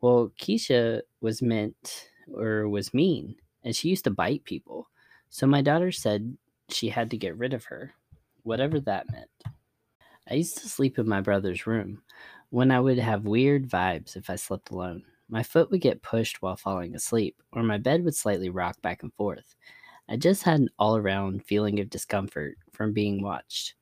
[0.01, 3.35] Well, Keisha was meant or was mean,
[3.65, 4.89] and she used to bite people.
[5.29, 6.37] So my daughter said
[6.69, 7.95] she had to get rid of her,
[8.45, 9.31] whatever that meant.
[10.31, 12.03] I used to sleep in my brother's room
[12.51, 15.03] when I would have weird vibes if I slept alone.
[15.29, 19.03] My foot would get pushed while falling asleep, or my bed would slightly rock back
[19.03, 19.57] and forth.
[20.09, 23.75] I just had an all around feeling of discomfort from being watched.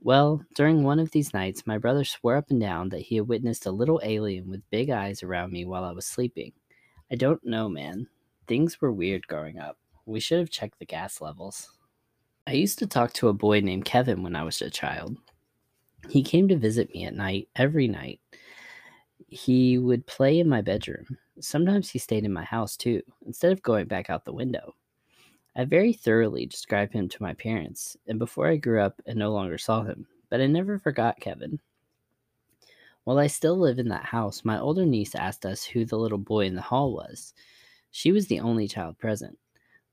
[0.00, 3.26] Well, during one of these nights, my brother swore up and down that he had
[3.28, 6.52] witnessed a little alien with big eyes around me while I was sleeping.
[7.10, 8.08] I don't know, man.
[8.46, 9.78] Things were weird growing up.
[10.04, 11.70] We should have checked the gas levels.
[12.46, 15.16] I used to talk to a boy named Kevin when I was a child.
[16.08, 18.20] He came to visit me at night, every night.
[19.28, 21.18] He would play in my bedroom.
[21.40, 24.74] Sometimes he stayed in my house too, instead of going back out the window.
[25.56, 29.32] I very thoroughly described him to my parents, and before I grew up and no
[29.32, 31.58] longer saw him, but I never forgot Kevin.
[33.04, 36.18] While I still live in that house, my older niece asked us who the little
[36.18, 37.34] boy in the hall was.
[37.90, 39.38] She was the only child present.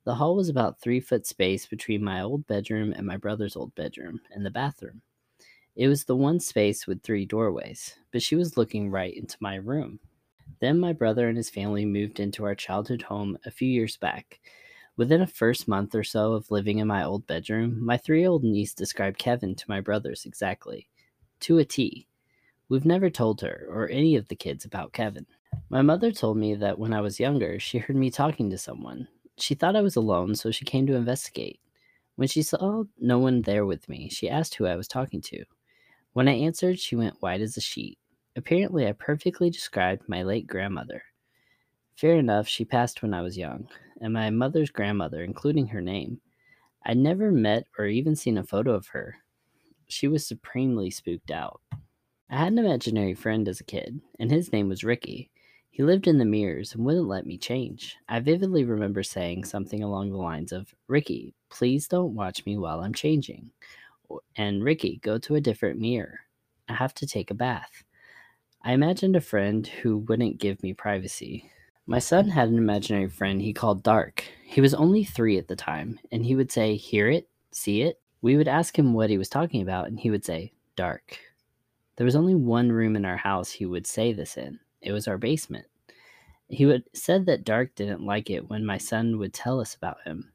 [0.03, 3.73] The hall was about three foot space between my old bedroom and my brother's old
[3.75, 5.01] bedroom and the bathroom.
[5.75, 9.55] It was the one space with three doorways, but she was looking right into my
[9.55, 9.99] room.
[10.59, 14.39] Then my brother and his family moved into our childhood home a few years back.
[14.97, 18.29] Within a first month or so of living in my old bedroom, my three year
[18.29, 20.87] old niece described Kevin to my brothers exactly,
[21.39, 22.07] to a T.
[22.69, 25.25] We've never told her or any of the kids about Kevin.
[25.69, 29.07] My mother told me that when I was younger, she heard me talking to someone,
[29.37, 31.59] she thought I was alone, so she came to investigate.
[32.15, 35.43] When she saw no one there with me, she asked who I was talking to.
[36.13, 37.97] When I answered, she went white as a sheet.
[38.35, 41.03] Apparently, I perfectly described my late grandmother.
[41.95, 43.67] Fair enough, she passed when I was young,
[44.01, 46.21] and my mother's grandmother, including her name.
[46.85, 49.17] I'd never met or even seen a photo of her.
[49.87, 51.61] She was supremely spooked out.
[52.29, 55.29] I had an imaginary friend as a kid, and his name was Ricky.
[55.69, 57.97] He lived in the mirrors and wouldn't let me change.
[58.07, 62.81] I vividly remember saying something along the lines of, Ricky, please don't watch me while
[62.81, 63.49] I'm changing.
[64.35, 66.19] And Ricky, go to a different mirror.
[66.67, 67.83] I have to take a bath.
[68.63, 71.49] I imagined a friend who wouldn't give me privacy.
[71.85, 74.23] My son had an imaginary friend he called Dark.
[74.45, 77.27] He was only three at the time, and he would say, Hear it?
[77.51, 77.99] See it?
[78.21, 81.19] We would ask him what he was talking about, and he would say, Dark.
[81.97, 85.07] There was only one room in our house he would say this in, it was
[85.07, 85.67] our basement.
[86.47, 89.97] He would said that Dark didn't like it when my son would tell us about
[90.05, 90.32] him.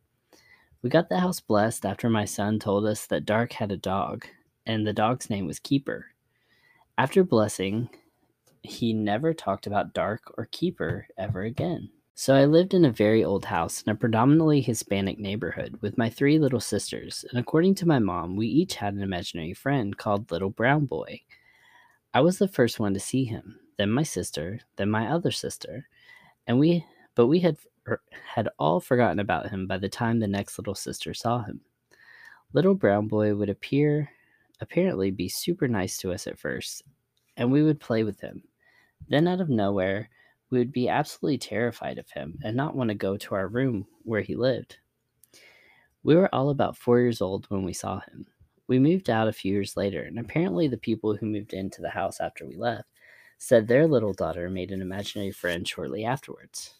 [0.80, 4.26] We got the house blessed after my son told us that Dark had a dog,
[4.64, 6.06] and the dog's name was Keeper.
[6.96, 7.90] After blessing,
[8.62, 11.90] he never talked about Dark or Keeper ever again.
[12.14, 16.08] So I lived in a very old house in a predominantly Hispanic neighborhood with my
[16.08, 20.30] three little sisters, and according to my mom, we each had an imaginary friend called
[20.30, 21.22] Little Brown Boy.
[22.14, 25.88] I was the first one to see him, then my sister, then my other sister,
[26.46, 26.84] and we
[27.16, 27.56] but we had
[27.88, 31.60] Er, had all forgotten about him by the time the next little sister saw him.
[32.52, 34.10] Little brown boy would appear
[34.60, 36.82] apparently be super nice to us at first,
[37.36, 38.42] and we would play with him.
[39.08, 40.10] Then out of nowhere,
[40.50, 43.86] we would be absolutely terrified of him and not want to go to our room
[44.02, 44.78] where he lived.
[46.02, 48.26] We were all about 4 years old when we saw him.
[48.66, 51.90] We moved out a few years later, and apparently the people who moved into the
[51.90, 52.88] house after we left
[53.38, 56.74] said their little daughter made an imaginary friend shortly afterwards.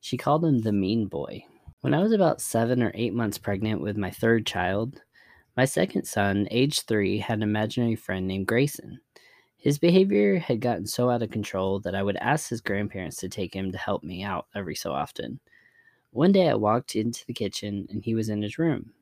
[0.00, 1.44] She called him the mean boy.
[1.80, 5.02] When I was about seven or eight months pregnant with my third child,
[5.56, 9.00] my second son, age three, had an imaginary friend named Grayson.
[9.56, 13.28] His behavior had gotten so out of control that I would ask his grandparents to
[13.28, 15.40] take him to help me out every so often.
[16.10, 18.92] One day I walked into the kitchen and he was in his room.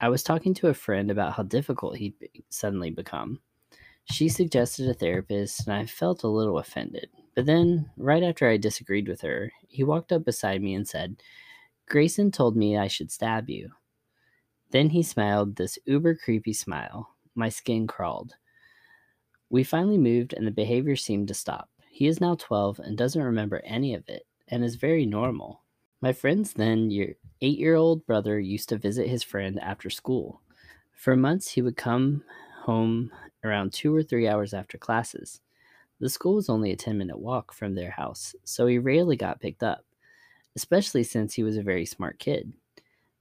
[0.00, 2.14] I was talking to a friend about how difficult he'd
[2.50, 3.40] suddenly become.
[4.10, 7.08] She suggested a therapist, and I felt a little offended.
[7.34, 11.16] But then, right after I disagreed with her, he walked up beside me and said,
[11.88, 13.70] Grayson told me I should stab you.
[14.70, 17.10] Then he smiled this uber creepy smile.
[17.34, 18.34] My skin crawled.
[19.50, 21.68] We finally moved, and the behavior seemed to stop.
[21.90, 25.62] He is now 12 and doesn't remember any of it, and is very normal.
[26.00, 26.90] My friend's then
[27.40, 30.40] eight year old brother used to visit his friend after school.
[30.92, 32.24] For months, he would come
[32.62, 33.10] home
[33.46, 35.40] around two or three hours after classes.
[36.00, 39.40] The school was only a 10 minute walk from their house, so he rarely got
[39.40, 39.84] picked up,
[40.56, 42.52] especially since he was a very smart kid.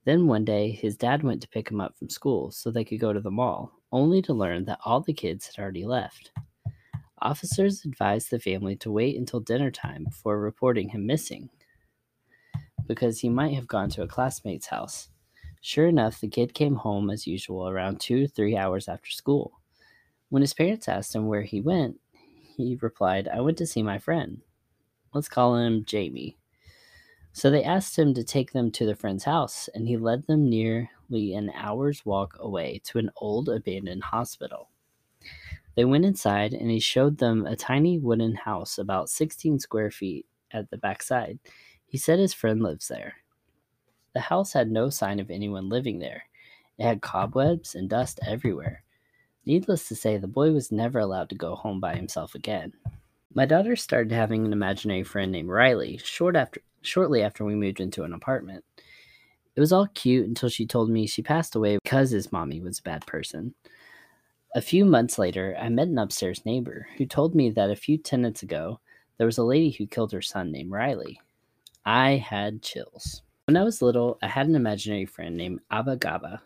[0.06, 3.00] Then one day, his dad went to pick him up from school so they could
[3.00, 6.32] go to the mall, only to learn that all the kids had already left.
[7.22, 11.50] Officers advised the family to wait until dinner time before reporting him missing
[12.88, 15.10] because he might have gone to a classmate's house.
[15.62, 19.60] Sure enough, the kid came home as usual around two to three hours after school.
[20.30, 22.00] When his parents asked him where he went,
[22.58, 24.42] he replied, I went to see my friend.
[25.14, 26.38] Let's call him Jamie.
[27.32, 30.50] So they asked him to take them to the friend's house, and he led them
[30.50, 34.70] nearly an hour's walk away to an old abandoned hospital.
[35.76, 40.26] They went inside, and he showed them a tiny wooden house about 16 square feet
[40.52, 41.40] at the backside.
[41.86, 43.16] He said his friend lives there.
[44.14, 46.24] The house had no sign of anyone living there.
[46.78, 48.85] It had cobwebs and dust everywhere.
[49.46, 52.74] Needless to say, the boy was never allowed to go home by himself again.
[53.34, 57.80] My daughter started having an imaginary friend named Riley short after, shortly after we moved
[57.80, 58.64] into an apartment.
[59.56, 62.80] It was all cute until she told me she passed away because his mommy was
[62.80, 63.54] a bad person.
[64.56, 67.98] A few months later, I met an upstairs neighbor who told me that a few
[67.98, 68.80] tenants ago,
[69.18, 71.20] there was a lady who killed her son named Riley.
[71.86, 73.22] I had chills.
[73.48, 76.42] When I was little, I had an imaginary friend named Abba Gaba.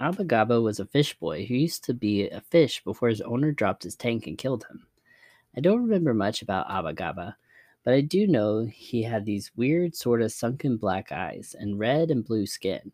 [0.00, 3.52] Abba Gaba was a fish boy who used to be a fish before his owner
[3.52, 4.88] dropped his tank and killed him.
[5.56, 7.36] I don't remember much about Abba Gaba,
[7.84, 12.10] but I do know he had these weird, sort of sunken black eyes and red
[12.10, 12.90] and blue skin,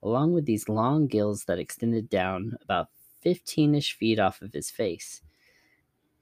[0.00, 2.88] along with these long gills that extended down about
[3.22, 5.22] 15 ish feet off of his face.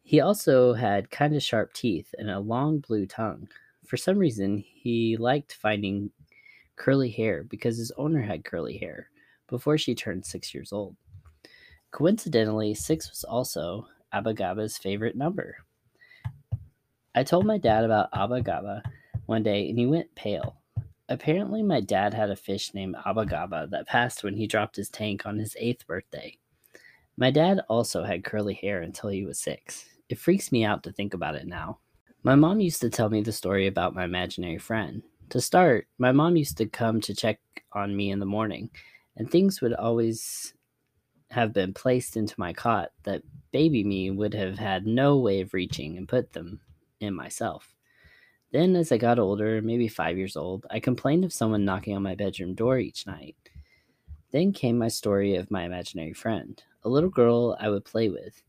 [0.03, 3.49] He also had kind of sharp teeth and a long blue tongue.
[3.87, 6.11] For some reason, he liked finding
[6.77, 9.11] curly hair because his owner had curly hair
[9.53, 10.97] before she turned six years old.
[11.91, 15.59] Coincidentally, six was also Abba Gaba's favorite number.
[17.15, 18.83] I told my dad about Abba Gaba
[19.27, 20.57] one day and he went pale.
[21.11, 24.89] Apparently, my dad had a fish named Abba Gaba that passed when he dropped his
[24.89, 26.35] tank on his eighth birthday.
[27.19, 29.85] My dad also had curly hair until he was six.
[30.09, 31.81] It freaks me out to think about it now.
[32.23, 35.03] My mom used to tell me the story about my imaginary friend.
[35.29, 37.39] To start, my mom used to come to check
[37.75, 38.71] on me in the morning,
[39.17, 40.55] and things would always
[41.31, 43.23] have been placed into my cot that
[43.53, 46.61] baby me would have had no way of reaching and put them
[47.01, 47.75] in myself.
[48.53, 52.03] Then, as I got older, maybe five years old, I complained of someone knocking on
[52.03, 53.35] my bedroom door each night.
[54.31, 58.43] Then came my story of my imaginary friend, a little girl I would play with.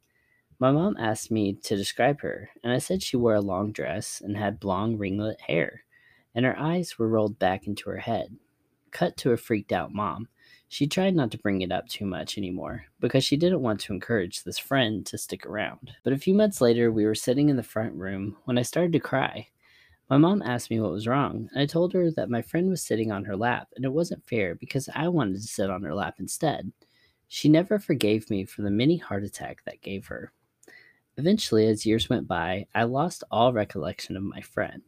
[0.59, 4.21] My mom asked me to describe her, and I said she wore a long dress
[4.23, 5.83] and had blonde ringlet hair,
[6.35, 8.37] and her eyes were rolled back into her head.
[8.91, 10.27] Cut to a freaked out mom.
[10.73, 13.93] She tried not to bring it up too much anymore because she didn't want to
[13.93, 15.91] encourage this friend to stick around.
[16.03, 18.91] But a few months later, we were sitting in the front room when I started
[18.93, 19.49] to cry.
[20.09, 22.81] My mom asked me what was wrong, and I told her that my friend was
[22.81, 25.93] sitting on her lap and it wasn't fair because I wanted to sit on her
[25.93, 26.71] lap instead.
[27.27, 30.31] She never forgave me for the mini heart attack that gave her.
[31.17, 34.81] Eventually, as years went by, I lost all recollection of my friend,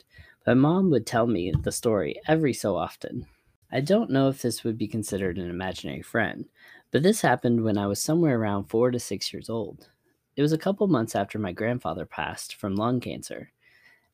[0.48, 3.28] but mom would tell me the story every so often.
[3.76, 6.46] I don't know if this would be considered an imaginary friend,
[6.92, 9.90] but this happened when I was somewhere around four to six years old.
[10.38, 13.52] It was a couple months after my grandfather passed from lung cancer,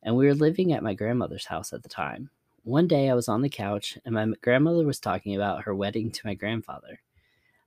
[0.01, 2.31] and we were living at my grandmother's house at the time.
[2.63, 6.09] One day I was on the couch, and my grandmother was talking about her wedding
[6.09, 6.99] to my grandfather.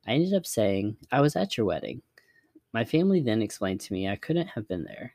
[0.05, 2.03] I ended up saying, I was at your wedding.
[2.73, 5.15] My family then explained to me I couldn't have been there.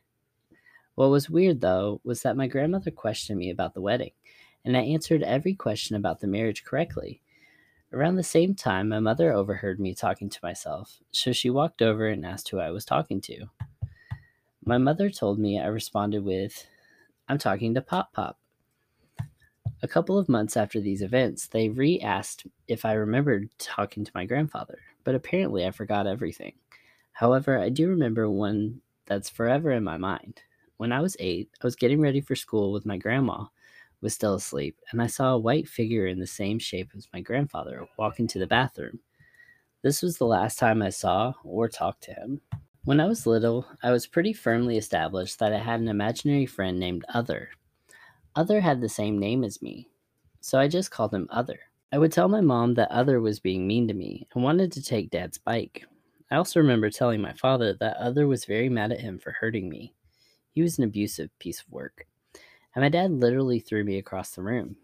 [0.95, 4.11] What was weird, though, was that my grandmother questioned me about the wedding
[4.65, 7.22] and I answered every question about the marriage correctly.
[7.91, 12.07] Around the same time, my mother overheard me talking to myself, so she walked over
[12.07, 13.45] and asked who I was talking to.
[14.64, 16.68] My mother told me I responded with,
[17.27, 18.38] I'm talking to Pop Pop.
[19.81, 24.11] A couple of months after these events, they re asked if I remembered talking to
[24.14, 26.53] my grandfather, but apparently I forgot everything.
[27.14, 30.41] However, I do remember one that's forever in my mind.
[30.77, 33.45] When I was eight, I was getting ready for school with my grandma
[34.01, 37.21] was still asleep, and I saw a white figure in the same shape as my
[37.21, 38.99] grandfather walk into the bathroom.
[39.81, 42.41] This was the last time I saw or talked to him.
[42.85, 46.80] When I was little, I was pretty firmly established that I had an imaginary friend
[46.80, 47.49] named Other.
[48.35, 49.89] Other had the same name as me,
[50.39, 51.59] so I just called him Other.
[51.91, 54.84] I would tell my mom that Other was being mean to me and wanted to
[54.84, 55.85] take Dad's bike.
[56.31, 59.67] I also remember telling my father that Other was very mad at him for hurting
[59.67, 59.93] me.
[60.51, 62.05] He was an abusive piece of work
[62.76, 64.76] and my dad literally threw me across the room.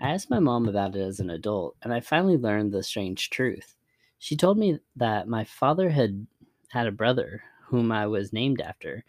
[0.00, 3.30] I asked my mom about it as an adult, and I finally learned the strange
[3.30, 3.74] truth.
[4.18, 6.26] She told me that my father had
[6.68, 9.04] had a brother whom I was named after,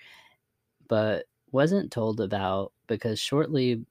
[0.88, 3.86] but wasn't told about because shortly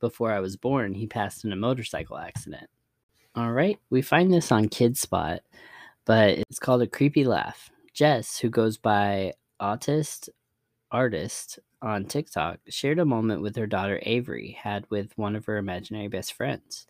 [0.00, 2.68] before I was born, he passed in a motorcycle accident.
[3.34, 5.40] All right, we find this on KidSpot,
[6.04, 7.70] but it's called a creepy laugh.
[7.92, 10.28] Jess, who goes by Autist
[10.90, 15.56] Artist, on TikTok shared a moment with her daughter Avery had with one of her
[15.58, 16.86] imaginary best friends.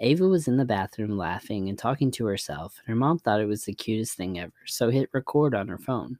[0.00, 3.46] Ava was in the bathroom laughing and talking to herself, and her mom thought it
[3.46, 6.18] was the cutest thing ever, so hit record on her phone.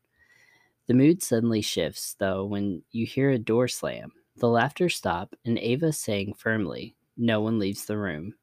[0.87, 4.13] The mood suddenly shifts, though, when you hear a door slam.
[4.37, 8.35] The laughter stops, and Ava saying firmly, No one leaves the room.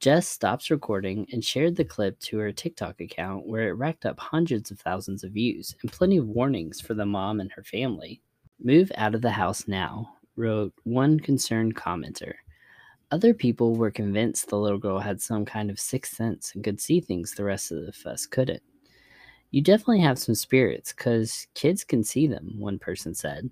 [0.00, 4.18] Jess stops recording and shared the clip to her TikTok account where it racked up
[4.18, 8.22] hundreds of thousands of views and plenty of warnings for the mom and her family.
[8.58, 12.32] Move out of the house now, wrote one concerned commenter.
[13.10, 16.80] Other people were convinced the little girl had some kind of sixth sense and could
[16.80, 18.62] see things the rest of us couldn't.
[19.50, 23.50] You definitely have some spirits, because kids can see them, one person said.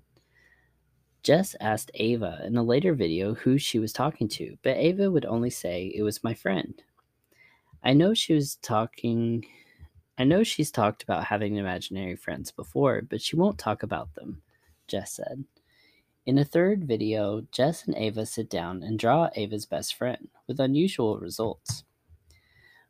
[1.23, 5.25] Jess asked Ava in a later video who she was talking to, but Ava would
[5.25, 6.81] only say it was my friend.
[7.83, 9.45] I know she was talking
[10.19, 14.41] I know she's talked about having imaginary friends before, but she won't talk about them,
[14.85, 15.45] Jess said.
[16.25, 20.59] In a third video, Jess and Ava sit down and draw Ava's best friend, with
[20.59, 21.85] unusual results.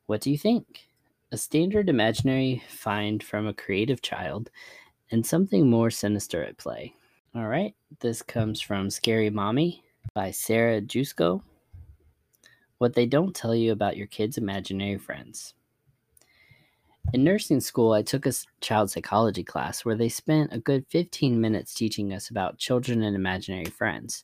[0.07, 0.89] What do you think?
[1.31, 4.49] A standard imaginary find from a creative child,
[5.11, 6.95] and something more sinister at play.
[7.35, 9.83] All right, this comes from Scary Mommy
[10.15, 11.43] by Sarah Jusko.
[12.79, 15.53] What they don't tell you about your kids' imaginary friends.
[17.13, 21.39] In nursing school, I took a child psychology class where they spent a good 15
[21.39, 24.23] minutes teaching us about children and imaginary friends.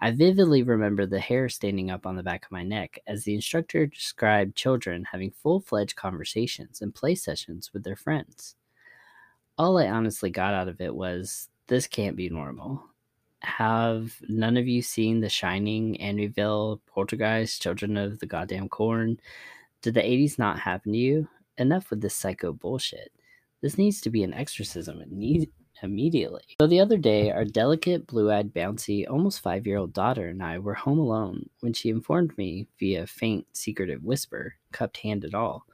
[0.00, 3.34] I vividly remember the hair standing up on the back of my neck as the
[3.34, 8.54] instructor described children having full fledged conversations and play sessions with their friends.
[9.58, 12.82] All I honestly got out of it was this can't be normal.
[13.40, 19.20] Have none of you seen The Shining, Amityville, Poltergeist, Children of the Goddamn Corn?
[19.82, 21.28] Did the 80s not happen to you?
[21.58, 23.12] enough with this psycho bullshit.
[23.60, 26.42] This needs to be an exorcism immediately.
[26.60, 30.42] So the other day, our delicate, blue eyed, bouncy, almost five year old daughter and
[30.42, 35.34] I were home alone when she informed me via faint, secretive whisper, cupped hand at
[35.34, 35.66] all,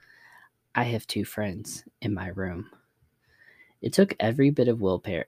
[0.74, 2.70] I have two friends in my room.
[3.82, 5.26] It took every bit of willpower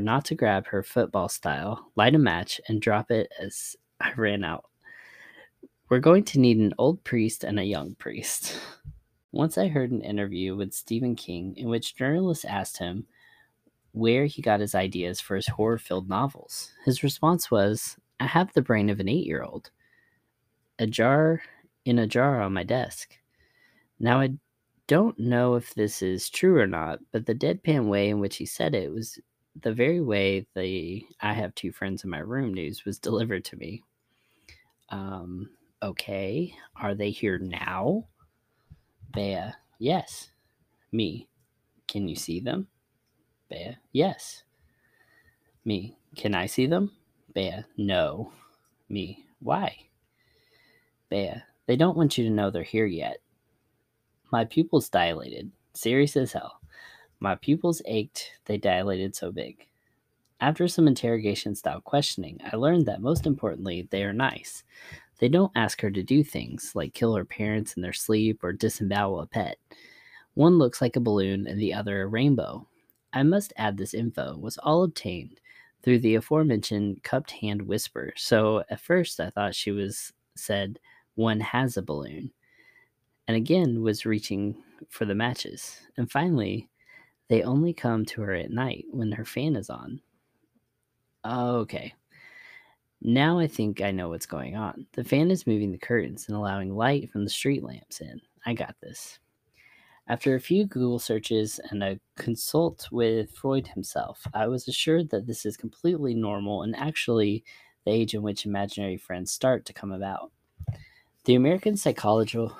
[0.00, 4.44] not to grab her football style, light a match, and drop it as I ran
[4.44, 4.64] out.
[5.88, 8.58] We're going to need an old priest and a young priest.
[9.32, 13.06] Once I heard an interview with Stephen King in which journalists asked him
[13.92, 16.72] where he got his ideas for his horror filled novels.
[16.84, 19.70] His response was, I have the brain of an eight year old.
[20.78, 21.42] A jar
[21.84, 23.16] in a jar on my desk.
[23.98, 24.30] Now, I
[24.86, 28.46] don't know if this is true or not, but the deadpan way in which he
[28.46, 29.18] said it was
[29.60, 33.56] the very way the I have two friends in my room news was delivered to
[33.56, 33.82] me.
[34.90, 35.50] Um,
[35.82, 38.06] okay, are they here now?
[39.12, 40.30] Bea, yes.
[40.92, 41.28] Me,
[41.86, 42.68] can you see them?
[43.48, 44.42] Bea, yes.
[45.64, 46.92] Me, can I see them?
[47.34, 48.32] Bea, no.
[48.88, 49.76] Me, why?
[51.08, 51.34] Bea,
[51.66, 53.18] they don't want you to know they're here yet.
[54.32, 56.59] My pupils dilated, serious as hell.
[57.20, 59.66] My pupils ached, they dilated so big.
[60.40, 64.64] After some interrogation style questioning, I learned that most importantly, they are nice.
[65.18, 68.54] They don't ask her to do things like kill her parents in their sleep or
[68.54, 69.58] disembowel a pet.
[70.32, 72.66] One looks like a balloon and the other a rainbow.
[73.12, 75.40] I must add this info was all obtained
[75.82, 80.78] through the aforementioned cupped hand whisper, so at first I thought she was said
[81.16, 82.30] one has a balloon,
[83.28, 84.56] and again was reaching
[84.88, 85.80] for the matches.
[85.98, 86.69] And finally,
[87.30, 90.00] they only come to her at night when her fan is on.
[91.24, 91.94] Okay,
[93.00, 94.84] now I think I know what's going on.
[94.94, 98.20] The fan is moving the curtains and allowing light from the street lamps in.
[98.44, 99.20] I got this.
[100.08, 105.28] After a few Google searches and a consult with Freud himself, I was assured that
[105.28, 107.44] this is completely normal and actually
[107.84, 110.32] the age in which imaginary friends start to come about.
[111.26, 112.56] The American Psychological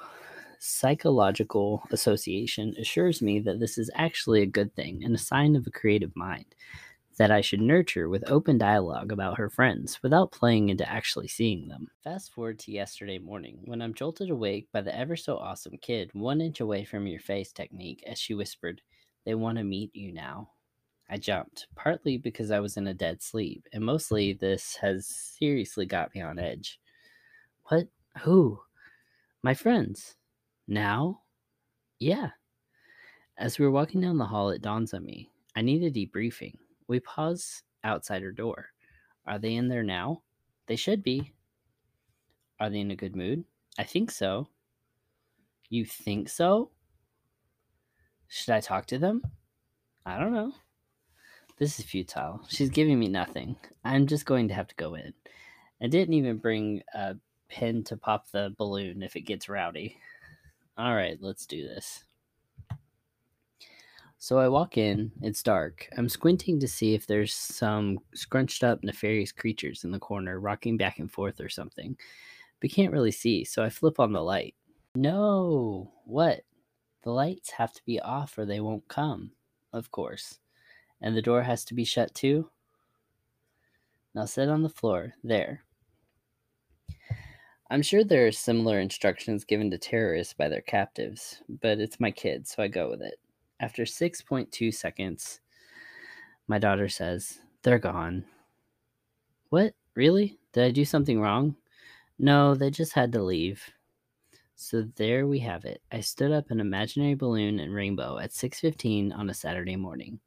[0.62, 5.66] Psychological Association assures me that this is actually a good thing and a sign of
[5.66, 6.44] a creative mind
[7.16, 11.68] that I should nurture with open dialogue about her friends without playing into actually seeing
[11.68, 11.88] them.
[12.04, 16.10] Fast forward to yesterday morning when I'm jolted awake by the ever so awesome kid
[16.12, 18.82] one inch away from your face technique as she whispered,
[19.24, 20.50] They want to meet you now.
[21.08, 25.86] I jumped, partly because I was in a dead sleep, and mostly this has seriously
[25.86, 26.78] got me on edge.
[27.64, 27.88] What?
[28.18, 28.60] Who?
[29.42, 30.16] My friends.
[30.70, 31.22] Now?
[31.98, 32.30] Yeah.
[33.36, 35.28] As we were walking down the hall, it dawns on me.
[35.56, 36.54] I need a debriefing.
[36.86, 38.68] We pause outside her door.
[39.26, 40.22] Are they in there now?
[40.68, 41.32] They should be.
[42.60, 43.44] Are they in a good mood?
[43.78, 44.46] I think so.
[45.70, 46.70] You think so?
[48.28, 49.22] Should I talk to them?
[50.06, 50.52] I don't know.
[51.58, 52.42] This is futile.
[52.48, 53.56] She's giving me nothing.
[53.84, 55.12] I'm just going to have to go in.
[55.82, 57.16] I didn't even bring a
[57.48, 59.96] pin to pop the balloon if it gets rowdy.
[60.76, 62.04] All right, let's do this.
[64.18, 65.88] So I walk in, it's dark.
[65.96, 70.76] I'm squinting to see if there's some scrunched up nefarious creatures in the corner rocking
[70.76, 71.96] back and forth or something,
[72.60, 74.54] but can't really see, so I flip on the light.
[74.94, 75.90] No!
[76.04, 76.42] What?
[77.02, 79.32] The lights have to be off or they won't come.
[79.72, 80.38] Of course.
[81.00, 82.50] And the door has to be shut too?
[84.14, 85.14] Now sit on the floor.
[85.24, 85.62] There.
[87.72, 92.10] I'm sure there are similar instructions given to terrorists by their captives, but it's my
[92.10, 93.20] kid, so I go with it.
[93.60, 95.40] After 6.2 seconds,
[96.48, 98.24] my daughter says, They're gone.
[99.50, 99.74] What?
[99.94, 100.36] Really?
[100.52, 101.54] Did I do something wrong?
[102.18, 103.62] No, they just had to leave.
[104.56, 105.80] So there we have it.
[105.92, 110.18] I stood up an imaginary balloon and rainbow at 6:15 on a Saturday morning.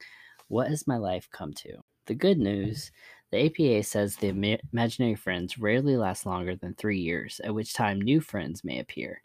[0.47, 1.83] What has my life come to?
[2.05, 2.65] The good mm-hmm.
[2.65, 2.91] news,
[3.33, 7.99] the APA says the imaginary friends rarely last longer than 3 years, at which time
[7.99, 9.23] new friends may appear.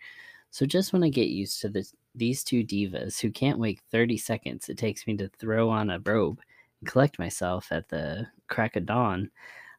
[0.50, 4.16] So just when I get used to this, these two divas who can't wait 30
[4.16, 6.40] seconds it takes me to throw on a robe
[6.80, 9.30] and collect myself at the crack of dawn,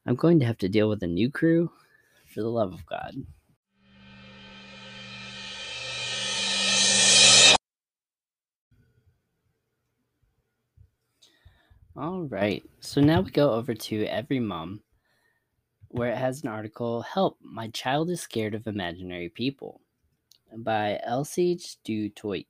[0.05, 1.71] I'm going to have to deal with a new crew
[2.31, 3.15] for the love of God.
[11.99, 12.63] All right.
[12.79, 14.79] So now we go over to Every Mom,
[15.89, 19.81] where it has an article Help, My Child is Scared of Imaginary People
[20.55, 22.45] by Elsie du Toit.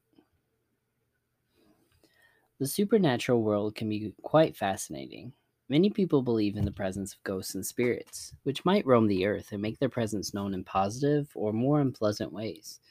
[2.60, 5.34] The supernatural world can be quite fascinating.
[5.68, 9.52] Many people believe in the presence of ghosts and spirits, which might roam the earth
[9.52, 12.82] and make their presence known in positive or more unpleasant ways.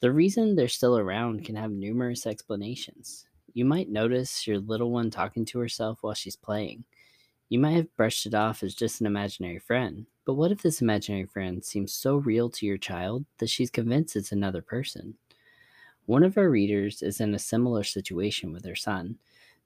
[0.00, 3.27] The reason they're still around can have numerous explanations.
[3.54, 6.84] You might notice your little one talking to herself while she's playing.
[7.48, 10.82] You might have brushed it off as just an imaginary friend, but what if this
[10.82, 15.14] imaginary friend seems so real to your child that she's convinced it's another person?
[16.04, 19.18] One of our readers is in a similar situation with her son.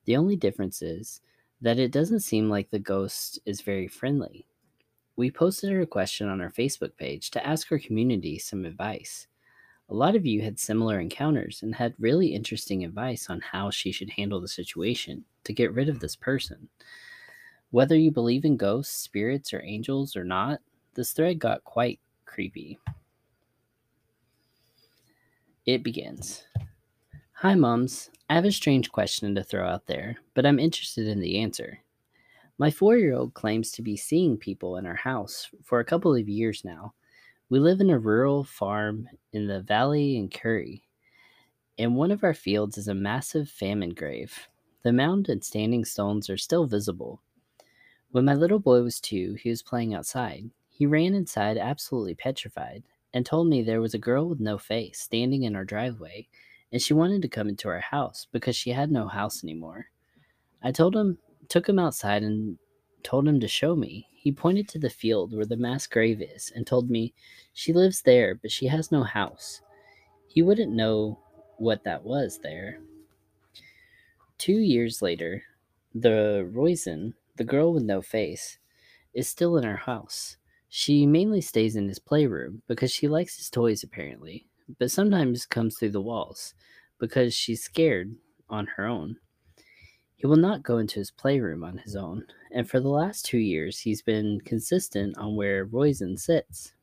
[0.05, 1.21] The only difference is
[1.61, 4.47] that it doesn't seem like the ghost is very friendly.
[5.17, 9.27] We posted her a question on our Facebook page to ask our community some advice.
[9.93, 13.93] A lot of you had similar encounters and had really interesting advice on how she
[13.93, 16.71] should handle the situation to get rid of this person.
[17.73, 20.61] Whether you believe in ghosts, spirits, or angels or not,
[20.95, 22.79] this thread got quite creepy.
[25.67, 26.47] It begins
[27.35, 28.09] Hi, mums.
[28.31, 31.81] I have a strange question to throw out there, but I'm interested in the answer.
[32.57, 36.15] My four year old claims to be seeing people in our house for a couple
[36.15, 36.95] of years now.
[37.53, 40.85] We live in a rural farm in the valley in Curry.
[41.77, 44.49] In one of our fields is a massive famine grave.
[44.85, 47.21] The mound and standing stones are still visible.
[48.11, 50.49] When my little boy was two, he was playing outside.
[50.71, 55.01] He ran inside absolutely petrified and told me there was a girl with no face
[55.01, 56.29] standing in our driveway
[56.73, 59.89] and she wanted to come into our house because she had no house anymore.
[60.63, 61.19] I told him,
[61.51, 62.57] took him outside and
[63.03, 64.09] told him to show me.
[64.13, 67.15] He pointed to the field where the mass grave is and told me,
[67.53, 69.61] She lives there, but she has no house.
[70.29, 71.19] He wouldn't know
[71.59, 72.81] what that was there.
[74.39, 75.43] Two years later,
[75.95, 78.59] the Roisin, the girl with no face,
[79.15, 80.37] is still in her house.
[80.69, 84.47] She mainly stays in his playroom because she likes his toys, apparently,
[84.79, 86.55] but sometimes comes through the walls
[86.99, 88.15] because she's scared
[88.49, 89.17] on her own.
[90.23, 93.39] He will not go into his playroom on his own, and for the last two
[93.39, 96.75] years, he's been consistent on where Roisin sits.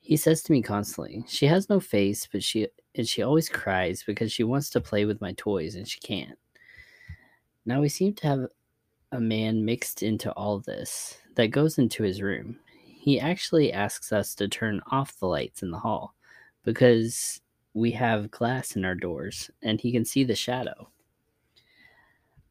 [0.00, 4.02] He says to me constantly, "She has no face, but she and she always cries
[4.02, 6.38] because she wants to play with my toys and she can't."
[7.66, 8.46] Now we seem to have
[9.12, 12.58] a man mixed into all this that goes into his room.
[12.72, 16.14] He actually asks us to turn off the lights in the hall
[16.62, 17.42] because
[17.74, 20.90] we have glass in our doors and he can see the shadow.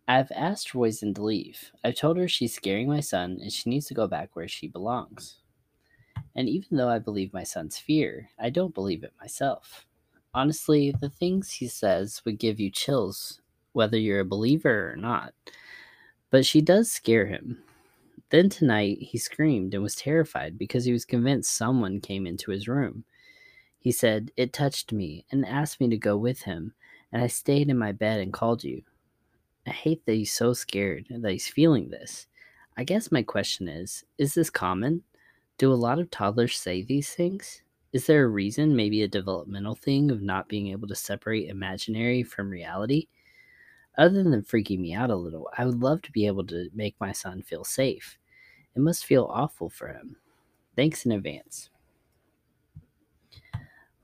[0.07, 1.72] I've asked Roisin to leave.
[1.84, 4.68] I've told her she's scaring my son and she needs to go back where she
[4.68, 5.40] belongs.
[6.36, 9.88] And even though I believe my son's fear, I don't believe it myself.
[10.34, 13.41] Honestly, the things he says would give you chills,
[13.72, 15.34] whether you're a believer or not.
[16.30, 17.64] But she does scare him.
[18.30, 22.68] Then tonight, he screamed and was terrified because he was convinced someone came into his
[22.68, 23.06] room.
[23.80, 26.73] He said, It touched me and asked me to go with him,
[27.11, 28.84] and I stayed in my bed and called you.
[29.67, 32.27] I hate that he's so scared that he's feeling this.
[32.77, 35.03] I guess my question is Is this common?
[35.57, 37.61] Do a lot of toddlers say these things?
[37.93, 42.23] Is there a reason, maybe a developmental thing, of not being able to separate imaginary
[42.23, 43.07] from reality?
[43.97, 46.95] Other than freaking me out a little, I would love to be able to make
[46.99, 48.17] my son feel safe.
[48.75, 50.17] It must feel awful for him.
[50.75, 51.69] Thanks in advance.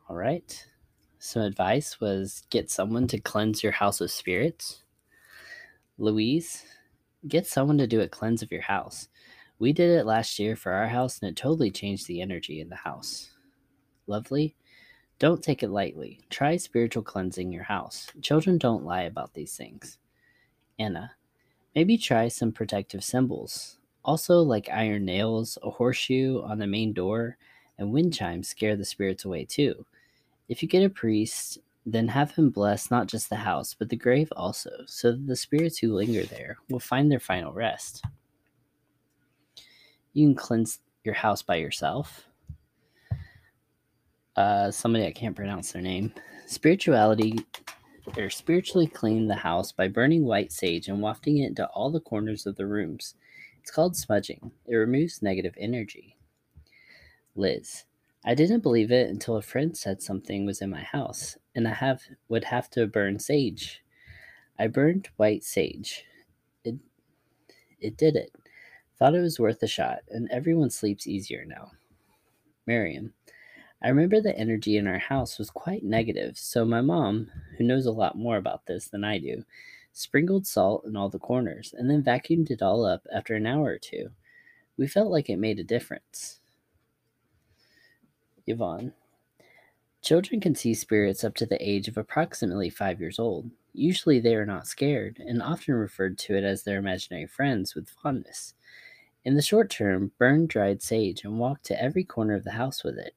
[0.07, 0.65] All right.
[1.19, 4.80] Some advice was get someone to cleanse your house of spirits.
[6.01, 6.65] Louise,
[7.27, 9.07] get someone to do a cleanse of your house.
[9.59, 12.69] We did it last year for our house and it totally changed the energy in
[12.69, 13.29] the house.
[14.07, 14.55] Lovely.
[15.19, 16.19] Don't take it lightly.
[16.31, 18.07] Try spiritual cleansing your house.
[18.19, 19.99] Children don't lie about these things.
[20.79, 21.11] Anna,
[21.75, 23.77] maybe try some protective symbols.
[24.03, 27.37] Also, like iron nails, a horseshoe on the main door,
[27.77, 29.85] and wind chimes scare the spirits away too.
[30.49, 33.95] If you get a priest, then have him bless not just the house, but the
[33.97, 38.03] grave also, so that the spirits who linger there will find their final rest.
[40.13, 42.25] You can cleanse your house by yourself.
[44.35, 46.13] uh, somebody I can't pronounce their name.
[46.47, 47.39] Spirituality
[48.17, 51.99] or spiritually clean the house by burning white sage and wafting it into all the
[51.99, 53.15] corners of the rooms.
[53.61, 54.51] It's called smudging.
[54.67, 56.17] It removes negative energy.
[57.35, 57.85] Liz.
[58.23, 61.73] I didn't believe it until a friend said something was in my house and I
[61.73, 63.83] have would have to burn sage.
[64.59, 66.05] I burned white sage.
[66.63, 66.75] It
[67.79, 68.31] it did it.
[68.99, 71.71] Thought it was worth a shot, and everyone sleeps easier now.
[72.67, 73.13] Miriam.
[73.81, 77.87] I remember the energy in our house was quite negative, so my mom, who knows
[77.87, 79.43] a lot more about this than I do,
[79.91, 83.65] sprinkled salt in all the corners and then vacuumed it all up after an hour
[83.65, 84.11] or two.
[84.77, 86.40] We felt like it made a difference.
[88.51, 88.93] Yvonne.
[90.01, 93.49] Children can see spirits up to the age of approximately five years old.
[93.73, 97.89] Usually they are not scared and often referred to it as their imaginary friends with
[97.89, 98.53] fondness.
[99.23, 102.83] In the short term, burn dried sage and walk to every corner of the house
[102.83, 103.13] with it.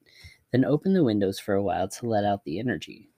[0.51, 3.09] Then open the windows for a while to let out the energy.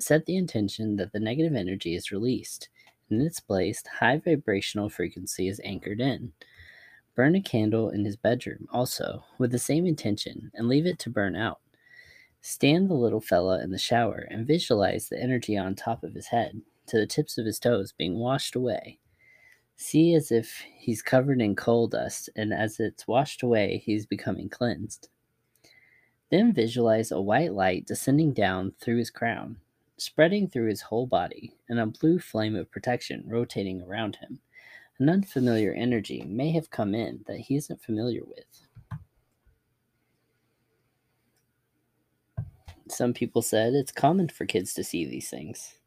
[0.00, 2.68] Set the intention that the negative energy is released.
[3.08, 6.32] And in its place, high vibrational frequency is anchored in.
[7.14, 11.10] Burn a candle in his bedroom also, with the same intention, and leave it to
[11.10, 11.60] burn out.
[12.40, 16.26] Stand the little fella in the shower and visualize the energy on top of his
[16.26, 18.98] head, to the tips of his toes, being washed away.
[19.76, 24.48] See as if he's covered in coal dust, and as it's washed away, he's becoming
[24.48, 25.08] cleansed.
[26.30, 29.58] Then visualize a white light descending down through his crown,
[29.96, 34.40] spreading through his whole body, and a blue flame of protection rotating around him.
[34.98, 38.66] An unfamiliar energy may have come in that he isn't familiar with.
[42.88, 45.78] Some people said it's common for kids to see these things.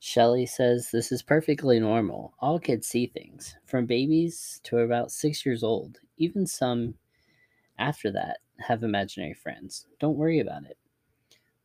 [0.00, 2.34] Shelley says this is perfectly normal.
[2.38, 5.98] All kids see things, from babies to about six years old.
[6.18, 6.94] Even some
[7.78, 9.86] after that have imaginary friends.
[9.98, 10.76] Don't worry about it.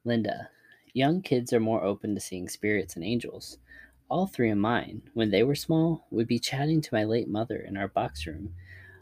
[0.05, 0.49] Linda,
[0.93, 3.57] young kids are more open to seeing spirits and angels.
[4.13, 7.57] All three of mine, when they were small, would be chatting to my late mother
[7.57, 8.53] in our box room,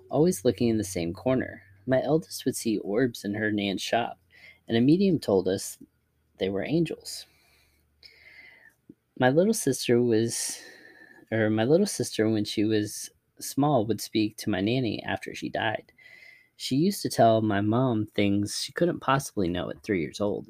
[0.10, 1.64] always looking in the same corner.
[1.86, 4.20] My eldest would see orbs in her nan's shop,
[4.68, 5.78] and a medium told us
[6.38, 7.26] they were angels
[9.22, 10.58] my little sister was,
[11.32, 15.48] or my little sister, when she was small, would speak to my nanny after she
[15.48, 15.92] died.
[16.56, 20.48] She used to tell my mom things she couldn't possibly know at three years old.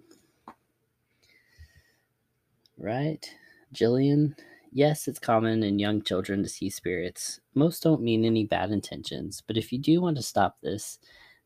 [2.78, 3.30] Right?
[3.74, 4.38] Jillian,
[4.72, 7.40] yes, it's common in young children to see spirits.
[7.54, 11.00] Most don't mean any bad intentions, but if you do want to stop this,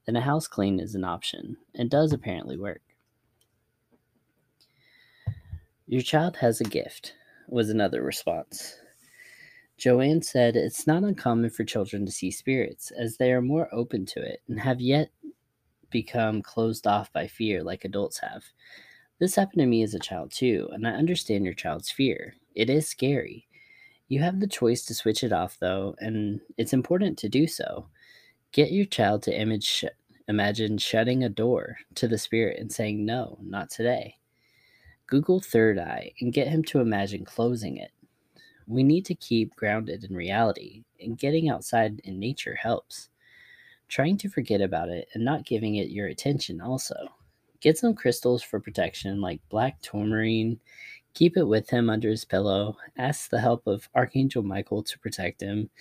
[0.06, 1.58] then a house clean is an option.
[1.74, 2.82] It does apparently work.
[5.88, 7.14] Your child has a gift,
[7.48, 8.76] was another response.
[9.78, 14.06] Joanne said it's not uncommon for children to see spirits, as they are more open
[14.08, 15.10] to it and have yet
[15.90, 18.44] become closed off by fear like adults have.
[19.20, 22.36] This happened to me as a child too, and I understand your child's fear.
[22.54, 23.48] It is scary.
[24.08, 27.88] You have the choice to switch it off though, and it's important to do so.
[28.52, 29.86] Get your child to image
[30.28, 34.18] imagine shutting a door to the spirit and saying no, not today.
[35.08, 37.92] Google Third Eye and get him to imagine closing it.
[38.68, 43.10] We need to keep grounded in reality, and getting outside in nature helps.
[43.88, 46.96] Trying to forget about it and not giving it your attention also.
[47.66, 50.60] Get some crystals for protection like black tourmaline.
[51.16, 52.78] Keep it with him under his pillow.
[52.96, 55.72] Ask the help of Archangel Michael to protect him.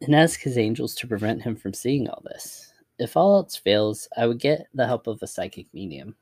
[0.00, 2.72] And ask his angels to prevent him from seeing all this.
[2.98, 6.16] If all else fails, I would get the help of a psychic medium.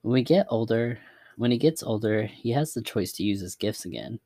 [0.00, 0.98] When we get older,
[1.36, 4.20] when he gets older, he has the choice to use his gifts again.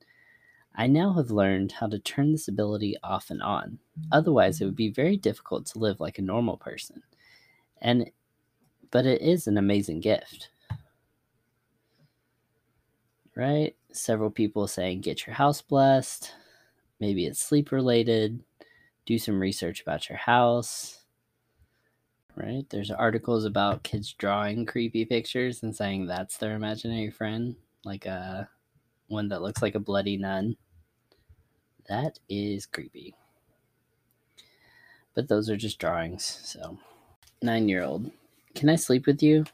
[0.76, 3.80] I now have learned how to turn this ability off and on.
[4.12, 7.02] Otherwise, it would be very difficult to live like a normal person.
[7.82, 8.08] And
[8.90, 10.50] but it is an amazing gift.
[13.36, 13.76] Right?
[13.92, 16.32] Several people saying get your house blessed.
[16.98, 18.42] Maybe it's sleep related.
[19.06, 21.00] Do some research about your house
[22.36, 22.64] right?
[22.70, 28.48] There's articles about kids drawing creepy pictures and saying that's their imaginary friend, like a
[29.08, 30.56] one that looks like a bloody nun.
[31.88, 33.14] That is creepy.
[35.14, 36.78] But those are just drawings, so.
[37.42, 38.10] Nine year old.
[38.54, 39.44] Can I sleep with you?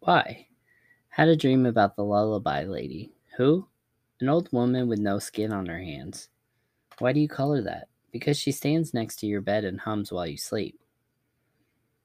[0.00, 0.46] Why?
[1.08, 3.12] Had a dream about the lullaby lady.
[3.36, 3.66] Who?
[4.20, 6.28] An old woman with no skin on her hands.
[6.98, 7.88] Why do you call her that?
[8.12, 10.78] Because she stands next to your bed and hums while you sleep.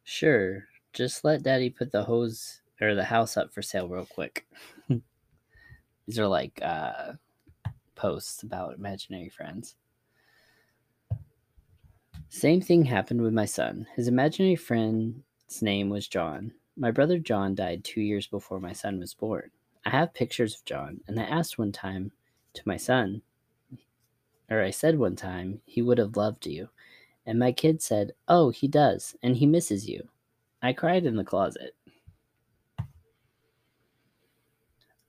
[0.03, 4.45] Sure, just let daddy put the hose or the house up for sale real quick.
[6.07, 7.13] These are like uh,
[7.95, 9.75] posts about imaginary friends.
[12.27, 13.88] Same thing happened with my son.
[13.95, 14.55] His imaginary
[15.52, 16.53] friend's name was John.
[16.78, 19.52] My brother John died two years before my son was born.
[19.86, 22.14] I have pictures of John, and I asked one time
[22.53, 23.22] to my son,
[24.49, 26.69] or I said one time, he would have loved you.
[27.26, 30.07] And my kid said, Oh, he does, and he misses you.
[30.61, 31.76] I cried in the closet.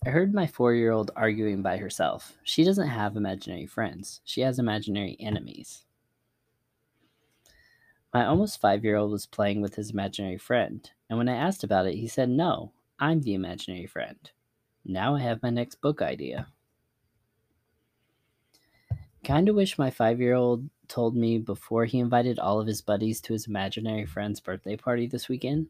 [0.04, 2.36] I heard my four year old arguing by herself.
[2.42, 5.84] She doesn't have imaginary friends, she has imaginary enemies.
[8.12, 11.64] My almost five year old was playing with his imaginary friend, and when I asked
[11.64, 14.30] about it, he said, No, I'm the imaginary friend.
[14.84, 16.48] Now I have my next book idea.
[19.22, 23.20] Kinda wish my five year old told me before he invited all of his buddies
[23.22, 25.68] to his imaginary friend's birthday party this weekend.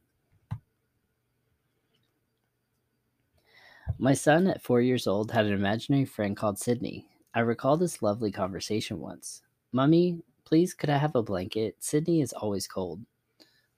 [3.98, 7.06] My son, at four years old, had an imaginary friend called Sydney.
[7.34, 9.42] I recall this lovely conversation once.
[9.70, 11.76] Mummy, please, could I have a blanket?
[11.78, 13.00] Sydney is always cold.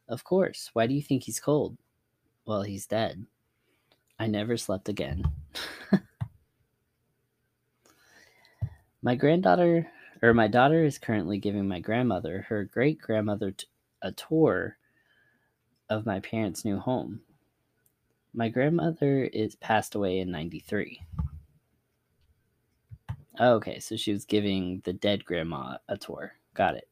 [0.08, 0.70] Of course.
[0.72, 1.78] Why do you think he's cold?
[2.46, 3.26] Well, he's dead.
[4.18, 5.22] I never slept again.
[9.02, 9.86] my granddaughter,
[10.20, 13.68] or my daughter, is currently giving my grandmother, her great grandmother, t-
[14.02, 14.76] a tour
[15.88, 17.20] of my parents' new home.
[18.32, 21.00] My grandmother is passed away in 93.
[23.40, 26.32] okay, so she was giving the dead grandma a tour.
[26.54, 26.88] Got it.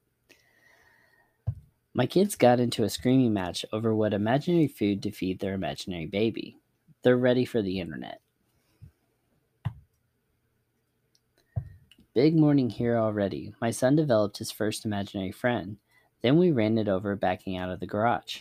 [1.94, 6.06] My kids got into a screaming match over what imaginary food to feed their imaginary
[6.06, 6.58] baby.
[7.02, 8.20] They're ready for the internet.
[12.14, 13.54] Big morning here already.
[13.60, 15.78] My son developed his first imaginary friend.
[16.22, 18.40] Then we ran it over backing out of the garage.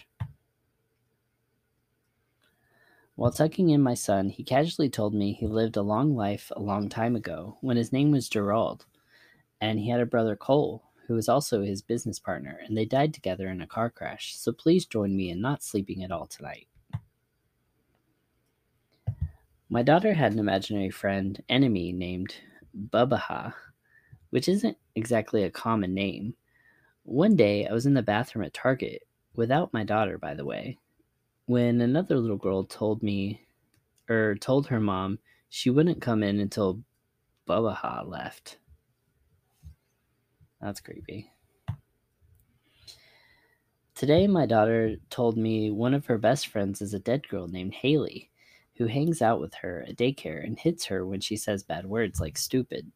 [3.15, 6.61] While tucking in my son, he casually told me he lived a long life a
[6.61, 8.85] long time ago when his name was Gerald,
[9.59, 13.13] and he had a brother Cole, who was also his business partner, and they died
[13.13, 14.37] together in a car crash.
[14.37, 16.69] So please join me in not sleeping at all tonight.
[19.67, 22.33] My daughter had an imaginary friend, enemy, named
[22.91, 23.53] Bubaha,
[24.29, 26.33] which isn't exactly a common name.
[27.03, 29.05] One day, I was in the bathroom at Target,
[29.35, 30.77] without my daughter, by the way,
[31.45, 33.45] when another little girl told me
[34.07, 35.19] or told her mom
[35.49, 36.81] she wouldn't come in until
[37.49, 38.59] Bubaha left.
[40.61, 41.31] That's creepy.
[43.95, 47.73] Today, my daughter told me one of her best friends is a dead girl named
[47.73, 48.29] Haley,
[48.75, 52.19] who hangs out with her at daycare and hits her when she says bad words
[52.19, 52.91] like stupid.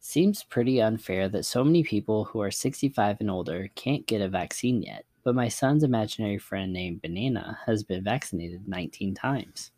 [0.00, 4.28] Seems pretty unfair that so many people who are 65 and older can't get a
[4.28, 9.70] vaccine yet but my son's imaginary friend named Banana has been vaccinated 19 times.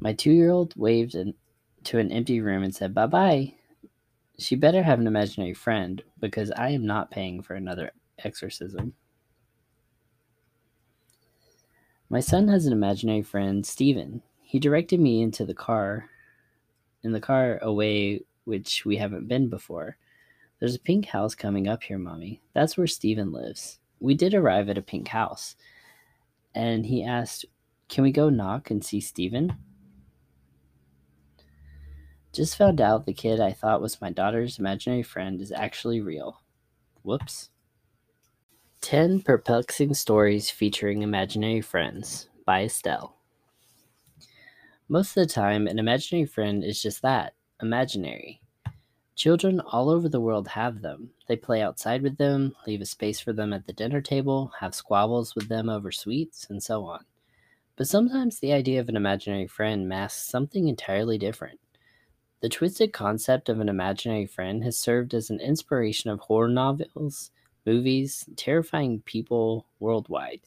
[0.00, 1.34] My two year old waved in,
[1.84, 3.54] to an empty room and said, Bye bye.
[4.38, 7.92] She better have an imaginary friend because I am not paying for another
[8.24, 8.94] exorcism.
[12.08, 14.22] My son has an imaginary friend, Steven.
[14.42, 16.08] He directed me into the car,
[17.02, 19.96] in the car away, which we haven't been before.
[20.58, 22.42] There's a pink house coming up here, Mommy.
[22.54, 23.78] That's where Steven lives.
[24.00, 25.54] We did arrive at a pink house.
[26.54, 27.44] And he asked,
[27.88, 29.56] Can we go knock and see Steven?
[32.32, 36.42] Just found out the kid I thought was my daughter's imaginary friend is actually real.
[37.02, 37.50] Whoops.
[38.82, 43.16] 10 Perplexing Stories Featuring Imaginary Friends by Estelle.
[44.88, 48.40] Most of the time, an imaginary friend is just that imaginary.
[49.16, 51.10] Children all over the world have them.
[51.26, 54.74] They play outside with them, leave a space for them at the dinner table, have
[54.74, 57.04] squabbles with them over sweets, and so on.
[57.76, 61.58] But sometimes the idea of an imaginary friend masks something entirely different.
[62.42, 67.30] The twisted concept of an imaginary friend has served as an inspiration of horror novels,
[67.66, 70.40] movies, terrifying people worldwide.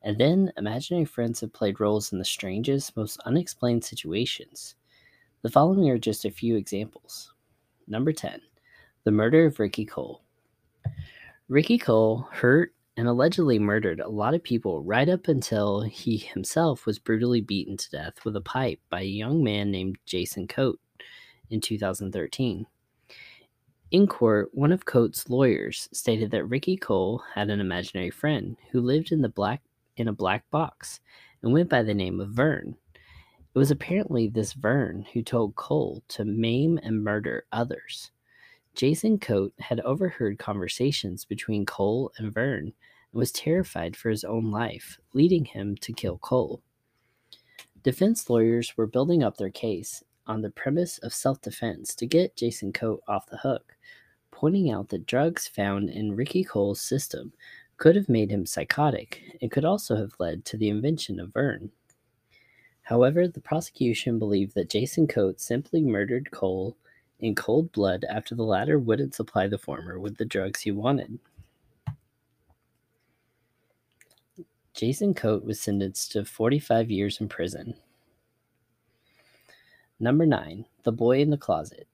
[0.00, 4.76] And then imaginary friends have played roles in the strangest, most unexplained situations.
[5.42, 7.34] The following are just a few examples.
[7.86, 8.40] Number 10
[9.04, 10.22] The Murder of Ricky Cole.
[11.48, 16.86] Ricky Cole hurt and allegedly murdered a lot of people right up until he himself
[16.86, 20.80] was brutally beaten to death with a pipe by a young man named Jason Coate
[21.50, 22.66] in 2013.
[23.92, 28.80] In court, one of Coate's lawyers stated that Ricky Cole had an imaginary friend who
[28.80, 29.62] lived in the black
[29.96, 31.00] in a black box
[31.42, 32.76] and went by the name of Vern.
[32.94, 38.10] It was apparently this Vern who told Cole to maim and murder others.
[38.74, 42.64] Jason Coate had overheard conversations between Cole and Vern
[43.12, 46.60] and was terrified for his own life, leading him to kill Cole.
[47.82, 52.36] Defense lawyers were building up their case on the premise of self defense to get
[52.36, 53.76] Jason Coate off the hook.
[54.30, 57.32] pointing out that drugs found in Ricky Cole's system
[57.78, 61.70] could have made him psychotic and could also have led to the invention of Vern.
[62.82, 66.76] However, the prosecution believed that Jason Coates simply murdered Cole
[67.18, 71.18] in cold blood after the latter wouldn't supply the former with the drugs he wanted.
[74.74, 77.74] Jason Coate was sentenced to 45 years in prison.
[79.98, 80.66] Number 9.
[80.82, 81.88] The Boy in the Closet.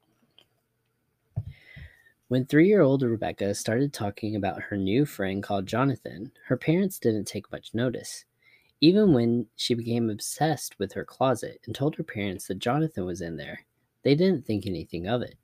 [2.27, 6.99] When three year old Rebecca started talking about her new friend called Jonathan, her parents
[6.99, 8.25] didn't take much notice.
[8.81, 13.21] Even when she became obsessed with her closet and told her parents that Jonathan was
[13.21, 13.61] in there,
[14.03, 15.37] they didn't think anything of it.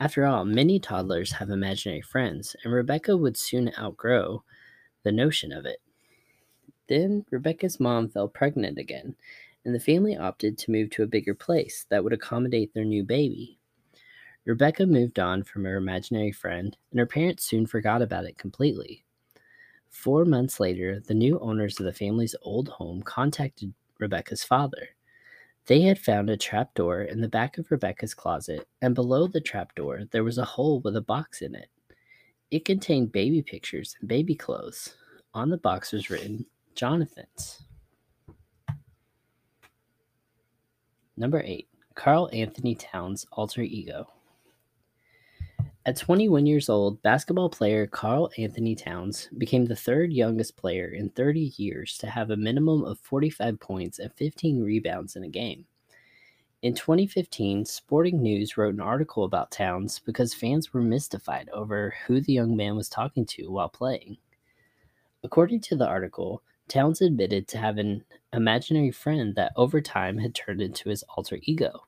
[0.00, 4.44] After all, many toddlers have imaginary friends, and Rebecca would soon outgrow
[5.02, 5.82] the notion of it.
[6.88, 9.14] Then Rebecca's mom fell pregnant again,
[9.64, 13.04] and the family opted to move to a bigger place that would accommodate their new
[13.04, 13.58] baby.
[14.44, 19.04] Rebecca moved on from her imaginary friend, and her parents soon forgot about it completely.
[19.90, 24.88] Four months later, the new owners of the family's old home contacted Rebecca's father.
[25.66, 30.06] They had found a trapdoor in the back of Rebecca's closet, and below the trapdoor
[30.10, 31.68] there was a hole with a box in it.
[32.50, 34.96] It contained baby pictures and baby clothes.
[35.34, 36.44] On the box was written,
[36.74, 37.62] Jonathan's.
[41.22, 41.68] Number 8.
[41.94, 44.08] Karl Anthony Towns' alter ego.
[45.86, 51.10] At 21 years old, basketball player Karl Anthony Towns became the third youngest player in
[51.10, 55.64] 30 years to have a minimum of 45 points and 15 rebounds in a game.
[56.62, 62.20] In 2015, Sporting News wrote an article about Towns because fans were mystified over who
[62.20, 64.16] the young man was talking to while playing.
[65.22, 66.42] According to the article,
[66.72, 71.38] Towns admitted to have an imaginary friend that over time had turned into his alter
[71.42, 71.86] ego,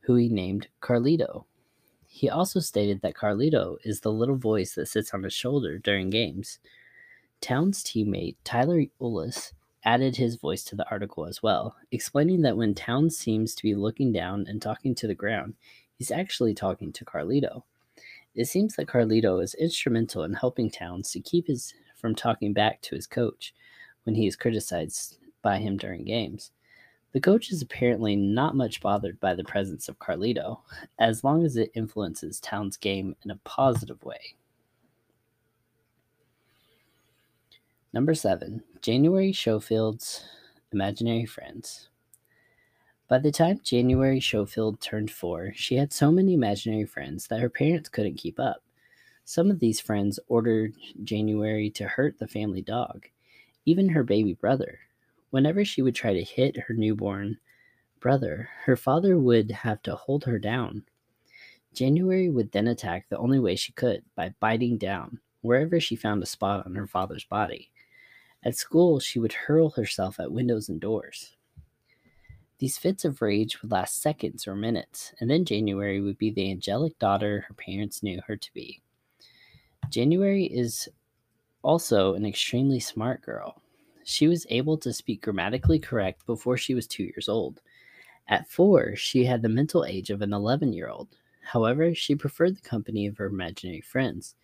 [0.00, 1.46] who he named Carlito.
[2.08, 6.10] He also stated that Carlito is the little voice that sits on his shoulder during
[6.10, 6.58] games.
[7.40, 12.74] Towns' teammate Tyler Ulis added his voice to the article as well, explaining that when
[12.74, 15.54] Towns seems to be looking down and talking to the ground,
[15.96, 17.62] he's actually talking to Carlito.
[18.34, 22.82] It seems that Carlito is instrumental in helping Towns to keep his from talking back
[22.82, 23.54] to his coach
[24.04, 26.52] when he is criticized by him during games.
[27.12, 30.60] The coach is apparently not much bothered by the presence of Carlito,
[30.98, 34.34] as long as it influences Town's game in a positive way.
[37.92, 40.24] Number seven, January Schofield's
[40.72, 41.90] Imaginary Friends.
[43.08, 47.50] By the time January Schofield turned four, she had so many imaginary friends that her
[47.50, 48.62] parents couldn't keep up.
[49.26, 50.72] Some of these friends ordered
[51.04, 53.06] January to hurt the family dog,
[53.64, 54.78] even her baby brother,
[55.32, 57.38] Whenever she would try to hit her newborn
[58.00, 60.84] brother, her father would have to hold her down.
[61.72, 66.22] January would then attack the only way she could by biting down wherever she found
[66.22, 67.70] a spot on her father's body.
[68.44, 71.34] At school, she would hurl herself at windows and doors.
[72.58, 76.50] These fits of rage would last seconds or minutes, and then January would be the
[76.50, 78.82] angelic daughter her parents knew her to be.
[79.88, 80.90] January is
[81.62, 83.62] also an extremely smart girl.
[84.04, 87.60] She was able to speak grammatically correct before she was two years old.
[88.28, 91.08] At four, she had the mental age of an 11 year old.
[91.42, 94.34] However, she preferred the company of her imaginary friends,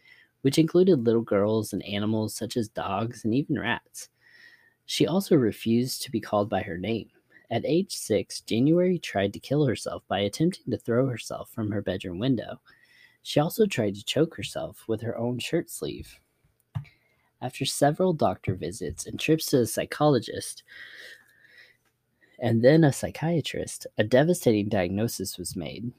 [0.43, 4.09] which included little girls and animals such as dogs and even rats.
[4.87, 7.11] She also refused to be called by her name.
[7.51, 11.83] At age six, January tried to kill herself by attempting to throw herself from her
[11.83, 12.61] bedroom window.
[13.23, 16.21] She also tried to choke herself with her own shirt sleeve.
[17.41, 20.65] After several doctor visits and trips to a psychologist
[22.41, 25.93] and then a psychiatrist, a devastating diagnosis was made.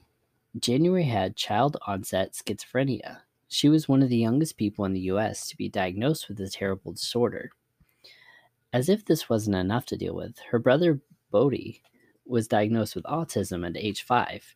[0.58, 3.18] January had child onset schizophrenia.
[3.48, 6.54] She was one of the youngest people in the US to be diagnosed with this
[6.54, 7.50] terrible disorder.
[8.72, 11.00] As if this wasn't enough to deal with, her brother
[11.30, 11.82] Bodhi
[12.24, 14.54] was diagnosed with autism at age 5,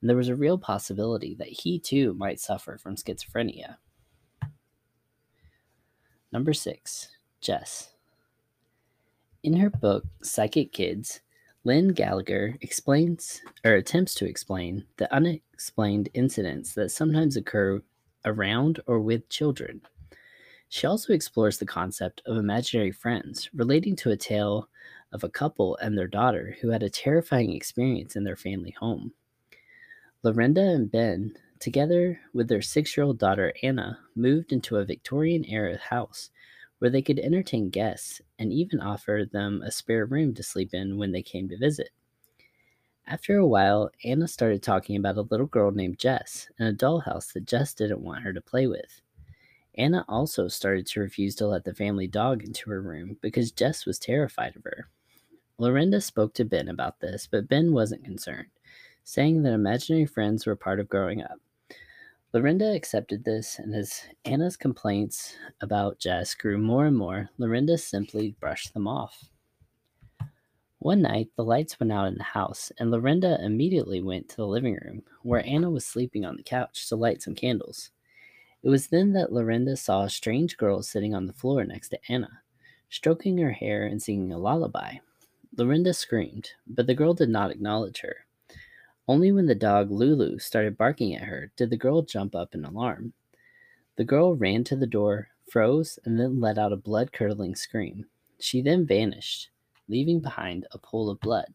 [0.00, 3.76] and there was a real possibility that he too might suffer from schizophrenia.
[6.34, 7.92] Number six, Jess.
[9.44, 11.20] In her book, Psychic Kids,
[11.62, 17.80] Lynn Gallagher explains or attempts to explain the unexplained incidents that sometimes occur
[18.24, 19.80] around or with children.
[20.70, 24.68] She also explores the concept of imaginary friends, relating to a tale
[25.12, 29.12] of a couple and their daughter who had a terrifying experience in their family home.
[30.24, 35.44] Lorinda and Ben together with their six year old daughter Anna, moved into a Victorian
[35.44, 36.30] era house
[36.78, 40.98] where they could entertain guests and even offer them a spare room to sleep in
[40.98, 41.90] when they came to visit.
[43.06, 47.32] After a while, Anna started talking about a little girl named Jess and a dollhouse
[47.32, 49.02] that Jess didn't want her to play with.
[49.76, 53.84] Anna also started to refuse to let the family dog into her room because Jess
[53.84, 54.88] was terrified of her.
[55.58, 58.48] Lorinda spoke to Ben about this, but Ben wasn't concerned,
[59.04, 61.38] saying that imaginary friends were part of growing up.
[62.32, 68.34] Lorinda accepted this, and as Anna's complaints about Jess grew more and more, Lorinda simply
[68.40, 69.28] brushed them off.
[70.80, 74.46] One night, the lights went out in the house, and Lorinda immediately went to the
[74.46, 77.90] living room, where Anna was sleeping on the couch, to light some candles.
[78.62, 82.00] It was then that Lorinda saw a strange girl sitting on the floor next to
[82.08, 82.40] Anna,
[82.88, 84.96] stroking her hair and singing a lullaby.
[85.56, 88.23] Lorinda screamed, but the girl did not acknowledge her.
[89.06, 92.64] Only when the dog Lulu started barking at her did the girl jump up in
[92.64, 93.12] alarm.
[93.96, 98.06] The girl ran to the door, froze, and then let out a blood curdling scream.
[98.38, 99.50] She then vanished
[99.88, 101.52] leaving behind a pool of blood.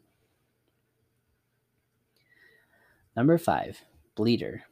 [3.15, 3.83] Number 5.
[4.15, 4.63] Bleeder.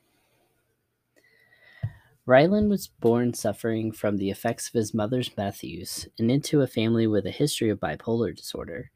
[2.25, 6.67] Ryland was born suffering from the effects of his mother's meth use and into a
[6.67, 8.91] family with a history of bipolar disorder.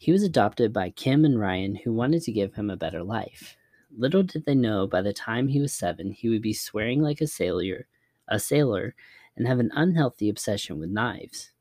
[0.00, 3.58] He was adopted by Kim and Ryan, who wanted to give him a better life.
[3.94, 7.20] Little did they know by the time he was seven, he would be swearing like
[7.20, 7.86] a sailor,
[8.26, 8.94] a sailor,
[9.36, 11.52] and have an unhealthy obsession with knives.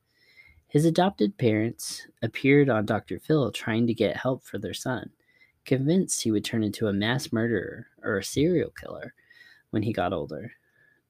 [0.69, 3.19] His adopted parents appeared on Dr.
[3.19, 5.09] Phil trying to get help for their son,
[5.65, 9.13] convinced he would turn into a mass murderer or a serial killer
[9.71, 10.53] when he got older.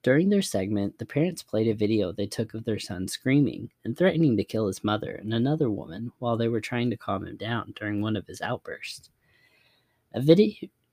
[0.02, 3.98] During their segment, the parents played a video they took of their son screaming and
[3.98, 7.36] threatening to kill his mother and another woman while they were trying to calm him
[7.36, 9.10] down during one of his outbursts.
[10.14, 10.22] A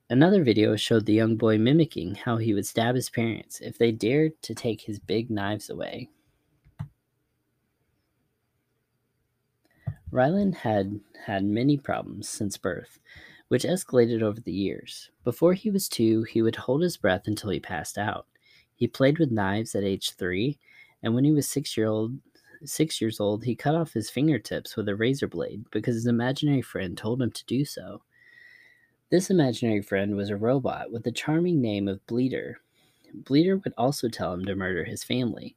[0.09, 3.93] another video showed the young boy mimicking how he would stab his parents if they
[3.93, 6.09] dared to take his big knives away.
[10.11, 12.99] Ryland had had many problems since birth,
[13.47, 15.11] which escalated over the years.
[15.23, 18.27] Before he was two, he would hold his breath until he passed out.
[18.77, 20.59] He played with knives at age three,
[21.01, 22.13] and when he was six year old
[22.63, 26.61] six years old, he cut off his fingertips with a razor blade because his imaginary
[26.61, 28.01] friend told him to do so.
[29.09, 32.59] This imaginary friend was a robot with the charming name of Bleeder.
[33.13, 35.55] Bleeder would also tell him to murder his family.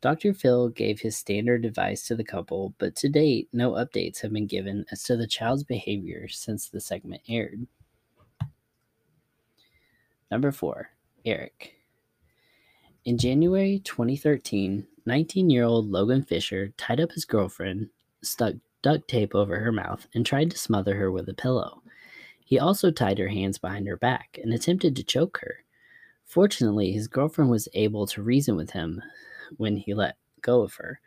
[0.00, 0.34] Dr.
[0.34, 4.46] Phil gave his standard advice to the couple, but to date, no updates have been
[4.46, 7.66] given as to the child's behavior since the segment aired.
[10.30, 10.90] Number 4.
[11.24, 11.74] Eric.
[13.04, 17.90] In January 2013, 19 year old Logan Fisher tied up his girlfriend,
[18.22, 21.82] stuck duct tape over her mouth, and tried to smother her with a pillow.
[22.46, 25.64] He also tied her hands behind her back and attempted to choke her.
[26.24, 29.02] Fortunately, his girlfriend was able to reason with him,
[29.58, 30.98] when he let go of her,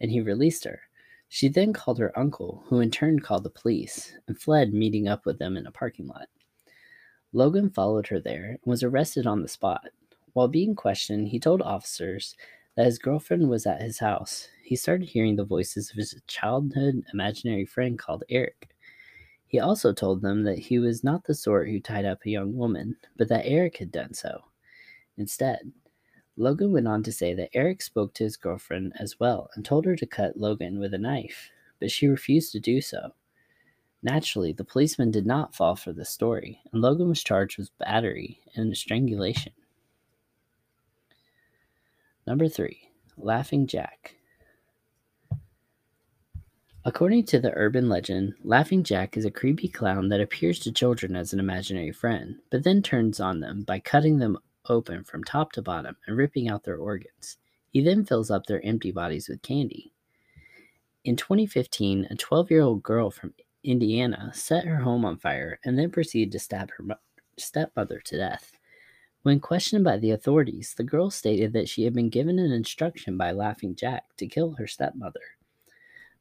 [0.00, 0.80] and he released her.
[1.28, 5.24] She then called her uncle, who in turn called the police, and fled, meeting up
[5.24, 6.26] with them in a parking lot.
[7.32, 9.90] Logan followed her there and was arrested on the spot.
[10.34, 12.36] While being questioned, he told officers
[12.76, 14.48] that his girlfriend was at his house.
[14.64, 18.68] He started hearing the voices of his childhood imaginary friend called Eric.
[19.46, 22.56] He also told them that he was not the sort who tied up a young
[22.56, 24.42] woman, but that Eric had done so.
[25.16, 25.72] Instead,
[26.36, 29.84] Logan went on to say that Eric spoke to his girlfriend as well and told
[29.84, 33.14] her to cut Logan with a knife, but she refused to do so.
[34.02, 38.40] Naturally, the policeman did not fall for the story, and Logan was charged with battery
[38.56, 39.52] and strangulation.
[42.26, 42.88] Number three,
[43.18, 44.16] Laughing Jack.
[46.86, 51.16] According to the urban legend, Laughing Jack is a creepy clown that appears to children
[51.16, 54.38] as an imaginary friend, but then turns on them by cutting them
[54.70, 57.36] open from top to bottom and ripping out their organs.
[57.68, 59.92] He then fills up their empty bodies with candy.
[61.04, 65.78] In 2015, a 12 year old girl from Indiana set her home on fire and
[65.78, 66.84] then proceeded to stab her
[67.38, 68.52] stepmother to death.
[69.24, 73.16] When questioned by the authorities, the girl stated that she had been given an instruction
[73.16, 75.38] by Laughing Jack to kill her stepmother.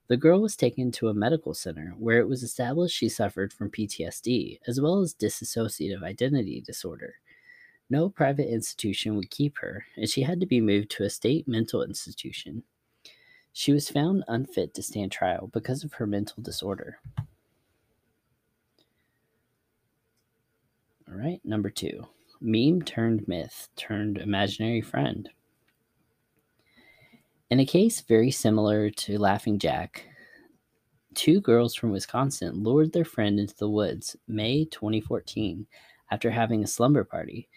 [0.07, 3.71] The girl was taken to a medical center where it was established she suffered from
[3.71, 7.15] PTSD as well as dissociative identity disorder.
[7.89, 11.45] No private institution would keep her, and she had to be moved to a state
[11.45, 12.63] mental institution.
[13.51, 16.99] She was found unfit to stand trial because of her mental disorder.
[21.05, 22.07] All right, number two
[22.43, 25.29] meme turned myth turned imaginary friend.
[27.49, 30.05] In a case very similar to Laughing Jack,
[31.13, 35.65] two girls from Wisconsin lured their friend into the woods May 2014
[36.11, 37.47] after having a slumber party.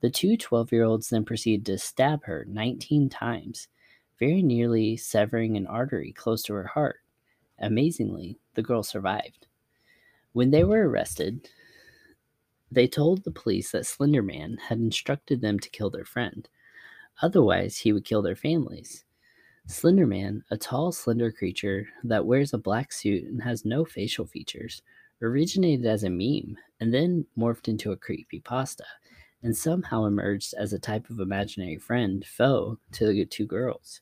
[0.00, 3.68] The two 12 year olds then proceeded to stab her 19 times,
[4.18, 6.96] very nearly severing an artery close to her heart.
[7.60, 9.46] Amazingly, the girl survived.
[10.32, 11.48] When they were arrested,
[12.72, 16.48] they told the police that Slenderman had instructed them to kill their friend.
[17.20, 19.04] Otherwise, he would kill their families.
[19.68, 24.82] Slenderman, a tall, slender creature that wears a black suit and has no facial features,
[25.20, 28.84] originated as a meme and then morphed into a creepy pasta
[29.42, 34.00] and somehow emerged as a type of imaginary friend foe to the two girls,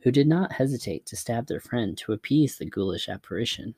[0.00, 3.74] who did not hesitate to stab their friend to appease the ghoulish apparition.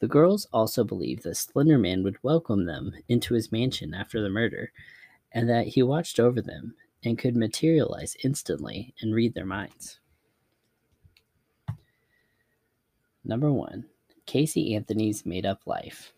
[0.00, 4.28] The girls also believed that Slender Man would welcome them into his mansion after the
[4.28, 4.72] murder,
[5.32, 10.00] and that he watched over them and could materialize instantly and read their minds.
[13.24, 13.86] Number one,
[14.26, 16.12] Casey Anthony's made up life.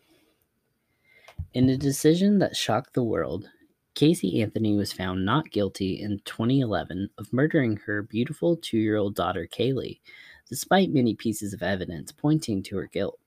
[1.53, 3.49] In a decision that shocked the world,
[3.95, 9.15] Casey Anthony was found not guilty in 2011 of murdering her beautiful two year old
[9.15, 9.99] daughter Caylee,
[10.47, 13.19] despite many pieces of evidence pointing to her guilt.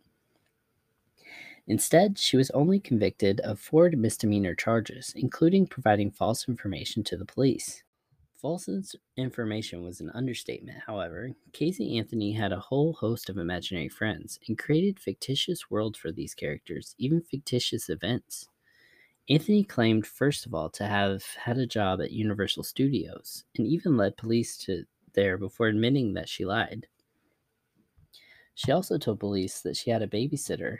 [1.70, 7.24] Instead, she was only convicted of four misdemeanor charges, including providing false information to the
[7.24, 7.84] police.
[8.34, 8.68] False
[9.16, 11.30] information was an understatement, however.
[11.52, 16.34] Casey Anthony had a whole host of imaginary friends and created fictitious worlds for these
[16.34, 18.48] characters, even fictitious events.
[19.28, 23.96] Anthony claimed, first of all, to have had a job at Universal Studios and even
[23.96, 26.88] led police to there before admitting that she lied.
[28.56, 30.78] She also told police that she had a babysitter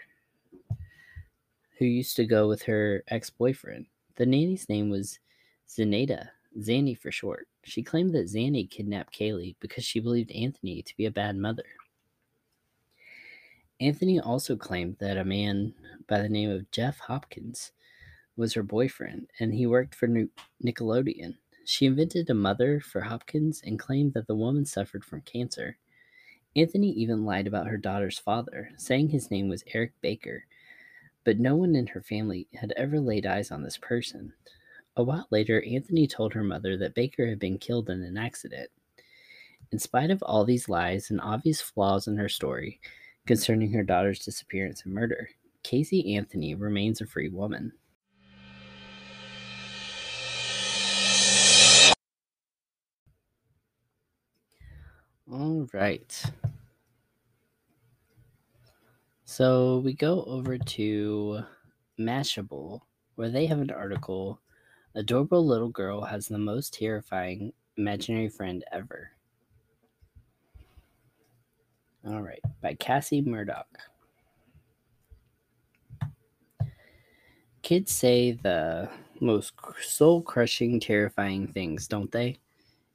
[1.81, 3.87] who used to go with her ex boyfriend.
[4.17, 5.19] The nanny's name was
[5.67, 6.29] Zenaida,
[6.59, 7.49] Zanny for short.
[7.65, 11.65] She claimed that Zanny kidnapped Caylee because she believed Anthony to be a bad mother.
[13.81, 15.73] Anthony also claimed that a man
[16.07, 17.73] by the name of Jeff Hopkins
[18.37, 20.07] was her boyfriend, and he worked for
[20.63, 21.39] Nickelodeon.
[21.65, 25.79] She invented a mother for Hopkins and claimed that the woman suffered from cancer.
[26.55, 30.45] Anthony even lied about her daughter's father, saying his name was Eric Baker,
[31.25, 34.33] but no one in her family had ever laid eyes on this person.
[34.97, 38.71] A while later, Anthony told her mother that Baker had been killed in an accident.
[39.73, 42.81] In spite of all these lies and obvious flaws in her story
[43.27, 45.29] concerning her daughter's disappearance and murder,
[45.63, 47.73] Casey Anthony remains a free woman.
[55.31, 56.25] All right.
[59.41, 61.41] So we go over to
[61.99, 62.83] Mashable,
[63.15, 64.39] where they have an article
[64.95, 69.13] Adorable Little Girl has the most terrifying imaginary friend ever.
[72.07, 73.79] All right, by Cassie Murdoch.
[77.63, 78.91] Kids say the
[79.23, 82.37] most soul crushing, terrifying things, don't they?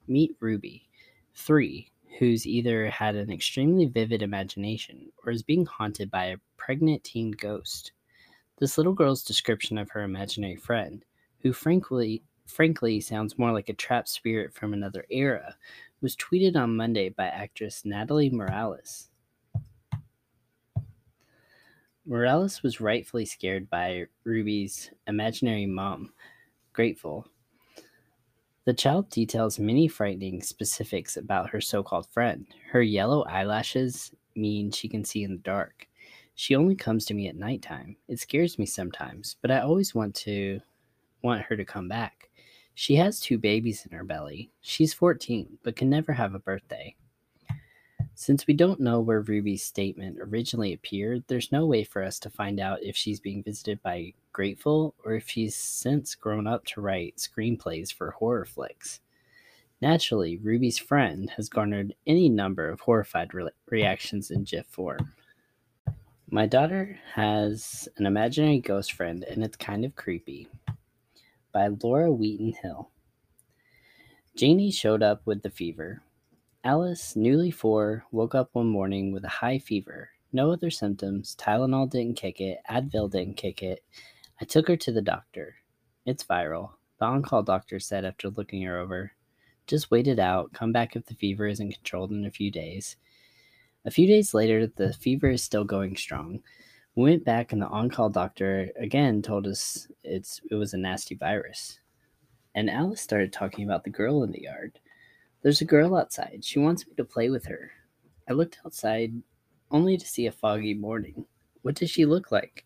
[0.06, 0.88] Meet Ruby,
[1.34, 7.04] three, who's either had an extremely vivid imagination or is being haunted by a pregnant
[7.04, 7.92] teen ghost.
[8.58, 11.04] This little girl's description of her imaginary friend,
[11.40, 15.56] who frankly frankly sounds more like a trapped spirit from another era,
[16.00, 19.10] was tweeted on Monday by actress Natalie Morales.
[22.06, 26.12] Morales was rightfully scared by Ruby's imaginary mom,
[26.76, 27.26] Grateful,
[28.66, 32.44] the child details many frightening specifics about her so called friend.
[32.72, 35.86] Her yellow eyelashes mean she can see in the dark.
[36.34, 37.96] She only comes to me at nighttime.
[38.08, 40.60] It scares me sometimes, but I always want to
[41.22, 42.28] want her to come back.
[42.74, 44.50] She has two babies in her belly.
[44.62, 46.96] She's 14, but can never have a birthday.
[48.16, 52.30] Since we don't know where Ruby's statement originally appeared, there's no way for us to
[52.30, 56.82] find out if she's being visited by Grateful or if he's since grown up to
[56.82, 59.00] write screenplays for horror flicks.
[59.80, 65.14] Naturally, Ruby's friend has garnered any number of horrified re- reactions in GIF form.
[66.28, 70.48] My daughter has an imaginary ghost friend, and it's kind of creepy.
[71.50, 72.90] By Laura Wheaton Hill.
[74.36, 76.02] Janie showed up with the fever,
[76.62, 80.10] Alice, newly four, woke up one morning with a high fever.
[80.34, 81.34] No other symptoms.
[81.40, 82.58] Tylenol didn't kick it.
[82.68, 83.82] Advil didn't kick it.
[84.40, 85.54] I took her to the doctor.
[86.04, 86.72] It's viral.
[86.98, 89.12] The on call doctor said after looking her over.
[89.66, 90.52] Just wait it out.
[90.52, 92.96] Come back if the fever isn't controlled in a few days.
[93.86, 96.40] A few days later, the fever is still going strong.
[96.96, 100.78] We went back, and the on call doctor again told us it's, it was a
[100.78, 101.80] nasty virus.
[102.54, 104.78] And Alice started talking about the girl in the yard.
[105.42, 106.40] There's a girl outside.
[106.42, 107.70] She wants me to play with her.
[108.28, 109.14] I looked outside
[109.70, 111.24] only to see a foggy morning.
[111.62, 112.65] What does she look like?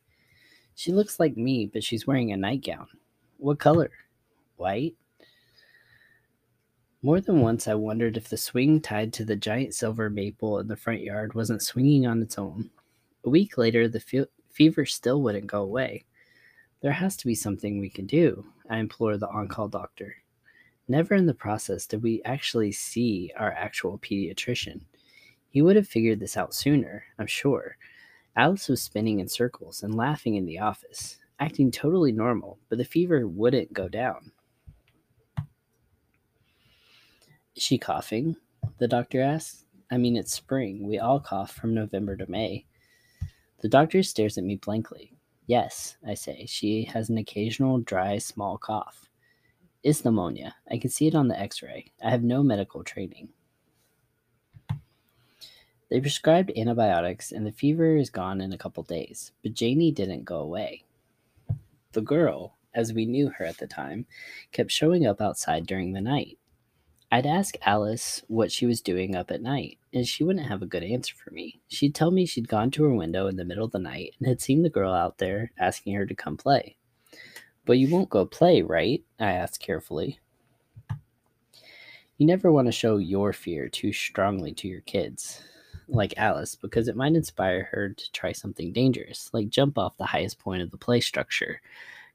[0.80, 2.86] She looks like me, but she's wearing a nightgown.
[3.36, 3.90] What color?
[4.56, 4.96] White?
[7.02, 10.68] More than once, I wondered if the swing tied to the giant silver maple in
[10.68, 12.70] the front yard wasn't swinging on its own.
[13.24, 16.06] A week later, the Fever still wouldn't go away.
[16.80, 20.16] There has to be something we can do, I implored the on call doctor.
[20.88, 24.80] Never in the process did we actually see our actual pediatrician.
[25.50, 27.76] He would have figured this out sooner, I'm sure.
[28.36, 32.84] Alice was spinning in circles and laughing in the office, acting totally normal, but the
[32.84, 34.32] fever wouldn't go down.
[37.56, 38.36] Is she coughing?
[38.78, 39.64] The doctor asked.
[39.90, 40.86] I mean, it's spring.
[40.86, 42.64] We all cough from November to May.
[43.60, 45.12] The doctor stares at me blankly.
[45.46, 46.46] Yes, I say.
[46.46, 49.10] She has an occasional dry, small cough.
[49.82, 50.54] It's pneumonia.
[50.70, 51.92] I can see it on the x ray.
[52.02, 53.30] I have no medical training.
[55.90, 60.24] They prescribed antibiotics, and the fever is gone in a couple days, but Janie didn't
[60.24, 60.84] go away.
[61.92, 64.06] The girl, as we knew her at the time,
[64.52, 66.38] kept showing up outside during the night.
[67.10, 70.66] I'd ask Alice what she was doing up at night, and she wouldn't have a
[70.66, 71.60] good answer for me.
[71.66, 74.28] She'd tell me she'd gone to her window in the middle of the night and
[74.28, 76.76] had seen the girl out there asking her to come play.
[77.66, 79.02] But you won't go play, right?
[79.18, 80.20] I asked carefully.
[82.16, 85.42] You never want to show your fear too strongly to your kids,
[85.90, 90.04] like Alice, because it might inspire her to try something dangerous, like jump off the
[90.04, 91.60] highest point of the play structure,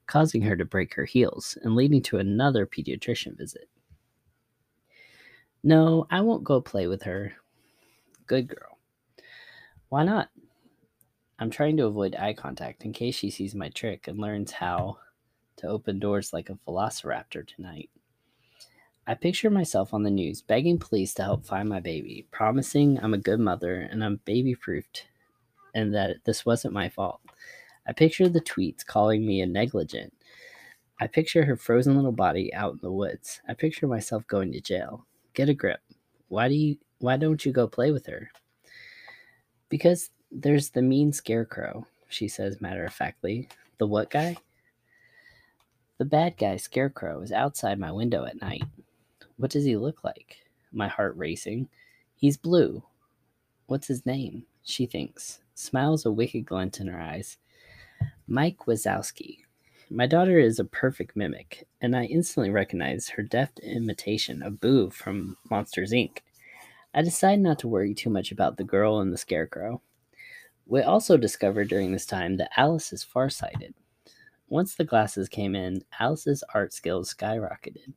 [0.06, 3.68] causing her to break her heels and leading to another pediatrician visit.
[5.62, 7.32] No, I won't go play with her.
[8.26, 8.78] Good girl.
[9.88, 10.30] Why not?
[11.38, 14.98] I'm trying to avoid eye contact in case she sees my trick and learns how
[15.56, 17.90] to open doors like a velociraptor tonight.
[19.08, 23.14] I picture myself on the news begging police to help find my baby, promising I'm
[23.14, 25.06] a good mother and I'm baby proofed
[25.76, 27.20] and that this wasn't my fault.
[27.86, 30.12] I picture the tweets calling me a negligent.
[31.00, 33.40] I picture her frozen little body out in the woods.
[33.46, 35.06] I picture myself going to jail.
[35.34, 35.80] Get a grip.
[36.28, 38.30] Why do you why don't you go play with her?
[39.68, 43.48] Because there's the mean scarecrow, she says matter of factly.
[43.78, 44.38] The what guy?
[45.98, 48.64] The bad guy scarecrow is outside my window at night.
[49.36, 50.36] What does he look like?
[50.72, 51.68] My heart racing.
[52.14, 52.82] He's blue.
[53.66, 54.44] What's his name?
[54.62, 57.36] She thinks, smiles a wicked glint in her eyes.
[58.26, 59.38] Mike Wazowski.
[59.90, 64.90] My daughter is a perfect mimic, and I instantly recognize her deft imitation of Boo
[64.90, 66.18] from Monsters Inc.
[66.94, 69.82] I decide not to worry too much about the girl and the scarecrow.
[70.66, 73.74] We also discovered during this time that Alice is farsighted.
[74.48, 77.92] Once the glasses came in, Alice's art skills skyrocketed.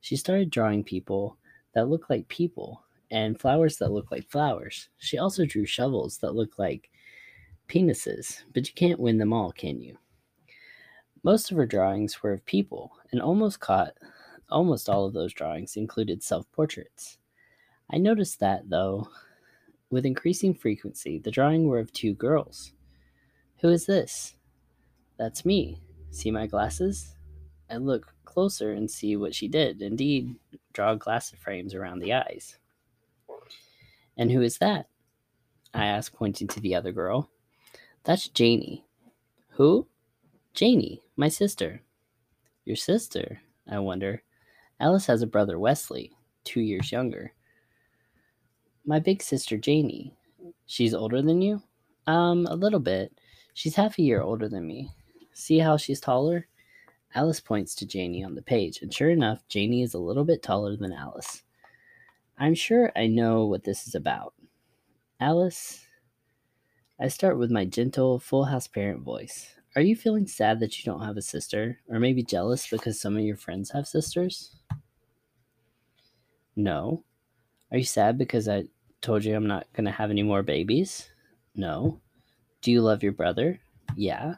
[0.00, 1.36] She started drawing people
[1.74, 4.88] that look like people and flowers that look like flowers.
[4.98, 6.90] She also drew shovels that look like
[7.68, 9.98] penises, but you can't win them all, can you?
[11.22, 13.92] Most of her drawings were of people, and almost caught
[14.48, 17.18] almost all of those drawings included self-portraits.
[17.90, 19.08] I noticed that though,
[19.90, 22.72] with increasing frequency, the drawing were of two girls.
[23.60, 24.34] Who is this?
[25.18, 25.82] That's me.
[26.10, 27.14] See my glasses?
[27.68, 29.82] I look closer and see what she did.
[29.82, 30.36] Indeed,
[30.72, 32.56] draw glass frames around the eyes.
[34.16, 34.86] And who is that?
[35.74, 37.30] I asked, pointing to the other girl.
[38.04, 38.84] That's Janie.
[39.50, 39.86] Who?
[40.54, 41.82] Janie, my sister.
[42.64, 43.40] Your sister?
[43.70, 44.22] I wonder.
[44.80, 46.12] Alice has a brother, Wesley,
[46.44, 47.32] two years younger.
[48.84, 50.14] My big sister, Janie.
[50.66, 51.62] She's older than you?
[52.06, 53.12] Um, a little bit.
[53.54, 54.90] She's half a year older than me.
[55.32, 56.46] See how she's taller?
[57.14, 60.42] Alice points to Janie on the page, and sure enough, Janie is a little bit
[60.42, 61.42] taller than Alice.
[62.38, 64.34] I'm sure I know what this is about.
[65.18, 65.86] Alice,
[66.98, 69.54] I start with my gentle, full house parent voice.
[69.76, 71.78] Are you feeling sad that you don't have a sister?
[71.88, 74.56] Or maybe jealous because some of your friends have sisters?
[76.56, 77.04] No.
[77.70, 78.64] Are you sad because I
[79.00, 81.08] told you I'm not going to have any more babies?
[81.54, 82.00] No.
[82.62, 83.60] Do you love your brother?
[83.96, 84.34] Yeah.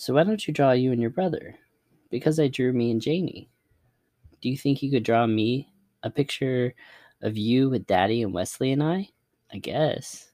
[0.00, 1.56] So why don't you draw you and your brother?
[2.08, 3.50] Because I drew me and Janie.
[4.40, 5.72] Do you think you could draw me
[6.04, 6.72] a picture
[7.20, 9.08] of you with Daddy and Wesley and I?
[9.52, 10.30] I guess.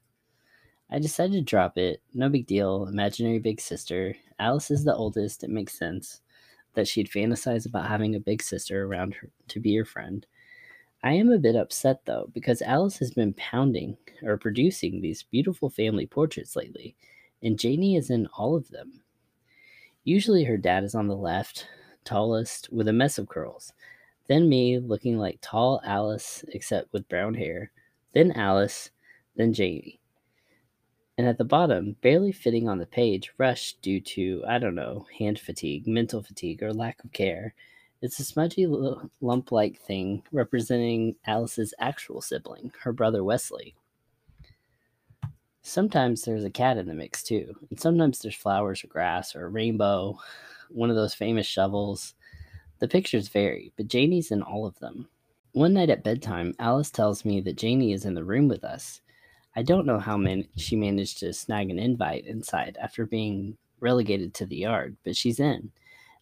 [0.90, 2.02] I decided to drop it.
[2.12, 2.86] No big deal.
[2.88, 4.14] Imaginary big sister.
[4.38, 5.42] Alice is the oldest.
[5.42, 6.20] It makes sense
[6.74, 10.26] that she'd fantasize about having a big sister around her to be her friend.
[11.02, 15.70] I am a bit upset though, because Alice has been pounding or producing these beautiful
[15.70, 16.96] family portraits lately,
[17.42, 19.00] and Janie is in all of them.
[20.04, 21.66] Usually her dad is on the left,
[22.04, 23.72] tallest, with a mess of curls.
[24.28, 27.70] Then me, looking like tall Alice, except with brown hair.
[28.14, 28.90] Then Alice,
[29.36, 30.00] then Janie.
[31.16, 35.06] and at the bottom, barely fitting on the page, rushed due to, I don't know,
[35.18, 37.54] hand fatigue, mental fatigue, or lack of care.
[38.02, 38.66] It's a smudgy
[39.20, 43.74] lump like thing representing Alice's actual sibling, her brother Wesley.
[45.66, 49.46] Sometimes there's a cat in the mix too, and sometimes there's flowers or grass or
[49.46, 50.18] a rainbow,
[50.68, 52.14] one of those famous shovels.
[52.80, 55.08] The pictures vary, but Janie's in all of them.
[55.52, 59.00] One night at bedtime, Alice tells me that Janie is in the room with us.
[59.56, 64.34] I don't know how man- she managed to snag an invite inside after being relegated
[64.34, 65.72] to the yard, but she's in.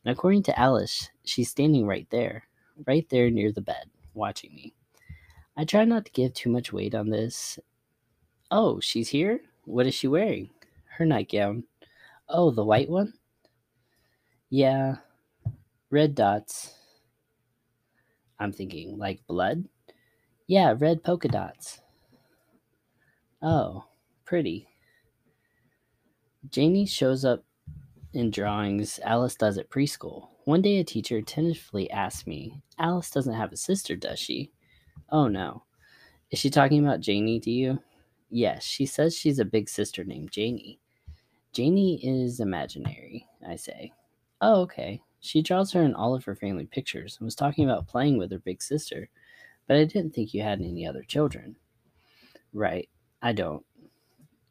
[0.05, 2.44] And according to Alice, she's standing right there,
[2.86, 4.73] right there near the bed, watching me.
[5.56, 7.59] I try not to give too much weight on this.
[8.55, 9.41] Oh, she's here?
[9.65, 10.51] What is she wearing?
[10.99, 11.65] Her nightgown.
[12.29, 13.15] Oh, the white one?
[14.51, 14.97] Yeah.
[15.89, 16.74] Red dots.
[18.39, 19.65] I'm thinking, like blood?
[20.49, 21.81] Yeah, red polka dots.
[23.41, 23.87] Oh,
[24.27, 24.69] pretty.
[26.51, 27.45] Janie shows up
[28.12, 30.29] in drawings Alice does at preschool.
[30.45, 34.53] One day, a teacher tentatively asked me, Alice doesn't have a sister, does she?
[35.09, 35.62] Oh no.
[36.31, 37.79] Is she talking about Janie to you?
[38.35, 40.81] Yes, she says she's a big sister named Janie.
[41.53, 43.93] Janie is imaginary, I say.
[44.41, 45.03] Oh, okay.
[45.21, 48.33] She draws her in all of her family pictures and was talking about playing with
[48.33, 49.11] her big sister,
[49.69, 51.57] but I didn't think you had any other children.
[52.55, 52.89] Right,
[53.21, 53.67] I don't.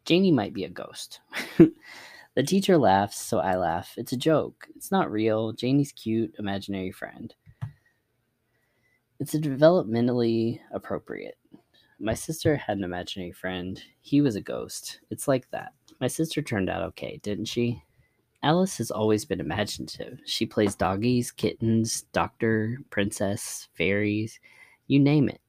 [0.06, 1.20] Janie might be a ghost.
[1.58, 3.96] the teacher laughs, so I laugh.
[3.98, 4.68] It's a joke.
[4.76, 5.54] It's not real.
[5.54, 7.34] Janie's cute, imaginary friend.
[9.20, 11.40] It's a developmentally appropriate.
[12.04, 13.80] My sister had an imaginary friend.
[14.02, 15.02] He was a ghost.
[15.12, 15.74] It's like that.
[16.00, 17.84] My sister turned out okay, didn't she?
[18.42, 20.20] Alice has always been imaginative.
[20.26, 24.40] She plays doggies, kittens, doctor, princess, fairies,
[24.88, 25.42] you name it.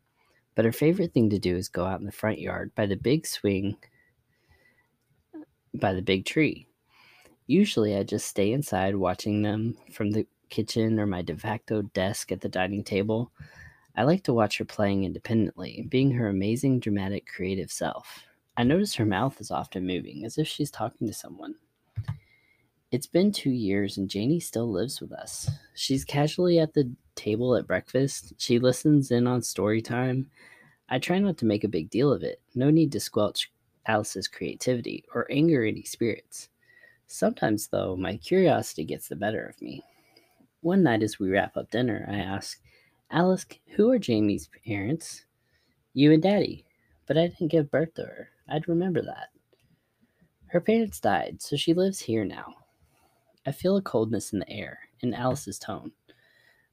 [0.55, 2.97] But her favorite thing to do is go out in the front yard by the
[2.97, 3.79] big swing,
[5.73, 6.67] by the big tree.
[7.47, 12.31] Usually I just stay inside watching them from the kitchen or my de facto desk
[12.31, 13.33] at the dining table.
[13.97, 18.25] I like to watch her playing independently, being her amazing, dramatic, creative self.
[18.57, 21.55] I notice her mouth is often moving, as if she's talking to someone.
[22.91, 25.51] It's been two years and Janie still lives with us.
[25.75, 28.35] She's casually at the table at breakfast.
[28.37, 30.31] She listens in on story time.
[30.91, 32.41] I try not to make a big deal of it.
[32.55, 33.51] No need to squelch
[33.87, 36.51] Alice's creativity or anger any spirits.
[37.07, 39.83] Sometimes, though, my curiosity gets the better of me.
[40.61, 42.61] One night as we wrap up dinner, I ask,
[43.13, 43.45] Alice,
[43.77, 45.27] who are Janie's parents?
[45.93, 46.65] You and Daddy.
[47.07, 48.31] But I didn't give birth to her.
[48.49, 49.29] I'd remember that.
[50.47, 52.55] Her parents died, so she lives here now.
[53.47, 55.93] I feel a coldness in the air, in Alice's tone.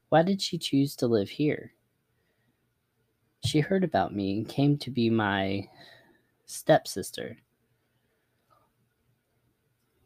[0.09, 1.73] Why did she choose to live here?
[3.43, 5.67] She heard about me and came to be my
[6.45, 7.37] stepsister.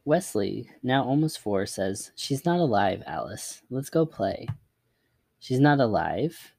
[0.05, 3.61] Wesley, now almost four, says, She's not alive, Alice.
[3.69, 4.47] Let's go play.
[5.43, 6.53] She's not alive?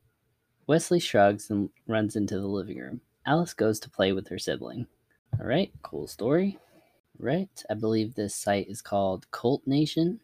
[0.66, 3.00] Wesley shrugs and runs into the living room.
[3.24, 4.86] Alice goes to play with her sibling.
[5.40, 6.58] All right, cool story.
[7.18, 10.20] Right, I believe this site is called Cult Nation.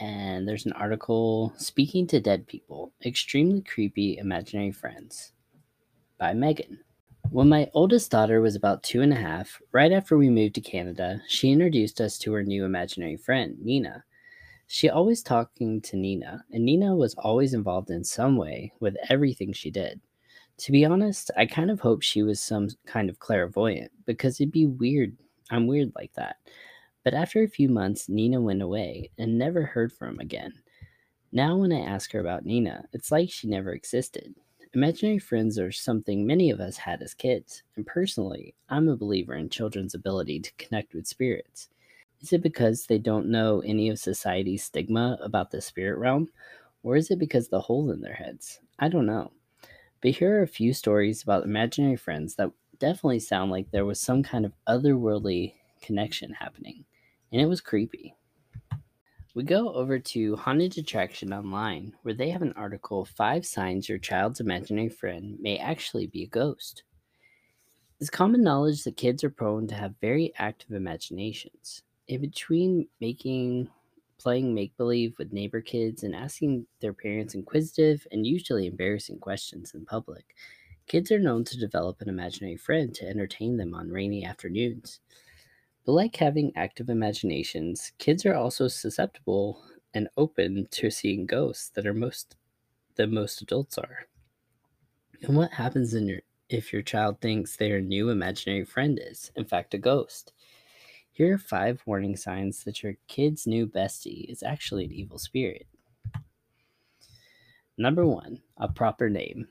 [0.00, 5.34] And there's an article Speaking to Dead People Extremely Creepy Imaginary Friends
[6.18, 6.80] by Megan.
[7.30, 10.60] When my oldest daughter was about two and a half, right after we moved to
[10.60, 14.02] Canada, she introduced us to her new imaginary friend, Nina.
[14.66, 19.52] She always talking to Nina, and Nina was always involved in some way with everything
[19.52, 20.00] she did.
[20.58, 24.52] To be honest, I kind of hoped she was some kind of clairvoyant because it'd
[24.52, 25.16] be weird
[25.50, 26.36] I'm weird like that.
[27.04, 30.52] But after a few months, Nina went away and never heard from him again.
[31.32, 34.34] Now, when I ask her about Nina, it's like she never existed.
[34.72, 39.34] Imaginary friends are something many of us had as kids, and personally, I'm a believer
[39.34, 41.68] in children's ability to connect with spirits.
[42.24, 46.30] Is it because they don't know any of society's stigma about the spirit realm,
[46.82, 48.60] or is it because the hole in their heads?
[48.78, 49.30] I don't know.
[50.00, 54.00] But here are a few stories about imaginary friends that definitely sound like there was
[54.00, 55.52] some kind of otherworldly
[55.82, 56.86] connection happening,
[57.30, 58.14] and it was creepy.
[59.34, 63.98] We go over to Haunted Attraction Online, where they have an article Five Signs Your
[63.98, 66.84] Child's Imaginary Friend May Actually Be a Ghost.
[68.00, 71.82] It's common knowledge that kids are prone to have very active imaginations.
[72.08, 73.70] In between making
[74.18, 79.74] playing make believe with neighbor kids and asking their parents inquisitive and usually embarrassing questions
[79.74, 80.34] in public,
[80.86, 85.00] Kids are known to develop an imaginary friend to entertain them on rainy afternoons.
[85.86, 89.64] But like having active imaginations, kids are also susceptible
[89.94, 92.36] and open to seeing ghosts that are most
[92.96, 94.06] than most adults are.
[95.22, 99.74] And what happens your if your child thinks their new imaginary friend is, in fact,
[99.74, 100.32] a ghost?
[101.14, 105.68] Here are five warning signs that your kid's new bestie is actually an evil spirit.
[107.78, 109.46] Number one, a proper name.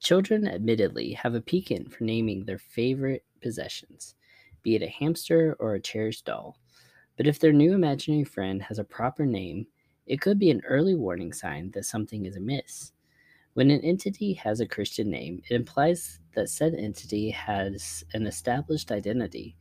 [0.00, 4.16] Children, admittedly, have a piquant for naming their favorite possessions.
[4.64, 6.58] be it a hamster or a cherished doll.
[7.16, 9.68] But if their new imaginary friend has a proper name,
[10.06, 12.90] it could be an early warning sign that something is amiss.
[13.52, 18.90] When an entity has a Christian name, it implies that said entity has an established
[18.90, 19.56] identity.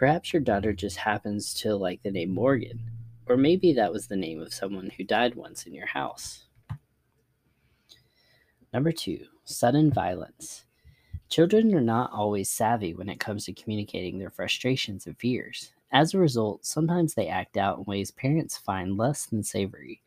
[0.00, 2.80] Perhaps your daughter just happens to like the name Morgan,
[3.26, 6.46] or maybe that was the name of someone who died once in your house.
[8.72, 10.64] Number two, sudden violence.
[11.28, 15.72] Children are not always savvy when it comes to communicating their frustrations and fears.
[15.92, 20.00] As a result, sometimes they act out in ways parents find less than savory.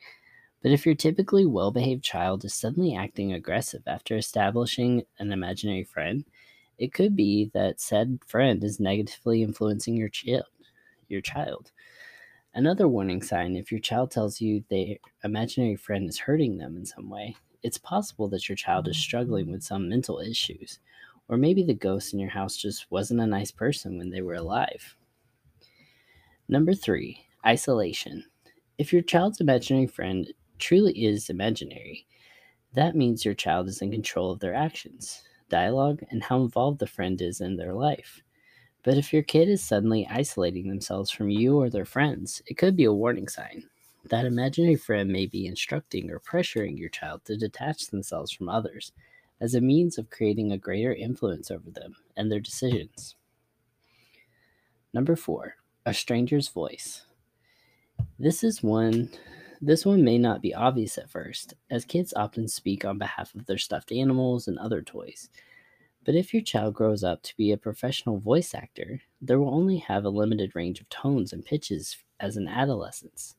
[0.63, 5.83] But if your typically well behaved child is suddenly acting aggressive after establishing an imaginary
[5.83, 6.25] friend,
[6.77, 10.45] it could be that said friend is negatively influencing your child.
[11.07, 11.71] Your child.
[12.55, 16.85] Another warning sign if your child tells you their imaginary friend is hurting them in
[16.85, 20.79] some way, it's possible that your child is struggling with some mental issues,
[21.27, 24.35] or maybe the ghost in your house just wasn't a nice person when they were
[24.35, 24.95] alive.
[26.47, 28.25] Number three, isolation.
[28.77, 32.05] If your child's imaginary friend truly is imaginary,
[32.73, 36.87] that means your child is in control of their actions, dialogue, and how involved the
[36.87, 38.21] friend is in their life.
[38.83, 42.75] But if your kid is suddenly isolating themselves from you or their friends, it could
[42.75, 43.63] be a warning sign.
[44.09, 48.91] That imaginary friend may be instructing or pressuring your child to detach themselves from others
[49.39, 53.15] as a means of creating a greater influence over them and their decisions.
[54.93, 55.55] Number four,
[55.85, 57.05] a stranger's voice.
[58.19, 59.09] This is one
[59.65, 63.45] this one may not be obvious at first, as kids often speak on behalf of
[63.45, 65.29] their stuffed animals and other toys.
[66.03, 69.77] But if your child grows up to be a professional voice actor, they will only
[69.77, 73.35] have a limited range of tones and pitches as an adolescence.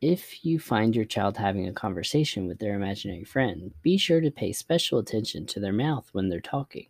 [0.00, 4.30] If you find your child having a conversation with their imaginary friend, be sure to
[4.30, 6.86] pay special attention to their mouth when they're talking.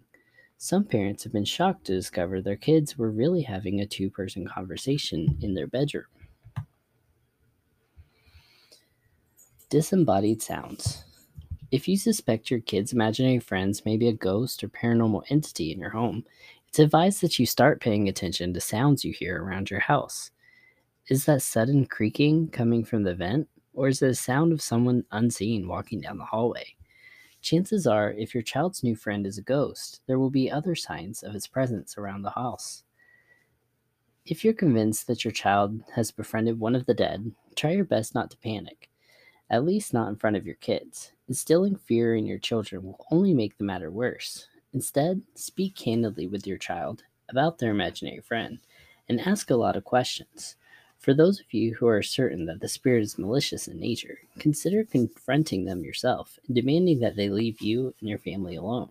[0.63, 4.47] Some parents have been shocked to discover their kids were really having a two person
[4.47, 6.05] conversation in their bedroom.
[9.71, 11.05] Disembodied sounds.
[11.71, 15.79] If you suspect your kid's imaginary friends may be a ghost or paranormal entity in
[15.79, 16.27] your home,
[16.69, 20.31] it's advised that you start paying attention to sounds you hear around your house.
[21.09, 25.07] Is that sudden creaking coming from the vent, or is it a sound of someone
[25.11, 26.77] unseen walking down the hallway?
[27.41, 31.23] Chances are, if your child's new friend is a ghost, there will be other signs
[31.23, 32.83] of its presence around the house.
[34.27, 38.15] If you're convinced that your child has befriended one of the dead, try your best
[38.15, 38.91] not to panic,
[39.49, 41.13] at least not in front of your kids.
[41.29, 44.47] Instilling fear in your children will only make the matter worse.
[44.73, 48.59] Instead, speak candidly with your child about their imaginary friend
[49.09, 50.57] and ask a lot of questions.
[51.01, 54.85] For those of you who are certain that the spirit is malicious in nature, consider
[54.85, 58.91] confronting them yourself and demanding that they leave you and your family alone.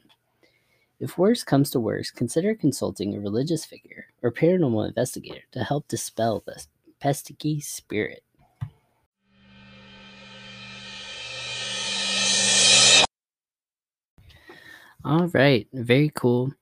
[0.99, 5.87] If worse comes to worse, consider consulting a religious figure or paranormal investigator to help
[5.87, 6.65] dispel the
[6.99, 8.23] pesky spirit.
[15.05, 16.53] All right, very cool.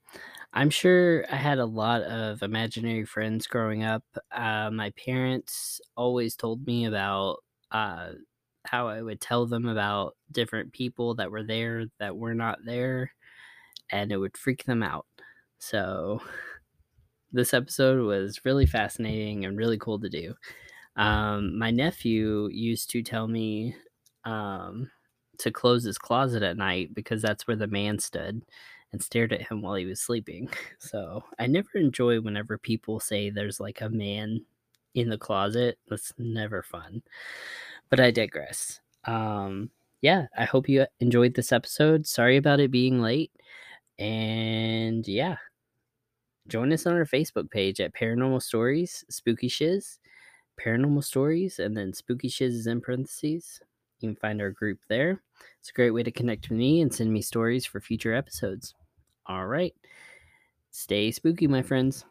[0.54, 4.04] I'm sure I had a lot of imaginary friends growing up.
[4.32, 8.14] Uh, my parents always told me about uh,
[8.66, 13.12] how I would tell them about different people that were there that were not there,
[13.92, 15.08] and it would freak them out.
[15.60, 16.22] So,
[17.32, 20.34] this episode was really fascinating and really cool to do.
[20.96, 23.76] Um, my nephew used to tell me
[24.26, 24.92] um,
[25.40, 28.44] to close his closet at night because that's where the man stood
[28.92, 30.50] and stared at him while he was sleeping.
[30.80, 34.46] So I never enjoy whenever people say there's like a man
[34.96, 35.78] in the closet.
[35.90, 37.02] That's never fun.
[37.90, 38.80] But I digress.
[39.06, 39.70] Um,
[40.02, 42.08] yeah, I hope you enjoyed this episode.
[42.08, 43.32] Sorry about it being late.
[44.00, 45.38] And yeah,
[46.48, 50.00] join us on our Facebook page at Paranormal Stories, Spooky Shiz,
[50.64, 53.60] Paranormal Stories, and then Spooky Shiz is in parentheses.
[54.00, 55.22] You can find our group there.
[55.60, 58.76] It's a great way to connect with me and send me stories for future episodes.
[59.28, 59.76] All right.
[60.72, 62.06] Stay spooky, my friends.